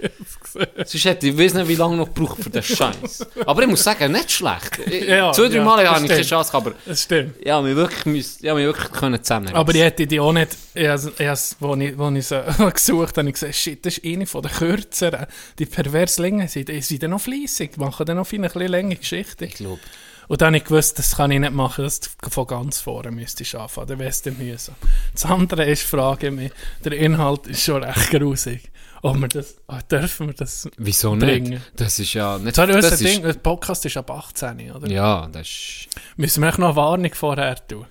[0.86, 3.28] Sonst hätte ich weiß nicht, wie lange noch gebraucht für den Scheiß.
[3.45, 4.80] Aber ich muss sagen, nicht schlecht.
[4.86, 6.24] Ich, Ja, zwei, drei ja, Mal habe ich keine.
[6.24, 7.36] Chance gehabt, aber Das stimmt.
[7.48, 9.53] habe mich wirklich, müssen, habe mich wirklich können zusammen.
[9.53, 12.44] Aber ich hätte die auch nicht, ich, has- ich, ich, ich sie
[12.74, 15.26] gesucht habe, ich gesagt, shit, das ist eine von den kürzeren.
[15.60, 19.45] Die pervers Längen sind, sind dann noch fleissig, machen dann noch eine bisschen längere Geschichte.
[19.45, 19.80] ich glaube.
[20.27, 23.43] Und dann habe ich gewusst, das kann ich nicht machen, das von ganz vorne müsste
[23.43, 24.75] ich anfangen, dann wäre es dann mühsam.
[25.13, 26.51] Das andere ist, frage ich mich,
[26.83, 28.71] der Inhalt ist schon recht grusig.
[29.03, 30.67] Ob wir das, ah, dürfen wir das...
[30.77, 31.51] Wieso Bringen.
[31.51, 31.71] nicht?
[31.75, 32.55] Das ist ja nicht...
[32.55, 34.89] Sorry, das Ding, ist, der Podcast ist ab 18, oder?
[34.89, 35.89] ja, das ist...
[36.17, 37.85] Müssen wir echt noch eine Warnung vorher tun?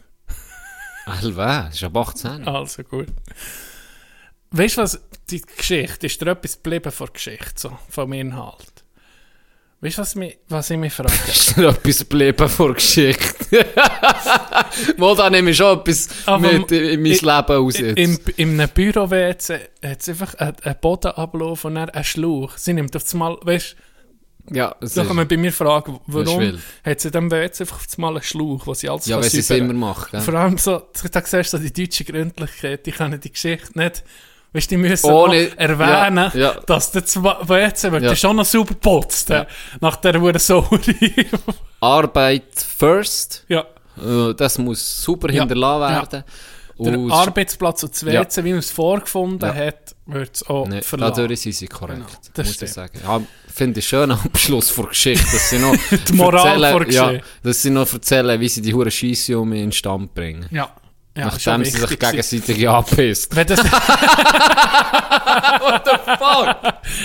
[1.07, 2.49] Alva, das ist ab 18.
[2.49, 3.09] Also gut.
[4.51, 5.01] Weißt du was,
[5.31, 8.76] die Geschichte, ist dir etwas geblieben von der Geschichte, so, vom Inhalt?
[9.81, 11.13] Weißt du, was, mich, was ich mich frage?
[11.29, 13.35] ist noch etwas geblieben vor Geschichte.
[14.97, 17.99] Wo da nehme ich schon etwas Aber mit in mein Leben aus jetzt.
[17.99, 22.57] Im, in einem Büro-WC hat es einfach einen, Bodenablauf und dann einen Schlauch.
[22.57, 23.77] Sie nimmt auf einmal, weißt
[24.51, 27.77] ja, du, da kann man bei mir fragen, warum hat sie in diesem WC einfach
[27.77, 30.11] auf einmal einen Schlauch, wo sie alles ja, wenn sie es immer macht.
[30.13, 30.21] Gell?
[30.21, 30.83] Vor allem so,
[31.13, 34.05] da siehst du so die deutsche Gründlichkeit, die können die Geschichte nicht,
[34.57, 36.55] weißt du, die müssen Ohne- erwähnen, ja, ja.
[36.67, 38.17] dass der WC wird Ja.
[38.17, 39.47] schon noch super putzt, ja.
[39.81, 41.27] nach der Uhr Sauerei.
[41.81, 43.45] Arbeit first.
[43.49, 43.65] ja.
[43.99, 46.25] Äh, Das muss super hinterlassen werden.
[46.79, 48.05] Der Und- Arbeitsplatz und das.
[48.05, 49.55] WC, wie man es vorgefunden Ja.
[49.55, 51.23] hat, wird es auch Nee, verlassen.
[51.23, 52.69] dadurch sind sie korrekt, Genau, das muss stimmt.
[52.69, 53.01] ich sagen.
[53.03, 53.21] Ja,
[53.55, 55.75] finde ich schön Abschluss vor Geschichte, dass sie noch
[56.09, 59.51] Die Moral erzählen- vor ja, dass sie noch erzählen, wie sie die hure Scheisse um
[59.55, 60.47] in den Stand bringen.
[60.51, 60.69] Ja.
[61.17, 63.35] Ja Nachdem sie sich gegenseitig anpisst.
[63.35, 63.61] Wenn das,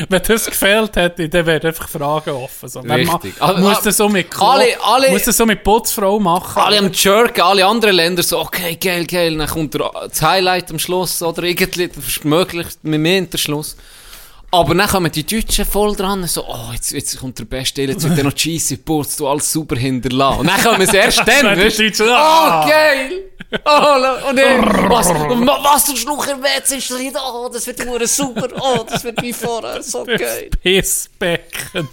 [0.09, 2.69] wenn das gefehlt hätte, dann wären einfach Fragen offen.
[2.69, 2.79] So.
[2.81, 3.39] Richtig.
[3.39, 6.19] ma- Aber- muss aber- das so mit Klo- alle- alle- muss das so mit Putzfrau
[6.19, 6.61] machen.
[6.61, 10.79] Alle am Jerken, alle anderen Länder so, okay, geil, geil, dann kommt das Highlight am
[10.79, 12.23] Schluss, oder irgendwie, das
[12.83, 13.75] mit mehr hinter Schluss.
[14.53, 18.03] Aber dann kommen die Deutschen voll dran, so, oh, jetzt, jetzt kommt der Beste, jetzt
[18.03, 20.41] wird er noch Cheesy geputzt, du alles super hinterlassen.
[20.41, 22.03] Und dann kommen sie erst dann, weißt du?
[22.03, 23.31] Oh, geil!
[23.65, 29.03] Oh, und dann, was, was du Schluch erwähnt ist, oh, das wird super, oh, das
[29.05, 30.49] wird wie vorher, so geil.
[30.61, 31.87] Pissbecken.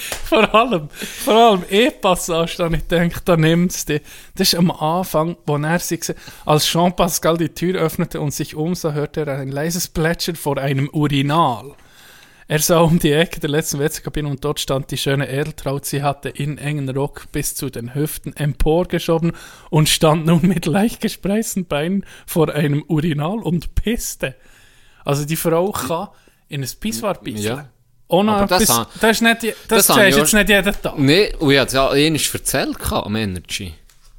[0.24, 4.00] vor allem, vor allem E-Passage, da ich denke, da nimmt es die.
[4.34, 6.12] Das ist am Anfang, wo er sich,
[6.44, 10.88] als Jean-Pascal die Tür öffnete und sich umsah, hörte er ein leises Plätschern vor einem
[10.92, 11.74] Urinal.
[12.50, 15.86] Er sah um die Ecke der letzten WC-Kabine und dort stand die schöne Edeltraut.
[15.86, 19.34] Sie hatte in engen Rock bis zu den Hüften emporgeschoben
[19.70, 24.34] und stand nun mit leicht gespreizten Beinen vor einem Urinal und pisste.
[25.04, 26.08] Also die Frau kann
[26.48, 27.44] in ein Pissoir pissen.
[27.44, 27.68] Ja.
[28.10, 30.98] Ohne Aber das etwas- das ist nicht, das, das jetzt auch- nicht jeden Tag.
[30.98, 33.74] Nee, und ich hatte es ja einmal erzählt am Energy.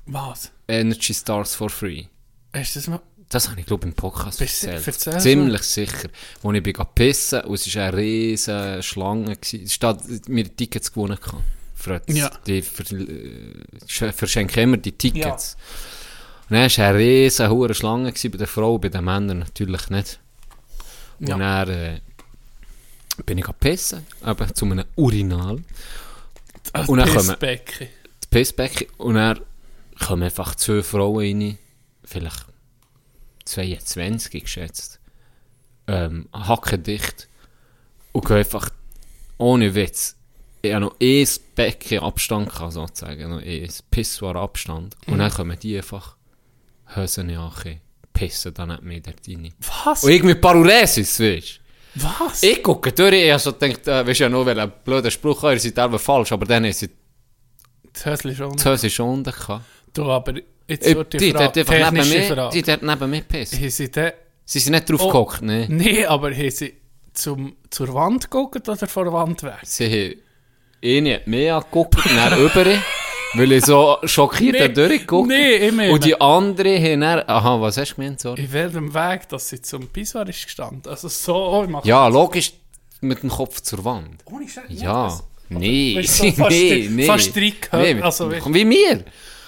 [0.05, 0.51] Was?
[0.67, 2.05] Energy Stars for Free.
[2.53, 3.01] Hast du das mal?
[3.29, 4.87] Das habe ich, glaube im Podcast Bist- erzählt.
[4.87, 6.09] erzähl Ziemlich sicher.
[6.43, 9.37] Als ich bin pissen und es war eine riesige Schlange.
[9.41, 11.17] Es hat mir Tickets gewonnen.
[11.21, 11.43] gehabt.
[11.75, 12.29] Für Ja.
[12.45, 15.55] Die ver, äh, verschenken immer die Tickets.
[16.49, 20.19] Und dann war eine riesige Schlange gewesen, bei den Frauen, bei den Männern natürlich nicht.
[21.19, 21.37] Und Ja.
[21.37, 22.01] dann äh,
[23.25, 25.63] bin ich gegangen pissen, eben zu einem Urinal.
[26.73, 27.87] Ah, Und dann Pissbecken.
[28.19, 29.39] das Pissbecken und dann
[29.99, 31.57] kommen einfach zwei Frauen rein,
[32.03, 32.45] vielleicht
[33.45, 34.99] 22 geschätzt,
[35.87, 37.27] ähm, hacken dicht
[38.11, 38.69] und gehen einfach
[39.37, 40.15] ohne Witz.
[40.61, 44.95] Ich habe noch ein Becken Abstand gehabt, sozusagen, noch ein Pissoir Abstand.
[45.07, 46.15] Und dann kommen die einfach
[46.95, 47.51] Hosen an,
[48.13, 49.53] pissen dann nicht mehr dort rein.
[49.85, 50.03] Was?
[50.03, 51.60] Und irgendwie Paruresis, weißt?
[51.95, 52.43] Was?
[52.43, 55.43] Ich gucke durch, ich habe so gedacht, äh, weißt ja nur, weil ein blöder Spruch
[55.43, 56.89] ihr seid selber falsch, aber dann haben sie
[57.93, 58.57] Das Hösli schon.
[58.57, 59.65] die unten gehabt.
[59.93, 60.33] Du, aber
[60.67, 62.53] jetzt Äh, wird die, Die Frage, dort einfach neben technische mir, Frage.
[62.53, 63.53] die dort neben mir gepisst.
[63.55, 63.91] Haben sie.
[64.45, 65.07] Sie sind nicht drauf Oh.
[65.07, 65.65] gehockt, ne?
[65.69, 66.73] Nee, aber haben sie
[67.13, 69.53] zum, zur Wand geguckt oder vor der Wand weg?
[69.63, 70.21] Sie haben
[70.83, 72.65] eine hat mehr angeguckt dann über,
[73.33, 77.23] weil ich so schockiert Nee, nee, durchgeguckt nee, ich meine- Und die andere haben dann,
[77.27, 78.41] aha, was hast du gemeint, sorry?
[78.43, 80.81] In welchem Weg, dass sie zum Pissoir ist gestanden?
[80.89, 82.53] Also so, oh, Ja, logisch,
[83.01, 84.21] mit dem Kopf zur Wand.
[84.25, 84.65] Ohne Scheiß.
[84.69, 87.05] Ja, nee, fast nee, drei- nee.
[87.05, 89.03] fast drei gehört, nee, also wie mir.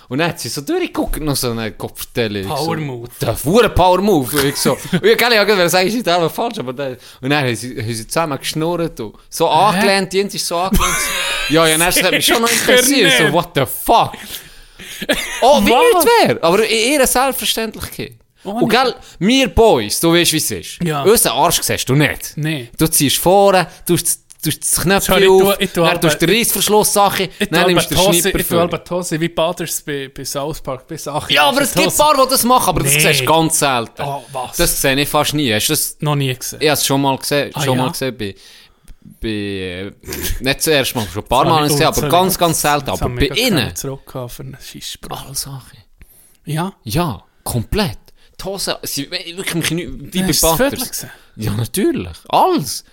[0.10, 2.42] Und dann hat sie so durchgeguckt, noch so eine Kopfstelle.
[2.42, 3.08] Ich Power so, Move.
[3.22, 4.38] Der Fuhre Power Move.
[4.38, 7.30] Und ich so, und ich kann ja gerade sagen, ich sei falsch, aber dann, und
[7.30, 10.96] dann haben sie, haben sie zusammen geschnurrt und so angelehnt, die ist so angelehnt.
[11.50, 13.34] ja, ja, dann hat mich schon noch interessiert, so, nicht.
[13.34, 14.14] what the fuck.
[15.42, 18.14] Oh, wie nicht wäre, aber in ihrer Selbstverständlichkeit.
[18.46, 20.84] Oh, und gell, wir Boys, du weißt, wie es ist.
[20.84, 21.04] Ja.
[21.04, 22.34] Unseren Arsch siehst du nicht.
[22.36, 22.70] Nee.
[22.78, 26.02] Du ziehst vorne, du hast tust das Knöpfchen Sorry, ich auf, tue- ich tue dann
[26.02, 29.30] tust du den Reissverschlusssache, Ich dann nimmst du den Schnipper ich tue aber Hose wie
[29.30, 31.34] Butters bei, bei South Park, bis Sachen.
[31.34, 33.00] Ja, aber es gibt ein paar, die das machen, aber das Nee.
[33.00, 34.02] siehst du ganz selten.
[34.04, 34.58] Oh, was?
[34.58, 35.52] Das sehe ich fast nie.
[35.54, 36.60] Hast du das Noch nie gesehen.
[36.62, 37.84] Ich habe es schon mal gesehen, Ah, schon ja?
[37.84, 38.36] mal gesehen bei,
[39.22, 39.92] bei äh,
[40.40, 42.86] nicht zuerst mal, schon ein paar Das Mal gesehen, das aber ganz, ganz selten.
[42.86, 43.74] das Aber bei ihnen,
[44.62, 45.26] Scheissspruch.
[45.26, 45.78] alle Sachen.
[46.46, 46.74] Ja.
[46.84, 47.98] Ja, komplett.
[48.40, 50.34] Die Hose, sie, wirklich wie bei
[50.80, 51.12] das gesehen?
[51.36, 52.18] Ja, natürlich.
[52.30, 52.84] Alles.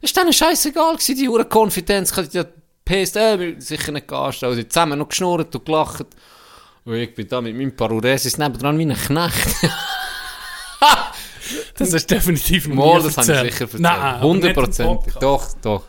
[0.00, 2.44] War denen scheißegal, gewesen, die hure Konfidenz, die ja
[2.84, 4.56] PS, äh, sicher nicht anstellen.
[4.56, 6.06] Haben zusammen noch geschnurrt und gelacht.
[6.84, 9.48] Und ich bin da mit meinem Paruresis nebendran wie ein Knecht.
[11.76, 14.22] Das ist definitiv Mal, nie das habe ich sicher erzählt.
[14.22, 15.14] Hundertprozentig.
[15.14, 15.84] Doch, doch.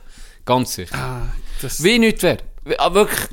[0.45, 0.95] Ganz sicher.
[0.95, 1.33] Ah,
[1.79, 2.37] Wie nichts wäre.
[2.77, 3.29] Aber wirklich,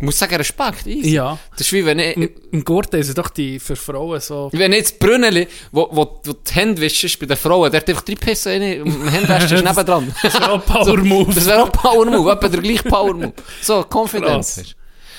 [0.00, 0.86] ich muss sagen, Respekt.
[0.86, 1.10] Easy.
[1.10, 1.38] Ja.
[1.52, 4.48] Das ist wie wenn ich, Im, Im Gurten ist doch die für Frauen so...
[4.52, 7.88] wenn ich jetzt Brünneli, wo, wo, wo die Hände wischst bei den Frauen, der hat
[7.88, 10.14] einfach drei Pissen rein, im Händewaschen ist nebendran.
[10.22, 11.34] Das ist auch Power Move.
[11.34, 13.34] Das wäre auch Power Move, etwa der gleiche Power Move.
[13.60, 14.56] So, Confidence.
[14.56, 14.74] Krass.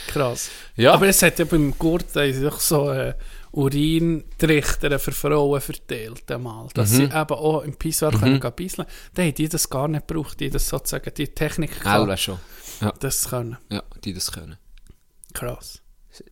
[0.08, 0.50] Krass.
[0.76, 0.94] Ja.
[0.94, 3.14] Aber es hat ja beim Gurten doch so äh,
[3.52, 6.96] Urintrichter für Frauen verteilt einmal, dass Mhm.
[6.96, 8.88] sie eben auch im Pissoir können gehen bisseln.
[9.14, 12.40] Dann haben die das gar nicht gebraucht, die das sozusagen, die Technik Auch kann, schon.
[13.00, 13.58] das können.
[13.70, 14.58] Ja, die das können.
[15.34, 15.82] Krass.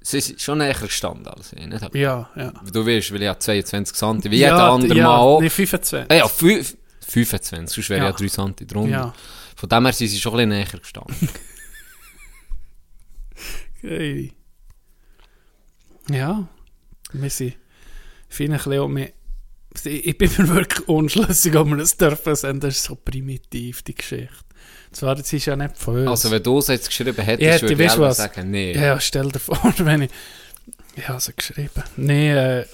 [0.02, 1.66] Sie sind schon näher gestanden als ich.
[1.66, 1.96] Nicht?
[1.96, 2.52] Ja, ja.
[2.72, 5.42] Du weißt, weil ich habe 22 cm, wie ja, jeder andere ja, Mann auch.
[5.42, 6.12] Nee, 25.
[6.12, 6.76] Ah ja, fü-
[7.08, 8.10] 25, sonst wäre Ja.
[8.10, 8.90] ja 3 cm drunter.
[8.92, 9.14] Ja.
[9.56, 11.30] Von dem her sind sie schon ein bisschen näher gestanden.
[16.10, 16.48] Ja,
[17.14, 17.56] wir sind
[18.28, 19.12] finde ich ein bisschen auch mehr,
[19.86, 23.96] ich bin mir wirklich unschlüssig, ob wir das dürfen sehen, das ist so primitiv, die
[23.96, 24.34] Geschichte.
[24.92, 26.10] Zwar, das ist ja nicht von uns.
[26.10, 28.74] Also wenn du es jetzt geschrieben hättest, Ja, würde du ich auch sagen, nee.
[28.74, 30.12] Ja, stell dir vor, wenn ich.
[30.96, 31.84] Ich habe sie geschrieben.
[31.98, 32.66] Nee, äh,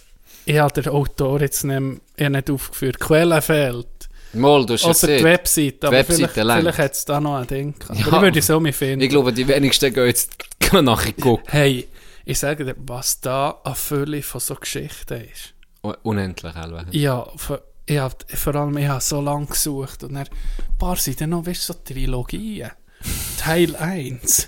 [0.46, 3.00] ich habe den Autor jetzt nicht, eher nicht aufgeführt.
[3.00, 3.88] Quelle fehlt.
[4.34, 5.26] Mal, du hast Außer die gesehen.
[5.26, 5.88] Webseite.
[5.88, 6.60] Aber Webseite vielleicht, längt.
[6.62, 7.76] vielleicht hat es da noch ein Ding.
[7.88, 8.06] Aber Ja.
[8.06, 9.02] ich würde es so mir finden.
[9.02, 10.32] Ich glaube, die wenigsten gehen jetzt
[10.74, 11.46] nachher gucken.
[11.50, 11.88] Hey,
[12.26, 15.54] ich sage dir, was da eine Fülle von so Geschichten ist.
[15.84, 16.86] Un- Unendlich, Elwe.
[16.92, 20.96] Ja, vor, ich hab, vor allem, ich habe so lange gesucht und dann, ein paar
[20.96, 22.72] sind dann noch, weißt du, so Trilogien.
[23.38, 24.48] Teil 1.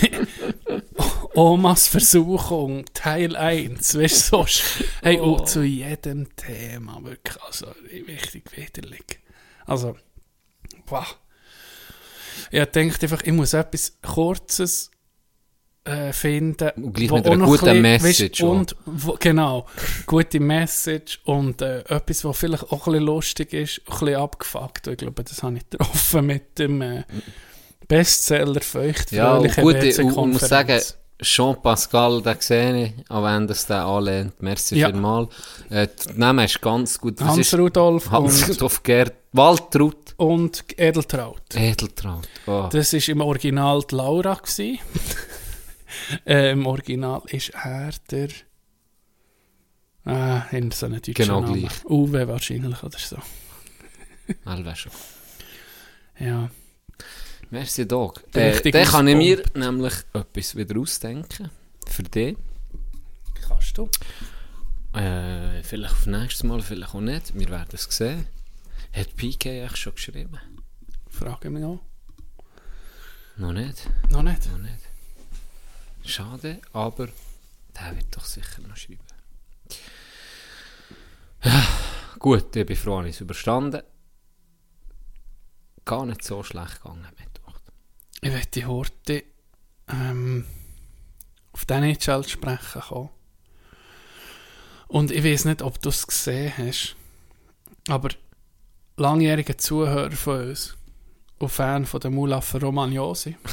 [0.00, 0.10] Die,
[1.34, 3.96] Omas Versuchung, Teil 1.
[3.98, 4.46] Weißt du, so,
[5.02, 5.34] hey, Oh.
[5.34, 7.66] und zu jedem Thema, wirklich, also,
[8.08, 9.20] richtig widerlich.
[9.66, 9.96] Also,
[10.86, 11.18] wow.
[12.50, 14.90] Ich denke einfach, ich muss etwas Kurzes
[15.88, 16.70] äh, finden.
[16.76, 19.66] Und gleich mit einer guten ein bisschen, Message Weißt, und, wo, genau,
[20.06, 24.86] gute Message und äh, etwas, was vielleicht auch ein bisschen lustig ist, ein bisschen abgefuckt.
[24.88, 27.04] Ich glaube, das habe ich getroffen mit dem äh,
[27.86, 29.12] Bestseller Feucht.
[29.12, 30.80] Ja, und gut, ich, muss sagen.
[31.20, 34.40] Jean-Pascal, den sehe ich, auch wenn das den anlehnt.
[34.40, 34.88] Merci Ja.
[34.88, 35.30] vielmals.
[35.68, 37.20] Äh, Name ist ganz gut.
[37.20, 41.54] Was Hans Rudolf und, Hans-Rudolf Gerd, Waltraud, und Edeltraut.
[41.54, 42.28] Edeltraut.
[42.46, 42.68] Oh.
[42.70, 44.40] Das war im Original die Laura.
[46.26, 48.28] äh, Im Original ist er der.
[50.04, 51.60] Ah, in so einem deutschen Genau Namen.
[51.60, 51.84] gleich.
[51.84, 53.18] Uwe wahrscheinlich oder so.
[54.46, 54.92] Elwe schon.
[56.18, 56.50] Ja.
[57.50, 58.22] Merci, Dog.
[58.34, 61.50] Äh, dann kann ich mir nämlich etwas wieder ausdenken.
[61.86, 62.36] Für dich.
[63.46, 63.88] Kannst du?
[64.94, 67.38] Äh, vielleicht auf nächstes Mal, vielleicht auch nicht.
[67.38, 68.26] Wir werden es sehen.
[68.92, 70.38] Hat PK eigentlich schon geschrieben?
[71.10, 71.80] Frage mich auch.
[73.36, 73.88] Noch nicht.
[74.10, 74.50] Noch nicht.
[74.50, 74.87] Noch nicht.
[76.08, 77.08] Schade, aber
[77.76, 79.04] der wird doch sicher noch schreiben.
[81.44, 81.66] Ja,
[82.18, 83.82] gut, ich bin froh, ich es überstanden.
[85.84, 87.60] Gar nicht so schlecht gegangen, Mittwoch.
[88.22, 89.22] Ich möchte heute
[89.88, 90.46] ähm,
[91.52, 93.10] auf den NHL sprechen kommen.
[94.86, 96.96] Und ich weiß nicht, ob du es gesehen hast,
[97.86, 98.08] aber
[98.96, 100.74] langjährige Zuhörer von uns
[101.38, 103.36] und Fan von der Mulaffer Romagnosi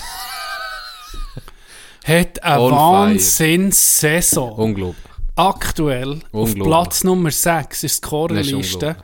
[2.07, 2.71] hat eine.
[2.71, 4.53] Wahnsinns-Saison.
[4.53, 5.03] Unglaublich.
[5.35, 6.63] Aktuell auf Unglaublich.
[6.63, 8.95] Platz Nummer 6 ist die Scorerliste.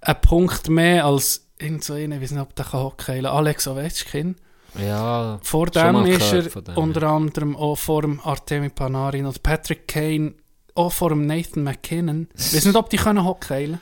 [0.00, 4.36] Ein Punkt mehr als irgend so einer, ich weiß nicht, ob der hockey Alex Ovechkin.
[4.78, 9.88] Ja, Vor dem ist er dem, unter anderem auch vor dem Artemi Panarin und Patrick
[9.88, 10.34] Kane,
[10.76, 12.28] auch vor dem Nathan McKinnon.
[12.38, 13.76] Ich weiß nicht, ob die können hockey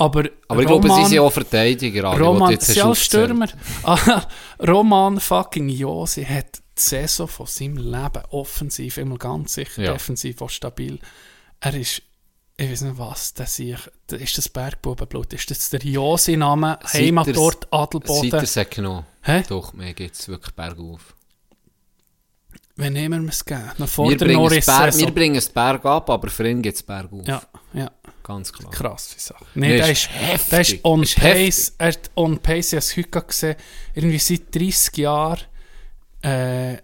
[0.00, 2.04] aber, Aber ich glaube, sie sind auch Verteidiger.
[2.16, 3.04] Roman, sie als.
[3.04, 3.48] Stürmer.
[4.66, 9.92] Roman fucking Josi hat die Saison von seinem Leben offensiv, immer ganz sicher, Ja.
[9.92, 10.98] defensiv auch stabil.
[11.60, 12.02] Er ist,
[12.56, 17.68] ich weiß nicht was, das ist, ist das Bergbubenblut, ist das der Josi-Name, Heimatort er-
[17.70, 18.48] Seit Adelboden?
[18.54, 19.42] er genommen Hä?
[19.48, 21.14] Doch, mir geht es wirklich bergauf.
[22.76, 23.70] Wann nehmen wir es geben?
[23.78, 26.76] Noch vor Wir der bringen, Berg, wir bringen es Berg ab, aber für ihn geht
[26.76, 27.26] es bergauf.
[27.26, 27.42] Ja,
[27.74, 27.90] ja.
[28.22, 28.70] ganz klar.
[28.70, 29.44] Krasse Sache.
[29.54, 30.48] Nee, Nee, der ist heftig.
[30.50, 31.24] der ist on Ist pace.
[31.24, 31.74] heftig.
[31.78, 33.56] Er ist on pace, ich habe es heute gesehen.
[33.94, 35.40] Irgendwie seit 30 Jahren
[36.22, 36.74] äh,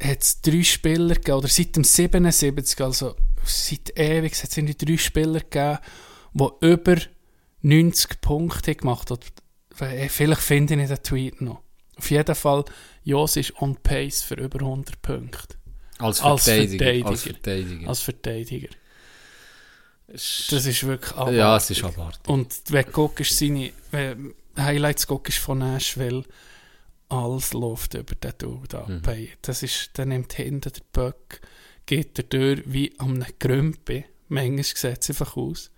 [0.00, 4.86] hat es drei Spieler gegeben, oder seit dem 77, also seit ewig, hat es irgendwie
[4.86, 5.78] drei Spieler gegeben,
[6.34, 6.96] die über
[7.62, 9.20] 90 Punkte gemacht haben.
[9.80, 11.62] Äh, Vielleicht finde ich den Tweet noch.
[11.96, 12.64] Auf jeden Fall,
[13.02, 15.56] Jos ist on pace für über 100 Punkte.
[15.98, 17.06] Als Verteidiger.
[17.08, 17.88] Als Verteidiger.
[17.88, 18.68] Als Verteidiger.
[20.06, 21.78] Das ist wirklich ja, es abartig.
[21.78, 22.28] ist abartig.
[22.28, 23.72] Und wenn du guckst, seine
[24.56, 26.24] Highlights guckst von Nashville,
[27.08, 28.88] alles läuft über den Dude ab.
[28.88, 29.02] Mhm.
[29.04, 31.40] Hey, Das ist, der nimmt hinten den Böck,
[31.86, 34.04] geht er durch wie am einem Grümpi.
[34.28, 35.70] Manchmal sieht es einfach aus.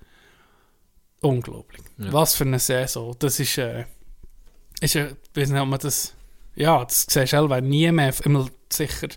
[1.21, 1.83] Unglaublich.
[1.99, 2.13] Ja.
[2.13, 3.15] Was für eine Saison.
[3.19, 3.85] Das ist, äh,
[4.81, 6.15] ist äh, ich weiß nicht, ob man das,
[6.57, 9.09] ja, das siehst du selber nie mehr, immer sicher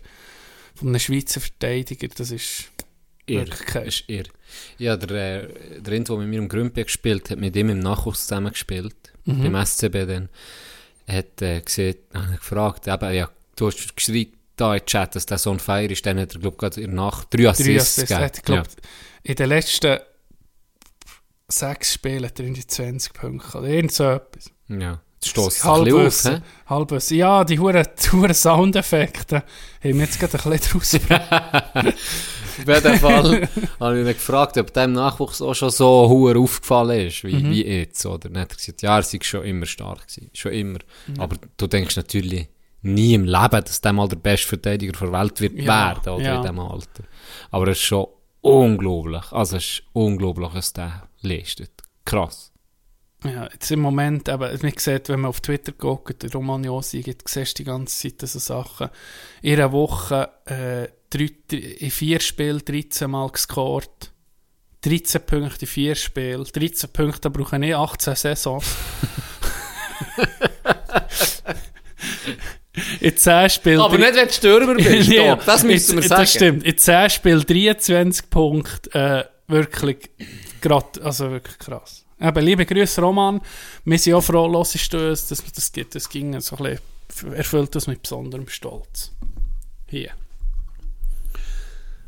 [0.74, 2.70] von einem Schweizer Verteidiger, das ist
[3.26, 3.46] Irr.
[3.86, 4.24] ist irr.
[4.76, 7.78] Ja, der, äh, der Rind, der mit mir im Grümpi gespielt hat, mit ihm im
[7.78, 9.42] Nachwuchs zusammen gespielt, Mhm.
[9.52, 10.28] beim SCB dann,
[11.06, 11.96] hat äh, gesehen,
[12.32, 15.90] ich gefragt, eben, ja, du hast geschrieben, da im Chat, dass der so ein Feier
[15.90, 18.20] ist, dann hat er, glaube ich, gerade in der Nacht drei Assists gegeben.
[18.20, 18.66] Hat, glaub,
[19.22, 19.98] In den letzten
[21.48, 23.66] sechs Spielen hat er irgendwie 20 Punkte gehabt.
[23.66, 24.50] Irgend so etwas.
[24.68, 25.00] ja.
[25.26, 26.40] Es ein bisschen auf?
[26.70, 27.16] Halbwissen.
[27.18, 31.94] Ja, die huren huren Soundeffekte haben wir jetzt gerade ein bisschen draus
[32.56, 33.48] Auf jeden Fall
[33.80, 37.50] habe ich ihn gefragt, ob dem Nachwuchs auch schon so hoher aufgefallen ist, wie, Mhm.
[37.50, 38.06] wie jetzt.
[38.06, 38.28] Oder?
[38.40, 40.30] Hat er gesagt, ja, er sei schon immer stark gewesen.
[40.32, 40.78] Schon immer.
[41.08, 41.20] Mhm.
[41.20, 42.48] Aber du denkst natürlich
[42.82, 46.24] nie im Leben, dass der mal der beste Verteidiger der Welt wird Ja, werden, oder
[46.24, 46.36] ja.
[46.36, 47.04] in diesem Alter.
[47.50, 48.06] Aber es ist schon
[48.40, 49.32] unglaublich.
[49.32, 51.70] Also es ist unglaublich, was der leistet.
[52.04, 52.52] Krass.
[53.24, 57.58] Ja, jetzt im Moment, eben, man sieht, wenn man auf Twitter guckt, Josi gibt, siehst
[57.58, 58.90] du die ganze Zeit so Sachen.
[59.40, 64.12] In einer Woche äh, drei, in vier Spielen 13 Mal gescored.
[64.82, 66.44] 13 Punkte in vier Spielen.
[66.44, 68.66] 13 Punkte brauchen nicht 18 Saisons.
[73.00, 73.80] in 10 Spielen...
[73.80, 75.08] Aber nicht, wenn du Stürmer bist.
[75.12, 76.22] Ja, das müssen wir sagen.
[76.22, 76.64] Das stimmt.
[76.64, 78.92] In 10 Spielen 23 Punkte.
[78.92, 80.10] Äh, wirklich,
[80.60, 82.03] grad, also wirklich krass.
[82.24, 83.38] Eben, liebe Grüße, Roman.
[83.84, 85.94] Wir sind auch froh, hörst du uns, dass das gibt.
[85.94, 89.12] Das ging so ein bisschen, erfüllt uns mit besonderem Stolz.
[89.86, 90.10] Hier.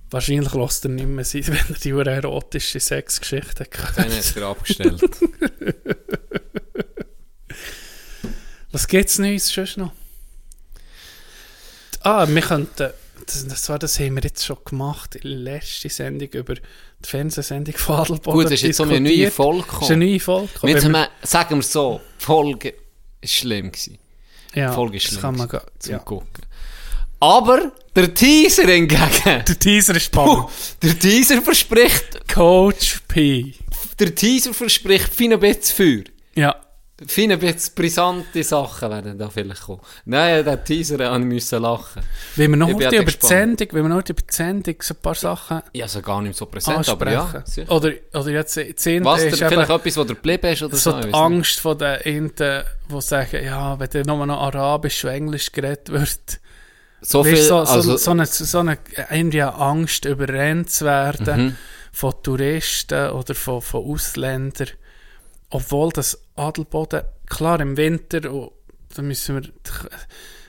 [0.08, 4.10] Wahrscheinlich lässt er nicht mehr sein, wenn er die erotische Sexgeschichte Dann hat.
[4.10, 5.02] hat er abgestellt.
[8.72, 9.92] Was gibt's Neues sonst noch?
[12.00, 12.90] Ah, wir könnten,
[13.26, 16.54] das, das, war, das haben wir jetzt schon gemacht, in der letzten Sendung über
[17.04, 19.30] die Fernsehsendung von Adelboden Gut, es ist jetzt so eine neue.
[19.30, 19.98] Folge Es ist eine gekommen.
[20.10, 20.52] neue Folge.
[20.52, 20.72] gekommen.
[20.74, 22.74] Jetzt wir, sagen wir so, die Folge
[23.20, 23.98] ist schlimm gewesen.
[24.52, 25.48] wir- ja, Folge ist das schlimm kann man
[25.78, 25.98] zum ja.
[25.98, 26.42] Gucken.
[27.20, 30.48] Aber der Teaser hingegen, Der Teaser ist Puh, spannend.
[30.82, 33.54] der Teaser verspricht, Coach P.
[33.98, 36.04] der Teaser verspricht fein ein bisschen für.
[36.40, 36.54] Ja,
[37.06, 39.82] Fein ein bisschen brisante Sachen werden da vielleicht kommen.
[40.06, 42.02] Nein, der Teaser müssen lachen.
[42.36, 43.04] wenn wir noch über die.
[43.20, 46.36] Sendung, wenn wir noch über die Sendung so ein paar Sachen habe sie gar nicht
[46.38, 47.20] so präsent, aber ja.
[47.22, 47.46] ansprechen.
[47.46, 47.70] sicher.
[47.70, 50.92] oder, oder jetzt, Zehnte Was, ist der, vielleicht etwas, wo der geblieben ist oder so?
[50.92, 51.12] so die.
[51.12, 55.90] Angst von den Inden, die sagen, ja, wenn dann nur noch Arabisch und Englisch geredet
[55.90, 56.40] wird,
[57.02, 58.78] So viel, so, so, also, so, eine, so eine,
[59.10, 61.56] irgendwie eine Angst, überrennt zu werden Mhm.
[61.92, 64.68] von Touristen oder von, von Ausländern.
[65.56, 68.50] Obwohl das Adelboden, klar im Winter, und
[68.94, 69.50] da müssen wir,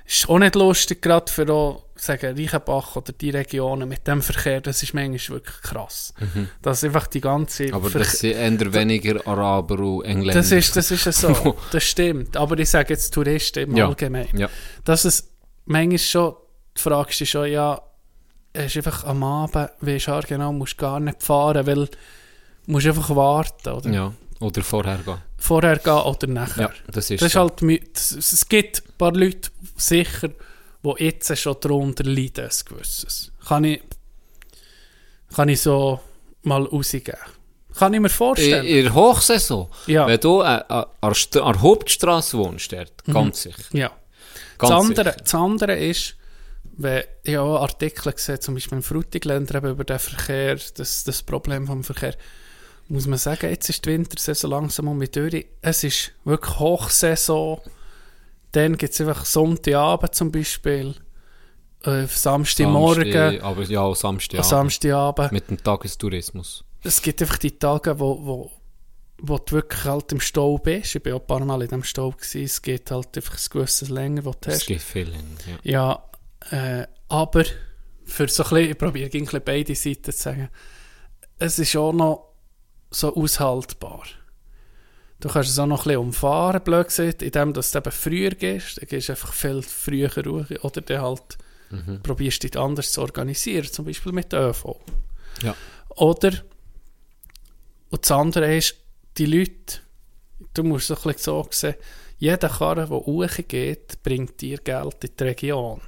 [0.05, 4.61] ist auch nicht lustig, gerade für auch, sagen, Reichenbach oder die Regionen mit dem Verkehr,
[4.61, 6.13] das ist manchmal wirklich krass.
[6.61, 7.73] Das ist einfach die ganze Mhm.
[7.73, 10.39] aber Verke- das sind eher weniger Araber und Engländer.
[10.41, 12.37] das ist, das ist so, das stimmt.
[12.37, 13.87] Aber ich sage jetzt Touristen im Ja.
[13.87, 14.37] Allgemeinen.
[14.37, 14.49] Ja.
[14.85, 15.29] Dass es
[15.65, 16.35] manchmal schon,
[16.75, 17.81] du fragst dich schon, ja,
[18.53, 21.91] es ist einfach am Abend, du genau, musst gar nicht fahren, weil du
[22.67, 23.89] musst einfach warten, oder?
[23.89, 25.17] Ja, oder vorher gehen.
[25.37, 26.63] Vorher gehen oder nachher.
[26.63, 27.39] Ja, das ist Das ist so.
[27.41, 30.29] halt, es gibt ein paar Leute, sicher,
[30.83, 33.31] die jetzt schon darunter leiden, ein gewisses.
[33.47, 33.81] Kann ich,
[35.35, 35.99] kann ich so
[36.43, 37.15] mal rausgeben.
[37.77, 38.65] Kann ich mir vorstellen.
[38.65, 40.07] in der Hochsaison, Ja.
[40.07, 43.61] wenn du äh, äh, an der Hauptstraße wohnst, dort, ganz sicher.
[43.71, 43.91] ja.
[44.57, 45.21] Ganz das, andere, sicher.
[45.23, 46.15] das andere ist,
[46.77, 51.67] wenn ich auch Artikel sehe, zum Beispiel im Frutigländer über den Verkehr, das, das Problem
[51.67, 52.15] vom Verkehr,
[52.89, 55.29] muss man sagen, jetzt ist die Wintersaison langsam um die Tür.
[55.61, 57.59] Es ist wirklich Hochsaison.
[58.51, 60.95] Dann gibt es einfach Sonntagabend zum Beispiel,
[61.83, 64.43] äh, Samstagmorgen, Samstag, aber ja, auch Samstag.
[64.43, 65.31] Samstagabend.
[65.31, 66.63] Mit dem Tagestourismus.
[66.83, 68.51] Es gibt einfach die Tage, wo, wo,
[69.19, 70.95] wo du wirklich halt im Stau bist.
[70.95, 72.11] Ich war auch ein paar Mal in dem Stau.
[72.11, 72.43] Gewesen.
[72.43, 74.67] Es geht halt einfach ein gewisses länger, wo du Es hast.
[74.67, 75.11] gibt viele.
[75.63, 76.03] Ja.
[76.51, 77.43] Ja, äh, aber
[78.05, 80.49] für so ein bisschen, ich probiere beide Seiten zu sagen,
[81.39, 82.26] es ist auch noch
[82.89, 84.03] so aushaltbar.
[85.19, 88.31] Du kannst es auch noch ein bisschen umfahren, blöd gesagt, indem du es eben früher
[88.31, 88.79] gehst.
[88.79, 90.45] Dann gehst du einfach viel früher raus.
[90.61, 91.37] Oder dann halt
[92.03, 94.75] probierst dich anders zu organisieren, zum Beispiel mit ÖV.
[95.41, 95.55] Ja.
[95.89, 96.31] Oder,
[97.89, 98.75] und das andere ist,
[99.17, 99.79] die Leute,
[100.53, 101.75] du musst es ein bisschen so sehen,
[102.19, 105.81] jeder Karren, der hochgeht, bringt dir Geld in die Region.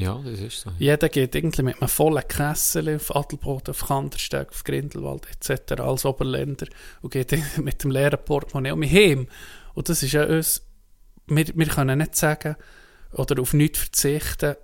[0.00, 0.70] Ja, das ist so.
[0.78, 5.80] Jeder geht irgendwie mit einem vollen Kessel auf Adelboden, auf Kandersteg, auf Grindelwald etc.
[5.80, 6.66] als Oberländer
[7.02, 9.28] und geht mit dem leeren Portemonnaie um heim.
[9.74, 10.62] Und das ist ja uns,
[11.26, 12.56] wir, wir können nicht sagen
[13.12, 14.56] oder auf nichts verzichten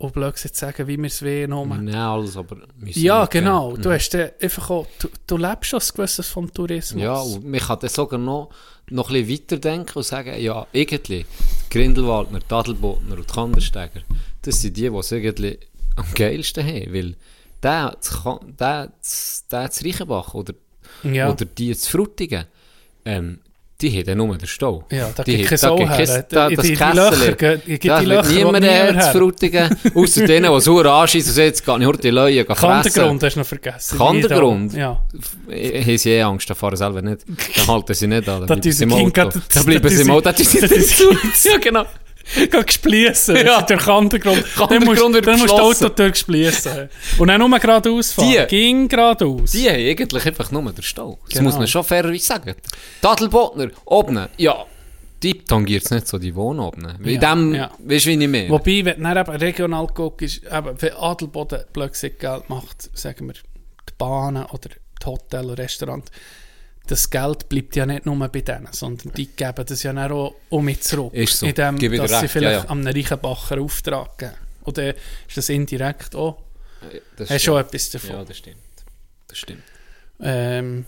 [0.00, 1.50] und blöd gesagt sagen, wie wir es wollen.
[1.50, 1.66] nur.
[1.66, 2.56] Nein, alles, aber...
[2.76, 3.76] wir sind Ja, genau.
[3.76, 7.02] äh, Du, hast dann einfach auch, du, du lebst ein gewisses vom Tourismus.
[7.02, 8.48] Ja, und man kann dann sogar noch,
[8.88, 11.26] noch ein bisschen weiterdenken und sagen, ja, irgendwie,
[11.68, 14.00] Grindelwaldner, die Adelbodner und die Kandersteiger,
[14.42, 15.58] das sind die, die es irgendwie
[15.96, 17.14] am geilsten haben, weil
[17.62, 17.96] der,
[18.58, 18.92] der,
[19.50, 20.54] der zu Reichenbach oder,
[21.02, 21.30] ja.
[21.30, 22.44] oder die zu Frutigen,
[23.04, 23.40] ähm,
[23.80, 24.84] die haben dann nur den Stau.
[24.90, 26.26] Ja, da kein Sau geht her.
[26.28, 27.38] da- das Kessel.
[27.66, 27.84] Wird
[28.44, 32.10] wo niemand zu Frutigen, außer denen, die sauer anschießen und sagen, jetzt ich heute die
[32.10, 32.60] Leute fressen.
[32.92, 33.96] Kandergrund hast du noch vergessen.
[33.98, 34.74] Kandergrund?
[34.74, 35.02] Ja.
[35.48, 37.24] Haben sie eh Angst, da fahren sie selber nicht.
[37.56, 38.40] Dann halten sie nicht an.
[38.42, 39.40] Da Dann bleiben sie im Auto.
[39.54, 40.30] Dann bleiben da sie im Auto.
[40.30, 40.32] Da.
[41.50, 41.86] Ja, genau.
[42.66, 43.36] Gespliessen.
[43.36, 43.42] Ja.
[43.42, 43.62] Ja.
[43.62, 44.44] Der Kandergrund.
[44.70, 45.84] Dann musst, dann musst du die geschlossen.
[45.86, 46.88] Autotür gespliessen.
[47.18, 48.28] Und dann nur geradeaus fahren.
[48.30, 49.52] Die- Ging geradeaus.
[49.52, 51.18] Die haben eigentlich einfach nur den Stau.
[51.24, 51.44] Das Genau.
[51.44, 52.54] muss man schon fairerweise sagen.
[53.02, 54.64] Die Adelbodner, oben, ja,
[55.22, 56.86] die tangiert es nicht so, die wohnen oben.
[56.98, 57.70] Weil Ja, dem, ja.
[57.78, 58.48] weißt du, wie ich meine?
[58.48, 63.92] Wobei, wenn du eben regional guckst, eben, wenn Adelboden plötzlich Geld macht, sagen wir, die
[63.98, 66.10] Bahnen oder die Hotel oder Restaurant,
[66.86, 70.34] das Geld bleibt ja nicht nur bei denen, sondern die geben das ja dann auch
[70.48, 71.14] um mich zurück.
[71.14, 71.46] Ist so.
[71.46, 72.70] Indem, dir dass sie recht, vielleicht ja, ja.
[72.70, 74.32] an einen Reichenbacher Auftrag geben.
[74.64, 76.42] Oder ist das indirekt auch?
[77.16, 78.10] das Hast du schon etwas davon?
[78.10, 78.56] Ja, das stimmt.
[79.28, 79.62] Das stimmt.
[80.20, 80.84] Ähm,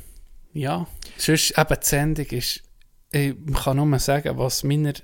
[0.55, 0.87] ja,
[1.17, 2.63] sonst eben die Sendung ist,
[3.13, 4.95] ich kann nur sagen, was meine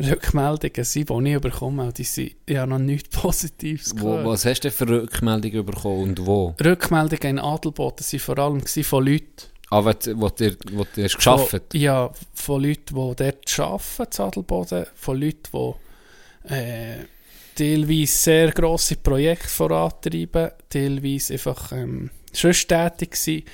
[0.00, 4.60] Rückmeldungen sind, die ich bekomme, und die sind ja noch nichts Positives Wo, was hast
[4.60, 6.54] du denn für Rückmeldungen bekommen und wo?
[6.64, 11.16] Rückmeldungen in Adelboden waren vor allem von Leuten, Ah, wo, wo, du- wo du hast
[11.72, 15.74] Von, ja, von Leuten, die dort arbeiten, in Adelboden, von Leuten,
[16.48, 17.04] die äh,
[17.54, 22.10] teilweise sehr grosse Projekte vorantreiben, teilweise einfach ähm,
[22.68, 23.44] tätig sind.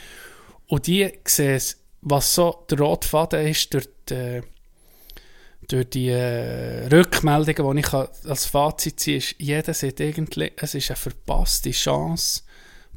[0.68, 1.60] Und die sehen,
[2.02, 4.42] was so der rote Faden ist durch die, äh,
[5.68, 10.90] durch die äh, Rückmeldungen, die ich als Fazit ziehe, ist, jeder sieht irgendwie, es ist
[10.90, 12.42] eine verpasste Chance,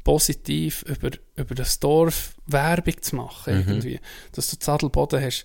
[0.08, 3.52] positiv über, über das Dorf Werbung zu machen.
[3.66, 4.00] Irgendwie.
[4.32, 5.44] Dass du in Adelboden hast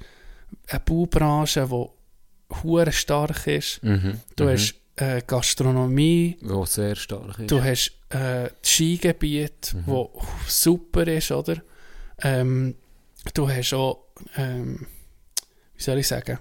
[0.69, 3.84] eine Baubranche, die hure stark ist.
[3.84, 4.22] Mhm.
[4.38, 7.52] Du hast äh, Gastronomie, Wo sehr stark ist.
[7.52, 10.11] du hast äh, das Skigebiet, wo
[10.48, 11.57] super ist, oder?
[12.22, 12.76] Ähm,
[13.34, 14.06] du hast auch,
[14.38, 14.85] ähm,
[15.76, 16.40] wie soll ich sagen,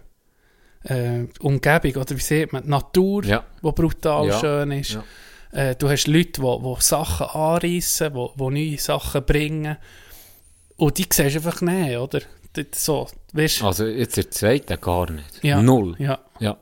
[0.84, 3.44] äh, die Umgebung, oder wie sieht man, die Natur, Ja.
[3.64, 4.38] die brutal Ja.
[4.38, 4.92] schön ist.
[4.92, 5.04] Ja.
[5.52, 9.76] Äh, du hast Leute, die, die Sachen anreissen, die, die neue Sachen bringen.
[10.76, 12.20] Und die siehst du einfach nicht, oder?
[12.54, 15.42] Das, so, weißt, Also jetzt der zweite gar nicht.
[15.42, 15.94] ja, Null.
[15.98, 16.18] Ja.
[16.40, 16.56] Ja.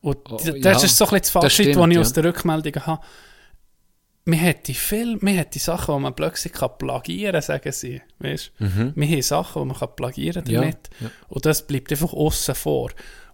[0.00, 2.00] Und Oh, d- ja, das ist so ein bisschen das Fazit, stimmt, das ich ja.
[2.00, 3.02] aus der Rückmeldung habe.
[4.26, 8.00] Man hätte viel, man hätte Sachen, die man plötzlich kann plagieren kann, sagen sie.
[8.20, 8.52] Weißt?
[8.58, 10.50] Wir haben Sachen, die man kann plagieren Mhm.
[10.52, 10.90] Ja, damit.
[11.00, 11.10] ja.
[11.28, 12.90] Und das bleibt einfach außen vor.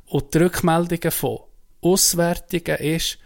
[0.07, 1.39] Und die Rückmeldungen von
[1.81, 3.19] Auswertungen ist,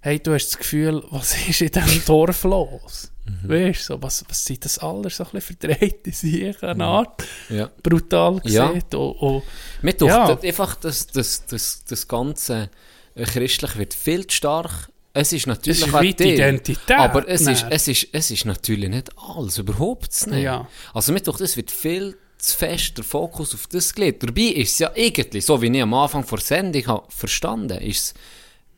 [0.00, 3.10] hey, du hast das Gefühl, was ist in diesem Dorf los?
[3.26, 3.48] Mhm.
[3.48, 7.24] Weißt du, so, was, was sind das alles so ein bisschen verdrehte Sachen, eine Art,
[7.50, 7.70] Ja.
[7.82, 8.68] brutal Ja.
[8.72, 8.82] gesehen.
[8.94, 9.42] Und, und,
[9.82, 10.38] Mir Ja.
[10.40, 12.70] einfach, das, das, das, das ganze
[13.14, 14.88] äh, christlich wird viel zu stark.
[15.12, 18.44] Es ist natürlich Es ist die Teil, Identität, aber es ist, es, ist, es ist
[18.44, 20.42] natürlich nicht alles, überhaupt nicht.
[20.44, 20.68] Ja.
[20.94, 24.22] Also mir tut, es wird viel zu fest der Fokus auf das gelegt.
[24.22, 27.98] Dabei ist es ja irgendwie, so wie ich am Anfang vor Sendung habe verstanden, ist
[27.98, 28.14] es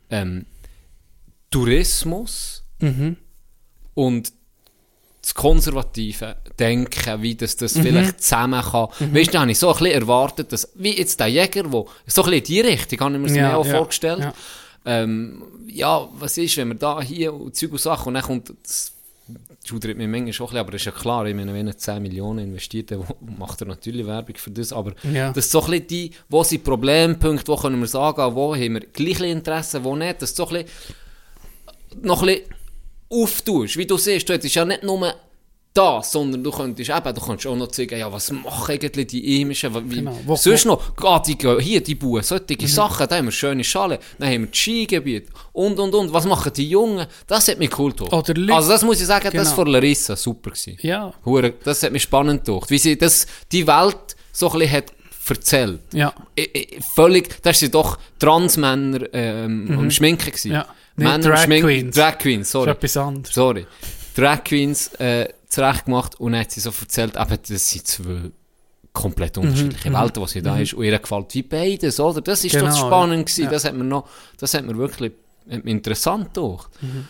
[0.08, 0.46] ähm,
[1.50, 3.16] Tourismus Mhm.
[3.94, 4.32] und
[5.20, 8.88] das konservative Denken, wie das, das vielleicht zusammen kann.
[9.12, 11.70] Weißt du, da habe ich so ein bisschen erwartet, dass, wie jetzt der Jäger, der
[11.70, 14.20] so ein bisschen in die Richtung, habe ich mir es Ja, auch ja, vorgestellt.
[14.20, 14.32] ja.
[14.86, 18.50] Ähm, ja, was ist, wenn wir da hier und Zeug und Sachen und dann kommt,
[18.62, 18.92] das
[19.62, 21.76] schudert mir manchmal schon ein bisschen, aber das ist ja klar, ich meine, wenn er
[21.76, 23.04] 10 Millionen investiert, dann
[23.38, 25.32] macht er natürlich Werbung für das, aber Ja.
[25.34, 28.72] das ist so ein bisschen die, wo sind Problempunkte, wo können wir sagen, wo haben
[28.72, 30.70] wir gleiche Interessen, wo nicht, das ist so ein bisschen
[32.02, 32.44] noch ein bisschen
[33.10, 33.76] auftust.
[33.76, 35.12] Wie du siehst, du hättest ja nicht nur
[35.72, 39.40] das, sondern du könntest eben, du kannst auch noch sagen, ja, was machen eigentlich die
[39.40, 40.18] Imischen, wie, Genau.
[40.26, 44.00] Wo- sonst noch, ah, die hier, die bauen solche Sachen, da haben wir schöne Schale,
[44.18, 47.76] dann haben wir das Skigebiet und, und, und, was machen die Jungen, das hat mich
[47.78, 49.54] cool Leute- also das muss ich sagen, das Genau.
[49.54, 50.76] von Larissa, super gewesen.
[50.82, 54.72] Ja, Hure, das hat mich spannend gedacht, wie sie das, die Welt so ein bisschen
[54.76, 54.92] hat
[55.28, 55.80] erzählt.
[55.92, 56.12] ja.
[56.36, 60.48] I- I- Völlig, da sind doch Transmänner ähm, am Schminken gewesen.
[60.48, 60.54] Mhm.
[60.54, 60.66] Ja.
[61.04, 61.96] Männer Drag Schminken- Queens.
[61.96, 62.70] Drag Queens, Das ist sorry.
[62.70, 63.34] etwas anderes.
[63.34, 63.66] Sorry.
[64.16, 68.30] Drag Queens äh, zurecht gemacht und dann hat sie so erzählt, eben, das sind zwei
[68.92, 70.74] komplett Mhm, unterschiedliche Welten, was sie da ist.
[70.74, 72.20] Und ihr gefällt wie beides, oder?
[72.20, 73.22] Das ist doch Genau, spannend ja.
[73.22, 73.44] gewesen.
[73.44, 73.50] Ja.
[73.50, 74.08] Das hat mir noch,
[74.38, 75.12] das hat mir wirklich
[75.50, 76.70] hat mir interessant gedacht.
[76.82, 77.08] Mhm.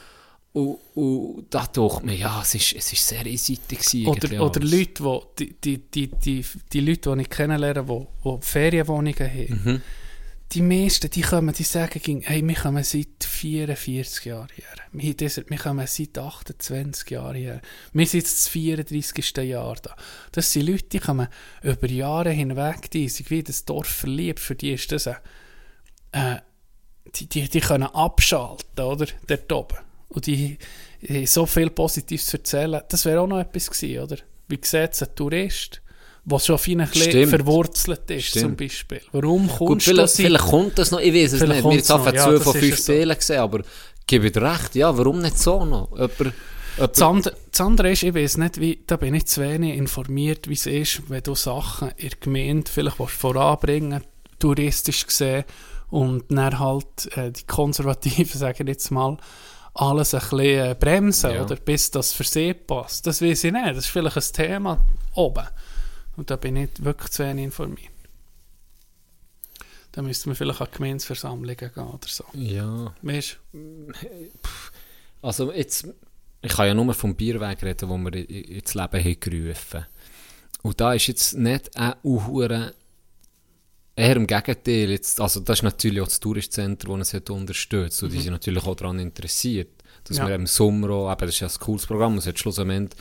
[0.53, 4.61] Und, und da dachte mir, ja, es ist, es ist sehr einseitig Oder, oder.
[4.61, 9.61] Leute, wo, die, die, die, die, die Leute, die ich kennenlerne, die, die Ferienwohnungen haben,
[9.65, 9.83] Mhm.
[10.53, 14.65] Die meisten, die kommen, die sagen, hey, wir kommen seit 44 Jahren her.
[14.93, 17.61] Wir, kommen seit 28 Jahren her.
[17.93, 19.37] Wir sind jetzt das 34.
[19.37, 19.95] Jahr da.
[20.33, 21.29] Das sind Leute, die kommen
[21.63, 24.41] über Jahre hinweg, die sind wie das Dorf verliebt.
[24.41, 25.17] Für die ist das ein,
[26.13, 26.41] äh,
[27.15, 29.07] die, die, die können abschalten, oder?
[29.29, 29.79] Dort oben.
[30.09, 30.59] Und die,
[31.01, 32.83] die so viel Positives erzählen.
[32.89, 34.17] Das wäre auch noch etwas gewesen, oder?
[34.49, 35.81] Wie sieht es ein Tourist,
[36.25, 38.45] der schon auf ihn ein bisschen verwurzelt ist, Stimmt.
[38.45, 39.01] zum Beispiel?
[39.13, 41.65] Warum Gut, kommst du vielleicht, seit- vielleicht kommt das noch, ich weiß es nicht.
[41.65, 42.93] Wir einfach noch, ja, zwei das von fünf es so.
[42.93, 43.61] Gesehen, aber
[44.07, 45.91] gebe dir recht, ja, warum nicht so noch?
[45.93, 46.35] Jemand, jemand,
[46.79, 50.49] Das andere, das andere ist, ich weiß nicht, wie, da bin ich zu wenig informiert,
[50.49, 54.03] wie es ist, wenn du Sachen in der Gemeinde vielleicht voranbringen
[54.39, 55.45] touristisch gesehen,
[55.91, 59.17] und dann halt äh, die Konservativen, sagen jetzt mal,
[59.75, 60.39] alles ein bisschen
[60.71, 61.43] äh, bremsen, Ja.
[61.43, 63.07] oder bis das für sie passt.
[63.07, 64.79] Das weiß ich nicht, das ist vielleicht ein Thema
[65.15, 65.47] oben.
[66.21, 67.89] Und da bin ich wirklich zu wenig informiert.
[69.93, 72.25] Da müsste man vielleicht an Gemeinsversammlungen gehen oder so.
[72.35, 72.95] ja.
[73.01, 73.39] Weißt
[75.23, 75.89] Also jetzt,
[76.43, 79.87] ich kann ja nur vom Bierweg reden, wo wir ins Leben haben gerufen.
[80.61, 82.75] Und da ist jetzt nicht ein Uhure,
[83.97, 88.03] eher im Gegenteil, jetzt, also das ist natürlich auch das Touristzentrum, das es hat unterstützt.
[88.03, 89.71] Und die sind natürlich auch daran interessiert,
[90.05, 90.29] dass Ja.
[90.29, 93.01] wir im Sommer auch, eben, das ist ja ein cooles Programm, es hat schlussendlich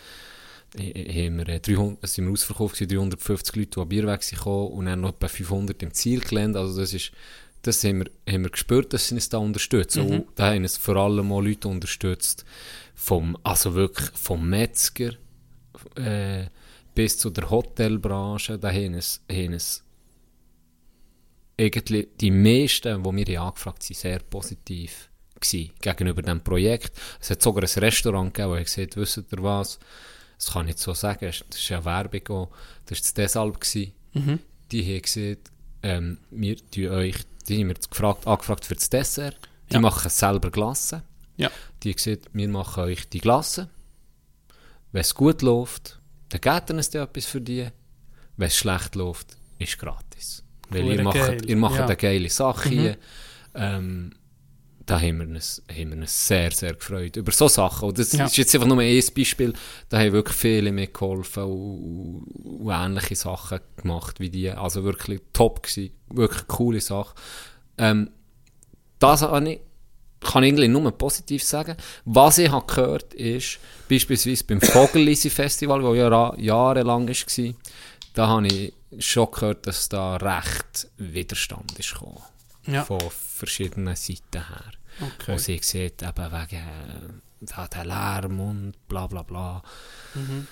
[0.77, 4.37] haben wir äh, 300, es sind wir ausverkauft gewesen, 350 Leute, die am Bierweg sind
[4.37, 7.11] gekommen und dann noch etwa 500 im Zielgelände, also das ist,
[7.61, 10.03] das haben wir, haben wir gespürt, dass sie uns da unterstützen.
[10.09, 12.45] Und da haben es vor allem auch Leute unterstützt,
[12.95, 15.11] vom, also wirklich vom Metzger
[15.95, 16.45] äh,
[16.95, 19.83] bis zu der Hotelbranche, da haben es, haben es
[21.59, 25.09] eigentlich die meisten, die wir haben angefragt haben, sehr positiv
[25.39, 26.93] gewesen, gegenüber dem Projekt.
[27.19, 29.79] Es hat sogar ein Restaurant gegeben, wo ich gesagt wisst ihr was,
[30.39, 32.49] das kann ich nicht so sagen, das ist ja Werbung auch,
[32.87, 33.91] das war Deshalb gewesen.
[34.71, 35.51] Die haben gesagt,
[35.83, 37.15] ähm, wir tun euch,
[37.47, 39.37] die haben wir gefragt, angefragt für das Dessert,
[39.69, 39.79] die Ja.
[39.81, 41.03] machen selber Glasse.
[41.37, 41.51] Ja.
[41.83, 43.69] Die haben gesagt, wir machen euch die Glasse.
[44.91, 45.99] Wenn es gut läuft,
[46.29, 47.67] dann geht dann etwas für die.
[48.37, 50.43] Wenn es schlecht läuft, ist gratis.
[50.69, 51.45] Weil ihr Hure macht, geil.
[51.49, 51.85] ihr macht Ja.
[51.85, 52.97] eine geile Sache hier.
[53.55, 54.13] Ähm,
[54.89, 57.15] da haben wir, uns, haben wir uns sehr, sehr gefreut.
[57.15, 57.89] Über so Sachen.
[57.89, 58.25] Und das Ja.
[58.25, 59.53] ist jetzt einfach nur ein Beispiel.
[59.87, 64.49] Da haben wirklich viele mitgeholfen und, und ähnliche Sachen gemacht wie die.
[64.49, 65.91] Also wirklich top gewesen.
[66.09, 67.13] Wirklich coole Sache.
[67.77, 68.09] Ähm,
[68.97, 69.59] das habe ich,
[70.21, 71.77] kann ich eigentlich nur positiv sagen.
[72.05, 73.59] Was ich habe gehört ist,
[73.89, 77.53] beispielsweise beim Vogellisi Festival, das ja jahrelang war,
[78.15, 82.23] da habe ich schon gehört, dass da recht Widerstand ist gekommen.
[82.65, 82.83] Ja.
[82.83, 84.71] Von verschiedenen Seiten her.
[85.01, 85.33] Okay.
[85.33, 89.63] Wo sie sieht, eben wegen äh, der Lärm und bla bla bla.
[90.15, 90.47] Mhm.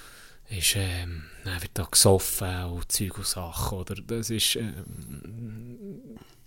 [0.50, 3.80] Ist, ähm, dann wird da gesoffen und Zeug und Sachen.
[3.80, 5.78] Oder das ist, ähm,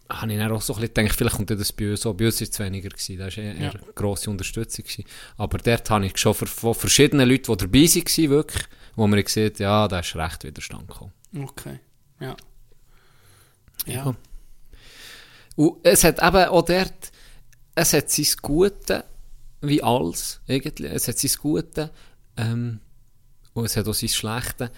[0.08, 2.14] habe ich dann auch so ein bisschen gedacht, vielleicht kommt das bei uns auch.
[2.14, 3.70] Bei uns war es weniger, gewesen, da war eher Ja.
[3.70, 4.84] eine grosse Unterstützung.
[4.84, 5.04] Gewesen.
[5.36, 8.64] Aber dort habe ich schon von, verschiedenen Leuten, die dabei waren, wirklich,
[8.96, 11.12] wo man gesehen ja, da ist recht Widerstand gekommen.
[11.36, 11.78] Okay.
[12.20, 12.36] Ja.
[13.86, 13.94] Ja.
[13.94, 14.14] Ja.
[15.56, 17.12] Und es hat eben auch dort,
[17.74, 19.04] es hat sein Gute,
[19.60, 20.92] wie alles, eigentlich.
[20.92, 21.90] Es hat sein Gute,
[22.36, 22.80] ähm,
[23.52, 24.70] und es hat auch sein Schlechte.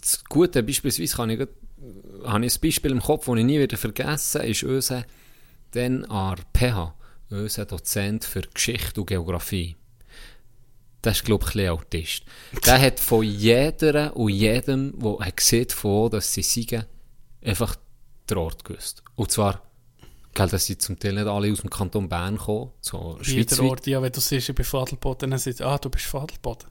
[0.00, 1.40] Das Gute, beispielsweise, kann ich,
[2.24, 5.04] habe ich ein Beispiel im Kopf, das ich nie wieder vergessen ist unser,
[5.72, 6.94] dann an PH,
[7.30, 9.76] unser Dozent für Geschichte und Geografie.
[11.02, 12.24] Das ist, glaube ich, ein Autist.
[12.66, 16.84] Der hat von jeder und jedem, der hat sieht, von dass sie siegen,
[17.42, 17.76] einfach
[18.28, 19.02] den Ort gewusst.
[19.14, 19.62] Und zwar,
[20.34, 23.62] gell, dass sie zum Teil nicht alle aus dem Kanton Bern kommen, so Jeder.
[23.64, 26.22] Ort, ja, wenn du siehst, ich bin von Adelboden, dann sagt ah, du bist von
[26.22, 26.68] Adelboden.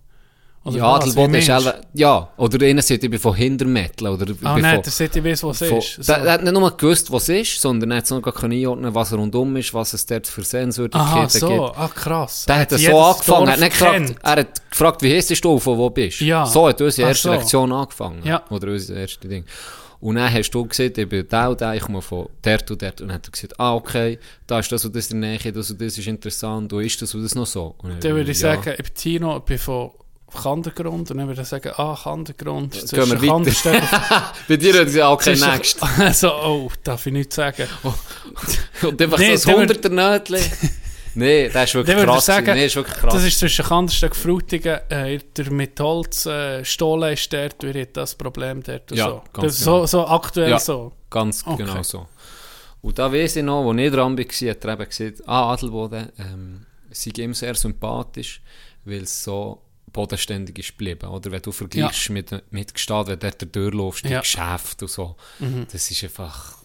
[0.66, 0.96] Oder ja?
[0.96, 1.60] Adelboden ist du?
[1.60, 4.92] selber, ja, oder einer sagt, ich bin von Hintermetal, oder ich Ah nein, von, der
[4.92, 6.04] City weiss, was es ist.
[6.04, 6.14] So.
[6.14, 8.94] der hat nicht nur gewusst, was es ist, sondern er hat es noch gar einordnen,
[8.94, 11.48] was rundum ist, was es dort für Sehenswürdigkeiten Aha, so.
[11.48, 11.78] gibt.
[11.78, 12.46] Ah, krass.
[12.46, 15.60] Der hat jedes so angefangen, er hat nicht gefragt, er hat gefragt, wie heisst du,
[15.60, 16.26] von wo bist du?
[16.26, 16.46] Ja.
[16.46, 17.34] So hat unsere Ach erste so.
[17.34, 18.22] Lektion angefangen.
[18.26, 18.44] Ja.
[18.50, 19.46] Oder unser erstes Ding.
[20.02, 22.82] Und dann hast du gesehen, ich bin da und da, ich komme von dort und
[22.82, 23.02] dort.
[23.02, 24.18] Und dann hat er gesagt, ah, okay,
[24.48, 27.02] da ist das und das in der Nähe, das und das ist interessant, und ist
[27.02, 27.76] das und das noch so?
[27.80, 28.56] Und Dann würde ich ja.
[28.56, 29.92] sagen, ich bin Tino, ich bin von
[30.42, 32.72] Kandergrund und dann würde ich sagen, ah, Kandergrund.
[32.74, 34.34] Gehen wir weiter.
[34.48, 35.80] Bei dir hat er gesagt, okay, next.
[35.98, 37.68] Also, oh, darf ich nichts sagen.
[38.84, 40.52] Und einfach Nee, so dann ein würd- 100er Nötchen.
[41.20, 42.26] Nee, das ist wirklich Dann krass.
[42.26, 43.14] sagen, nee, ist wirklich krass.
[43.14, 47.74] Das ist zwischen Kandersteg und Frutigen, äh, der mit Holz, äh, Stollen ist dort, wir
[47.74, 49.22] hätten das Problem dort Ja, so.
[49.34, 49.80] ganz Das genau.
[49.82, 50.60] so, so aktuell Ja.
[50.60, 50.92] so.
[51.10, 51.64] Ganz Okay.
[51.64, 52.08] genau so.
[52.82, 56.10] Und da weiss ich noch, als ich dran war, hat er eben gesagt, ah, Adelboden
[56.18, 58.42] ähm, sei ihm sehr sympathisch,
[58.86, 61.10] weil es so bodenständig ist geblieben.
[61.10, 64.18] Oder wenn du vergleichst mit, mit Gestad, wenn du dort durchläufst, Ja.
[64.20, 64.22] Mhm.
[64.22, 65.16] Geschäfte und so,
[65.72, 66.60] das ist einfach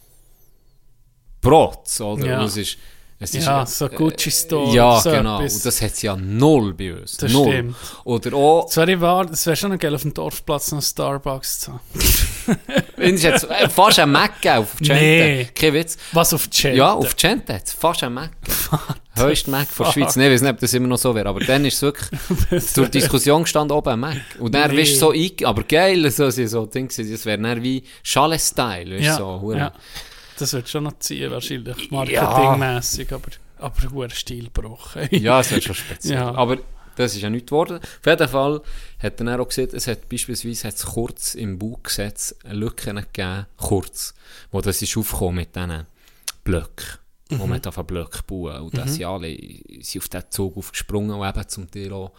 [1.40, 2.26] Brot, oder?
[2.26, 2.40] Ja.
[2.40, 2.78] Und es ist,
[3.24, 4.74] es ist, Ja, äh, so Gucci Store.
[4.74, 5.38] Ja, so genau.
[5.40, 5.56] etwas.
[5.56, 7.16] Und das hat es ja null bei uns.
[7.16, 7.52] Das null.
[7.52, 7.76] stimmt.
[8.04, 11.60] Oder auch, Das wäre wahr, es wäre schon noch geil, auf dem Dorfplatz noch Starbucks
[11.60, 11.80] zu haben.
[12.96, 14.94] es ist jetzt äh, fast ein Mac auf Gente.
[14.94, 15.48] Nee.
[15.54, 15.96] Kein Witz.
[16.12, 16.74] Was auf Chat?
[16.76, 18.30] Ja, auf Gente hat es fast ein Mac.
[19.16, 19.92] Höchst Mac von der?
[19.92, 20.16] Schweiz.
[20.16, 22.20] Nein, ich weiß nicht, ob das immer noch so wäre, aber dann ist es wirklich
[22.66, 24.16] zur Diskussion gestanden, oben ein Mac.
[24.40, 24.78] Und dann Nee.
[24.78, 25.46] wirst du so einge...
[25.46, 29.52] Aber geil, so, so, so Ding, das wäre dann wie Chalet-Style, weißt ja, so.
[29.54, 29.72] ja.
[30.38, 31.90] Das wird schon noch ziehen, wahrscheinlich.
[31.90, 34.96] Marketingmässig, aber, aber ein Stilbruch.
[35.10, 36.14] Ja, es wäre schon speziell.
[36.14, 36.34] Ja.
[36.34, 36.58] Aber
[36.96, 37.78] das ist ja nicht geworden.
[37.78, 38.62] Auf jeden Fall
[38.98, 44.14] hat er auch gesehen, es hat beispielsweise hat's kurz im Baugesetz Lücken gegeben, kurz,
[44.50, 45.86] wo das ist aufgekommen mit diesen
[46.44, 46.98] Blöcken,
[47.30, 48.62] wo man auf Blöcke bauen.
[48.62, 49.36] Und da sind alle
[49.80, 52.12] sind auf diesen Zug aufgesprungen und eben zum Teil auch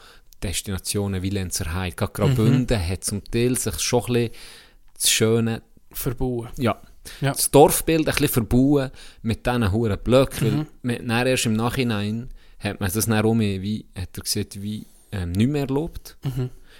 [0.43, 1.95] Destinationen wie Lenzerheide.
[1.95, 4.31] Gerade Graubünden hat zum Teil sich schon ein bisschen
[4.93, 5.61] das schöne
[5.91, 6.49] Verbauen.
[6.57, 6.81] ja.
[7.21, 7.31] Ja.
[7.31, 8.91] Das Dorfbild ein bisschen verbauen
[9.21, 10.67] mit diesen hohen Blöcken.
[10.83, 11.07] Mhm.
[11.09, 12.29] Weil erst im Nachhinein
[12.59, 16.17] hat man das dann wie, hat er gesagt, wie ähm, nicht mehr erlaubt.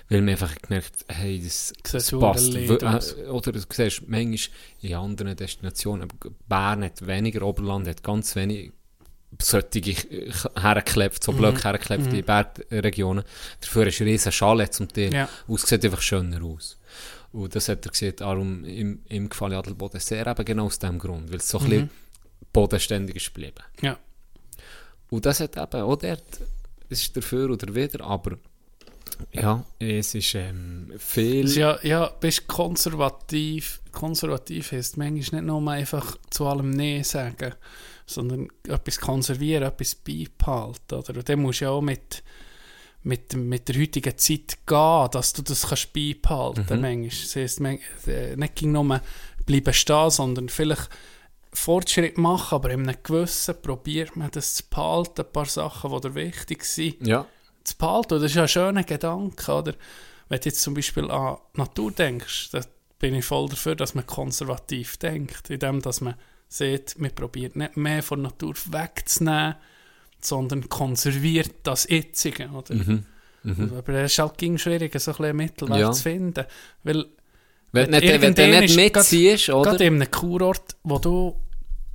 [0.09, 2.53] Weil man einfach gemerkt hey, das, das passt.
[2.55, 4.39] äh, Oder du siehst, manchmal
[4.81, 6.07] in anderen Destinationen,
[6.47, 8.71] Bern hat weniger, Oberland hat ganz wenig
[9.41, 9.95] solche
[10.61, 11.23] hergeklebt, Mhm.
[11.23, 13.23] so Blöcke hergeklebt in Bergregionen.
[13.61, 15.13] Dafür ist riesen Schale zum Teil.
[15.13, 15.29] Ja.
[15.47, 16.77] Und es sieht einfach schöner aus.
[17.35, 20.97] Und das hat er gesagt, darum im, im gefallen Adelboden sehr eben genau aus dem
[20.97, 21.89] Grund, weil es so ein bisschen
[22.53, 23.63] bodenständig ist geblieben.
[23.81, 23.97] Ja.
[25.09, 26.23] Und das hat eben auch dort,
[26.89, 28.37] es ist dafür oder wieder, aber
[29.31, 31.47] ja, es ist ähm, viel...
[31.49, 33.81] Ja, ja, bist konservativ.
[33.91, 37.53] Konservativ heisst manchmal nicht nur einfach zu allem Nein sagen,
[38.05, 40.95] sondern etwas konservieren, etwas beibehalten.
[40.95, 41.17] Oder?
[41.17, 42.23] Und dann musst du ja auch mit,
[43.05, 46.81] mit, mit der heutigen Zeit gehen, dass du das kannst beibehalten Mhm.
[46.81, 47.09] manchmal.
[47.09, 49.01] Das heisst, man, äh, nicht nur
[49.45, 50.89] bleiben stehen, sondern vielleicht
[51.53, 56.01] Fortschritt machen, aber in einem gewissen probiert man das zu behalten, ein paar Sachen, die
[56.01, 57.25] dir wichtig sind ja,
[57.63, 58.15] zu behalten.
[58.19, 59.73] Das ist ja ein schöner Gedanke, oder?
[60.27, 62.65] Wenn du jetzt zum Beispiel an Natur denkst, dann
[62.99, 66.15] bin ich voll dafür, dass man konservativ denkt, indem dass man
[66.47, 69.55] sieht, man probiert nicht mehr von der Natur wegzunehmen,
[70.25, 72.75] sondern konserviert das Jetzige, oder?
[73.77, 75.91] Aber es ist halt ging schwierig, so ein Mittelweg Ja.
[75.91, 76.45] zu finden,
[76.83, 77.05] weil
[77.71, 79.71] wenn, nicht, wenn du irgendwann nicht mitziehst, oder?
[79.71, 81.35] Gerade in einem Kurort, wo du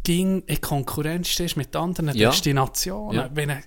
[0.02, 2.30] ging in Konkurrenz stehst mit anderen Ja.
[2.30, 3.14] Destinationen.
[3.16, 3.30] Ja.
[3.34, 3.60] Wenn, äh,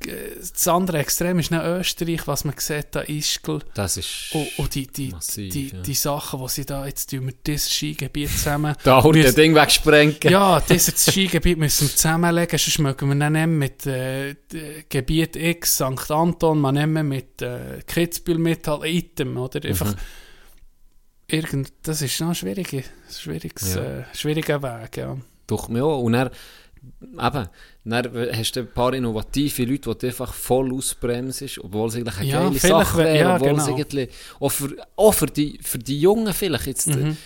[0.00, 3.58] das andere Extrem ist nicht Österreich, was man sieht, da Ischgl.
[3.74, 5.80] Das ist Und, und die, die, massiv, die, ja.
[5.82, 8.74] die Sachen, die sie da jetzt tun, mit diesem Skigebiet zusammen.
[8.82, 10.16] da haut das Ding wegsprengen.
[10.22, 14.36] ja, dieses Skigebiet müssen wir zusammenlegen, sonst mögen wir nicht nehmen mit äh,
[14.88, 16.10] Gebiet X, St.
[16.10, 19.62] Anton, man nehmen mit äh, Kitzbühel mit halt Item, oder?
[19.68, 19.94] Einfach,
[21.28, 23.82] irgend, das ist noch ein schwieriger, schwieriges, Ja.
[24.00, 25.16] äh, schwieriger Weg, ja.
[25.46, 25.82] Doch, ja.
[25.84, 26.30] Und dann,
[27.02, 27.48] eben,
[27.84, 32.16] dann hast du ein paar innovative Leute, die du einfach voll ausbremsen, obwohl es eigentlich
[32.18, 34.06] eine Ja, geile Sache wär- wäre, ja, obwohl es genau.
[34.40, 37.16] auch für, auch für, die, für die Jungen vielleicht jetzt Mhm.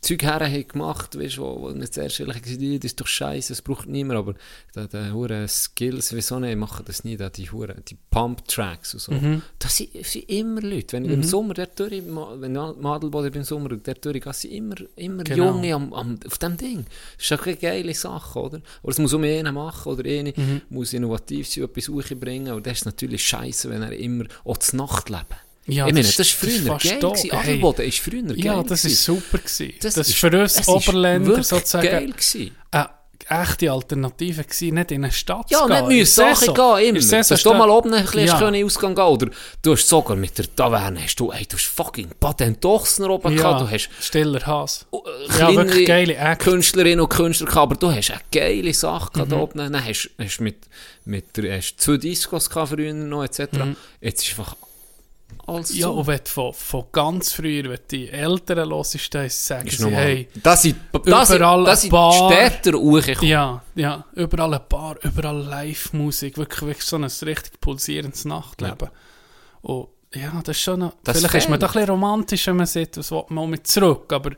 [0.00, 3.52] Zeug her haben gemacht, weißt, wo, wo nicht zuerst ehrlich gesagt, das ist doch scheiße,
[3.52, 4.34] das braucht niemand, aber
[4.76, 9.00] die, die hure Skills, wieso nicht, machen das nie, da die hure, die Pump-Tracks und
[9.00, 9.12] so.
[9.12, 9.42] Mhm.
[9.58, 13.44] Das sind, sind immer Leute, wenn ich im Sommer der durch, wenn ich Madelboden im
[13.44, 15.46] Sommer der durch gehe, sind immer, immer Genau.
[15.52, 16.86] Junge am, am, auf dem Ding.
[17.16, 18.60] Das ist auch eine geile Sache, oder?
[18.82, 20.62] Aber es muss um einen machen, oder eine Mhm.
[20.70, 24.72] muss innovativ sein, etwas bringen, und das ist natürlich scheiße, wenn er immer auch das
[24.72, 25.36] Nachtleben.
[25.66, 27.08] Ja, meine, das das, ist das ist früher fast geil da.
[27.08, 27.32] gewesen.
[27.32, 29.72] Adelboden ist früher geil Ja, das ist super gewesen.
[29.80, 32.56] Das, Das ist für uns Oberländer sozusagen geil gewesen.
[32.70, 32.88] eine
[33.28, 35.86] echte Alternative gewesen, nicht in eine Stadt Ja, zu nicht gehen.
[35.98, 36.98] müssen In der Sachen gehen, immer.
[37.20, 38.50] Dass du mal steht- oben ein bisschen Ja.
[38.50, 38.64] ja.
[38.66, 39.30] Ausgang gehen Oder
[39.62, 43.36] du hast sogar mit der Taverne, hast du, ey, du hast fucking Patent Dochsner oben
[43.36, 44.86] Ja, gehabt, du hast stiller Hass.
[44.92, 46.44] äh, Ja, wirklich geile Acts.
[46.44, 49.12] Künstlerinnen und Künstler gehabt, aber du hast eine geile Sache Mhm.
[49.12, 49.58] gehabt da oben.
[49.58, 50.56] Dann hast du mit,
[51.04, 53.76] mit hast zwei Discos gehabt früher noch, etc.
[54.00, 54.56] Jetzt ist einfach
[55.46, 55.64] Mhm.
[55.70, 59.78] Ja, und wenn du von, von ganz früher, wenn die Älteren hörst, dann sagen Ist
[59.78, 62.30] sie, hey, das sind, das überall das sind Bar.
[62.32, 63.28] Städter hochgekommen.
[63.30, 68.90] ja, ja, überall ein Bar, überall Live-Musik, wirklich, wirklich so ein richtig pulsierendes Nachtleben.
[69.62, 71.62] Und ja, das ist schon noch, Das vielleicht ist man fehlt.
[71.62, 74.30] da ein bisschen romantisch, wenn man sieht, was will man mit zurück, aber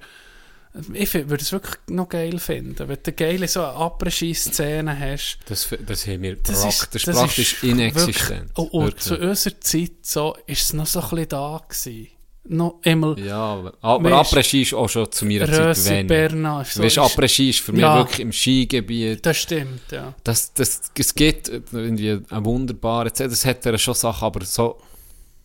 [0.94, 6.06] ich würde es wirklich noch geil finden, wenn du geile so Après-Ski-Szene hast, Das, das
[6.06, 8.48] haben wir Das ist- praktisch, das praktisch ist inexistent.
[8.56, 12.08] wirklich- Und, und zu unserer Zeit so, ist es noch so ein bisschen da gewesen.
[12.44, 16.08] Noch einmal Ja, aber Après-Ski ist auch schon zu meiner Rösi, Zeit wenig.
[16.08, 16.62] Berna.
[16.62, 17.96] ist So, Weißt du, ist- Après-Ski ist für mich Ja.
[17.98, 19.24] wirklich im Skigebiet.
[19.24, 20.12] das stimmt, ja.
[20.24, 24.78] Das, das, es gibt irgendwie ein wunderbares, das hat er schon Sachen, aber so,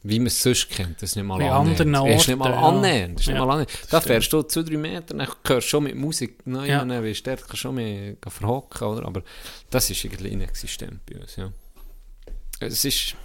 [0.03, 1.79] wie man es sonst kennt, das ist nicht mal annähernd.
[1.79, 2.61] Das ist nicht mal ja.
[2.61, 3.25] annähernd.
[3.25, 3.69] Ja, annähernd.
[3.89, 6.85] Da fährst du zwei, drei Meter, dann hörst du schon mit Musik, nein, Ja.
[6.85, 7.01] ja.
[7.01, 9.05] du, dort kannst du schon mehr verhocken, oder?
[9.05, 9.23] Aber
[9.69, 11.51] das ist irgendwie inexistent bei uns, ja.
[12.59, 13.15] Es ist,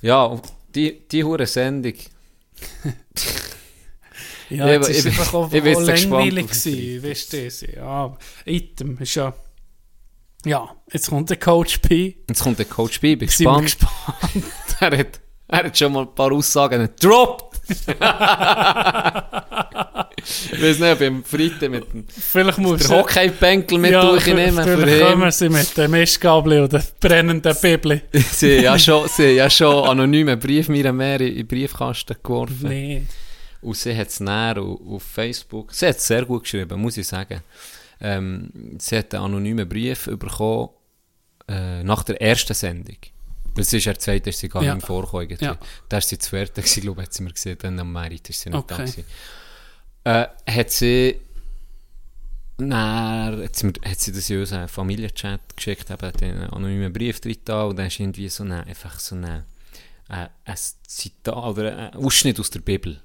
[0.00, 0.42] ja, und
[0.74, 1.94] die, die hure Sendung,
[4.48, 7.72] Ja, Ja, jetzt aber ist es ich- einfach auch, ich auch langweilig gewesen, weißt du?
[7.76, 9.34] Ja, Item ist ja...
[10.44, 12.18] Ja, jetzt kommt der Coach P.
[12.28, 13.64] jetzt kommt der Coach B, bin gespannt.
[13.64, 14.44] gespannt.
[14.80, 17.60] er, hat, er hat schon mal ein paar Aussagen gedroppt.
[17.68, 17.86] ich
[20.62, 24.64] weiß nicht, ob ich am Freitag mit dem Vielleicht muss der Hockey-Bänkel mit ja, durchnehmen
[24.64, 28.02] für vielleicht kommen sie mit dem Mistgabel oder brennenden Bibli.
[28.32, 32.16] sie haben ja schon, sie haben ja schon anonyme Brief mir mehr in den Briefkasten
[32.22, 32.68] geworfen.
[32.68, 33.06] Nee.
[33.62, 36.96] Und sie hat es näher auf, auf Facebook, sie hat es sehr gut geschrieben, muss
[36.96, 37.40] ich sagen.
[38.00, 40.70] Ähm, sie hat einen anonymen Brief bekommen
[41.48, 42.98] äh, nach der ersten Sendung.
[43.56, 44.74] Das ist der zweite, ist sie gar Ja.
[44.74, 45.36] nicht vorgekommen.
[45.40, 45.58] Ja.
[45.88, 48.50] Da ist sie gewesen, glaube ich, hat sie mir gesehen, dann am Merit ist sie
[48.50, 48.84] nicht da Okay.
[48.84, 49.04] gewesen.
[50.04, 51.20] Äh, hat sie
[52.58, 52.72] Dann
[53.42, 57.36] hat sie, mir- hat sie das in unseren Familienchat geschickt, eben den anonymen Brief drin
[57.44, 59.44] da, und dann ist irgendwie so eine, einfach so eine,
[60.08, 60.56] äh, ein
[60.86, 63.00] Zitat oder ein Ausschnitt aus der Bibel.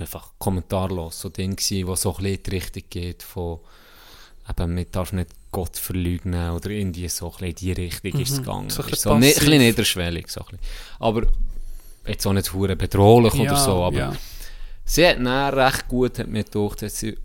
[0.00, 3.60] Einfach kommentarlos, so Ding gewesen, wo so ein bisschen die Richtung geht von,
[4.50, 8.38] eben, man darf nicht Gott verleugnen oder irgendwie so ein in die Richtung ist es
[8.38, 8.70] gegangen.
[8.70, 10.60] So ein Ist bisschen so, nicht, ein bisschen niederschwellig, so ein bisschen.
[10.98, 11.26] Aber
[12.06, 14.12] jetzt auch nicht hure bedrohlich oder so, aber ja.
[14.84, 17.16] Sie hat dann recht gut hat mir gedacht, hat sie,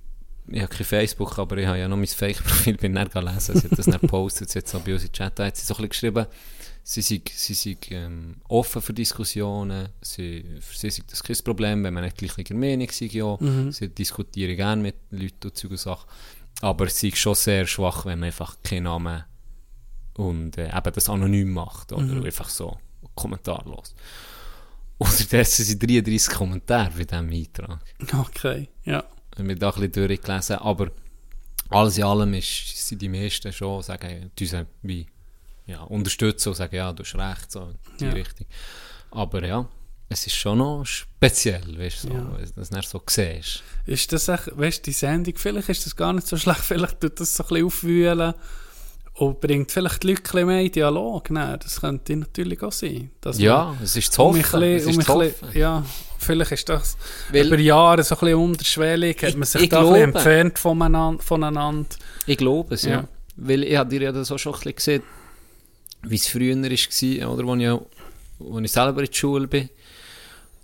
[0.48, 3.68] ich habe kein Facebook, aber ich habe ja noch mein Fake-Profil, bin dann gelesen, sie
[3.70, 5.66] hat das dann gepostet, sie hat so bei uns in den Chat, da hat sie
[5.66, 6.28] so ein bisschen geschrieben,
[6.84, 11.94] sie sei, sie ähm, offen für Diskussionen, sie, für sie sei das kein Problem, wenn
[11.94, 13.38] man nicht gleicher Meinung sei, ja,
[13.72, 16.08] sie diskutieren gerne mit Leuten und Zeug und Sachen,
[16.62, 19.24] aber sie ist schon sehr schwach, wenn man einfach keinen Namen
[20.18, 22.78] und äh, eben das anonym macht, oder einfach so
[23.16, 23.94] kommentarlos.
[24.98, 27.82] Unterdessen sind 33 Kommentare bei diesem Eintrag.
[28.28, 29.04] Okay, ja.
[29.34, 30.92] Ich habe da ein bisschen durchgelesen, aber
[31.70, 35.06] alles in allem ist, sind die meisten schon, sagen, die uns wie,
[35.66, 38.12] ja, unterstützen und sagen, ja, du hast recht, so in die Ja.
[38.12, 38.48] Richtung.
[39.12, 39.68] Aber ja,
[40.10, 42.38] es ist schon noch speziell, weißt du, so, Ja.
[42.56, 43.64] dass du so siehst.
[43.86, 47.00] Ist das echt, weißt du, die Sendung, vielleicht ist das gar nicht so schlecht, vielleicht
[47.02, 48.34] tut das so ein bisschen aufwühlen
[49.16, 51.30] und bringt vielleicht die Leute mehr in Dialog.
[51.32, 53.10] Nein, das könnte natürlich auch sein.
[53.38, 54.42] Ja, es ist zu hoffen.
[54.42, 55.34] bisschen- um bisschen-.
[55.54, 55.86] Ja,
[56.20, 56.98] vielleicht ist das
[57.32, 60.12] Weil- über Jahre so ein bisschen unterschwellig, hat Ich- man sich ich da ein bisschen
[60.12, 61.24] glaube- entfernt voneinander.
[61.24, 61.90] voneinander.
[62.28, 62.92] Ich glaube es, ja.
[62.92, 63.08] Ja.
[63.38, 65.04] Weil ich habe dir ja das auch schon ein bisschen gesehen,
[66.04, 67.80] wie es früher war, oder, als
[68.40, 69.70] ich, ich selber in der Schule bin.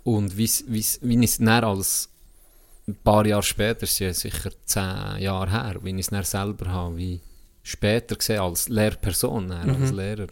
[0.04, 2.08] Und wie es- wie es- wie ich es dann als
[2.88, 6.24] ein paar Jahre später, es ist ja sicher zehn Jahre her, wie ich es dann
[6.24, 7.20] selber habe, wie
[7.62, 10.26] später gesehen als Lehrperson, dann, als Lehrer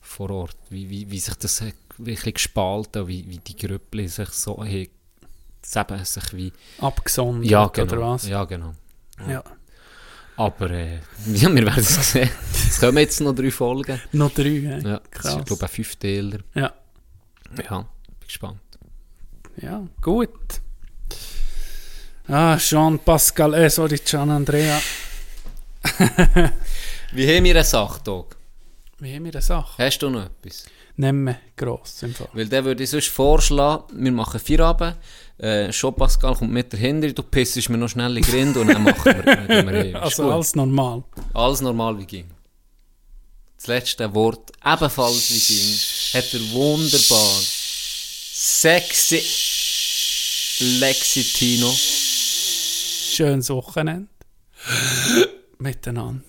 [0.00, 1.64] vor Ort, wie, wie, wie sich das
[1.98, 7.92] wirklich gespalten, wie, wie die Grüppli sich so haben, eben sich wie, Abgesondert, ja genau,
[7.92, 8.28] oder was?
[8.28, 8.72] ja genau.
[9.28, 9.42] Ja.
[10.36, 10.96] Aber äh,
[11.32, 12.28] ja, wir werden es sehen.
[12.52, 14.00] Es kommen jetzt noch drei Folgen.
[14.12, 14.78] Noch drei, ja.
[14.78, 15.36] Ja, das krass.
[15.38, 16.38] ist, glaube ich, ein Fünfteiler.
[16.54, 16.72] Ja.
[17.68, 17.86] Ja, bin
[18.26, 18.58] gespannt.
[19.62, 20.60] Ja, gut.
[22.28, 24.80] Ah, Jean-Pascal, äh, sorry, Gian Andrea.
[27.12, 28.36] Wie haben wir eine Sache, Tag?
[28.98, 29.82] Wie haben wir eine Sache?
[29.82, 30.64] Hast du noch etwas?
[30.96, 32.28] Nicht mehr gross im Fall.
[32.32, 34.96] Weil dann würde ich sonst vorschlagen, wir machen vier Abend.
[35.38, 38.68] Äh, schon Pascal kommt mit dahinter, du pissest mir noch schnell in die Grinde und
[38.68, 39.96] dann machen wir, dann wir heim.
[39.96, 41.04] Also alles normal.
[41.34, 42.30] Alles normal wie ging.
[43.56, 47.55] Das letzte Wort, ebenfalls wie ging, hat er wunderbar
[48.46, 49.22] sexy
[50.78, 51.70] Lexitino.
[51.72, 54.08] Schönes Wochenende.
[55.58, 56.22] Miteinander.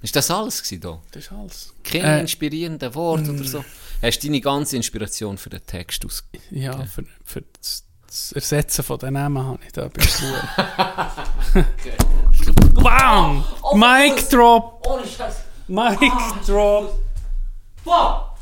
[0.00, 1.02] Ist das alles gewesen da?
[1.10, 1.74] Das ist alles.
[1.82, 3.64] Kein Äh, inspirierender Wort oder so?
[4.02, 6.24] Hast du deine ganze Inspiration für den Text aus...
[6.50, 10.04] Ja, für, für das, das Ersetzen von den Namen habe ich da bei
[12.82, 13.44] Bam!
[13.74, 14.86] Mic drop!
[14.86, 15.36] Ohne Scheiß!
[15.68, 15.98] Mic
[16.46, 16.98] drop!
[17.82, 18.33] Fuck!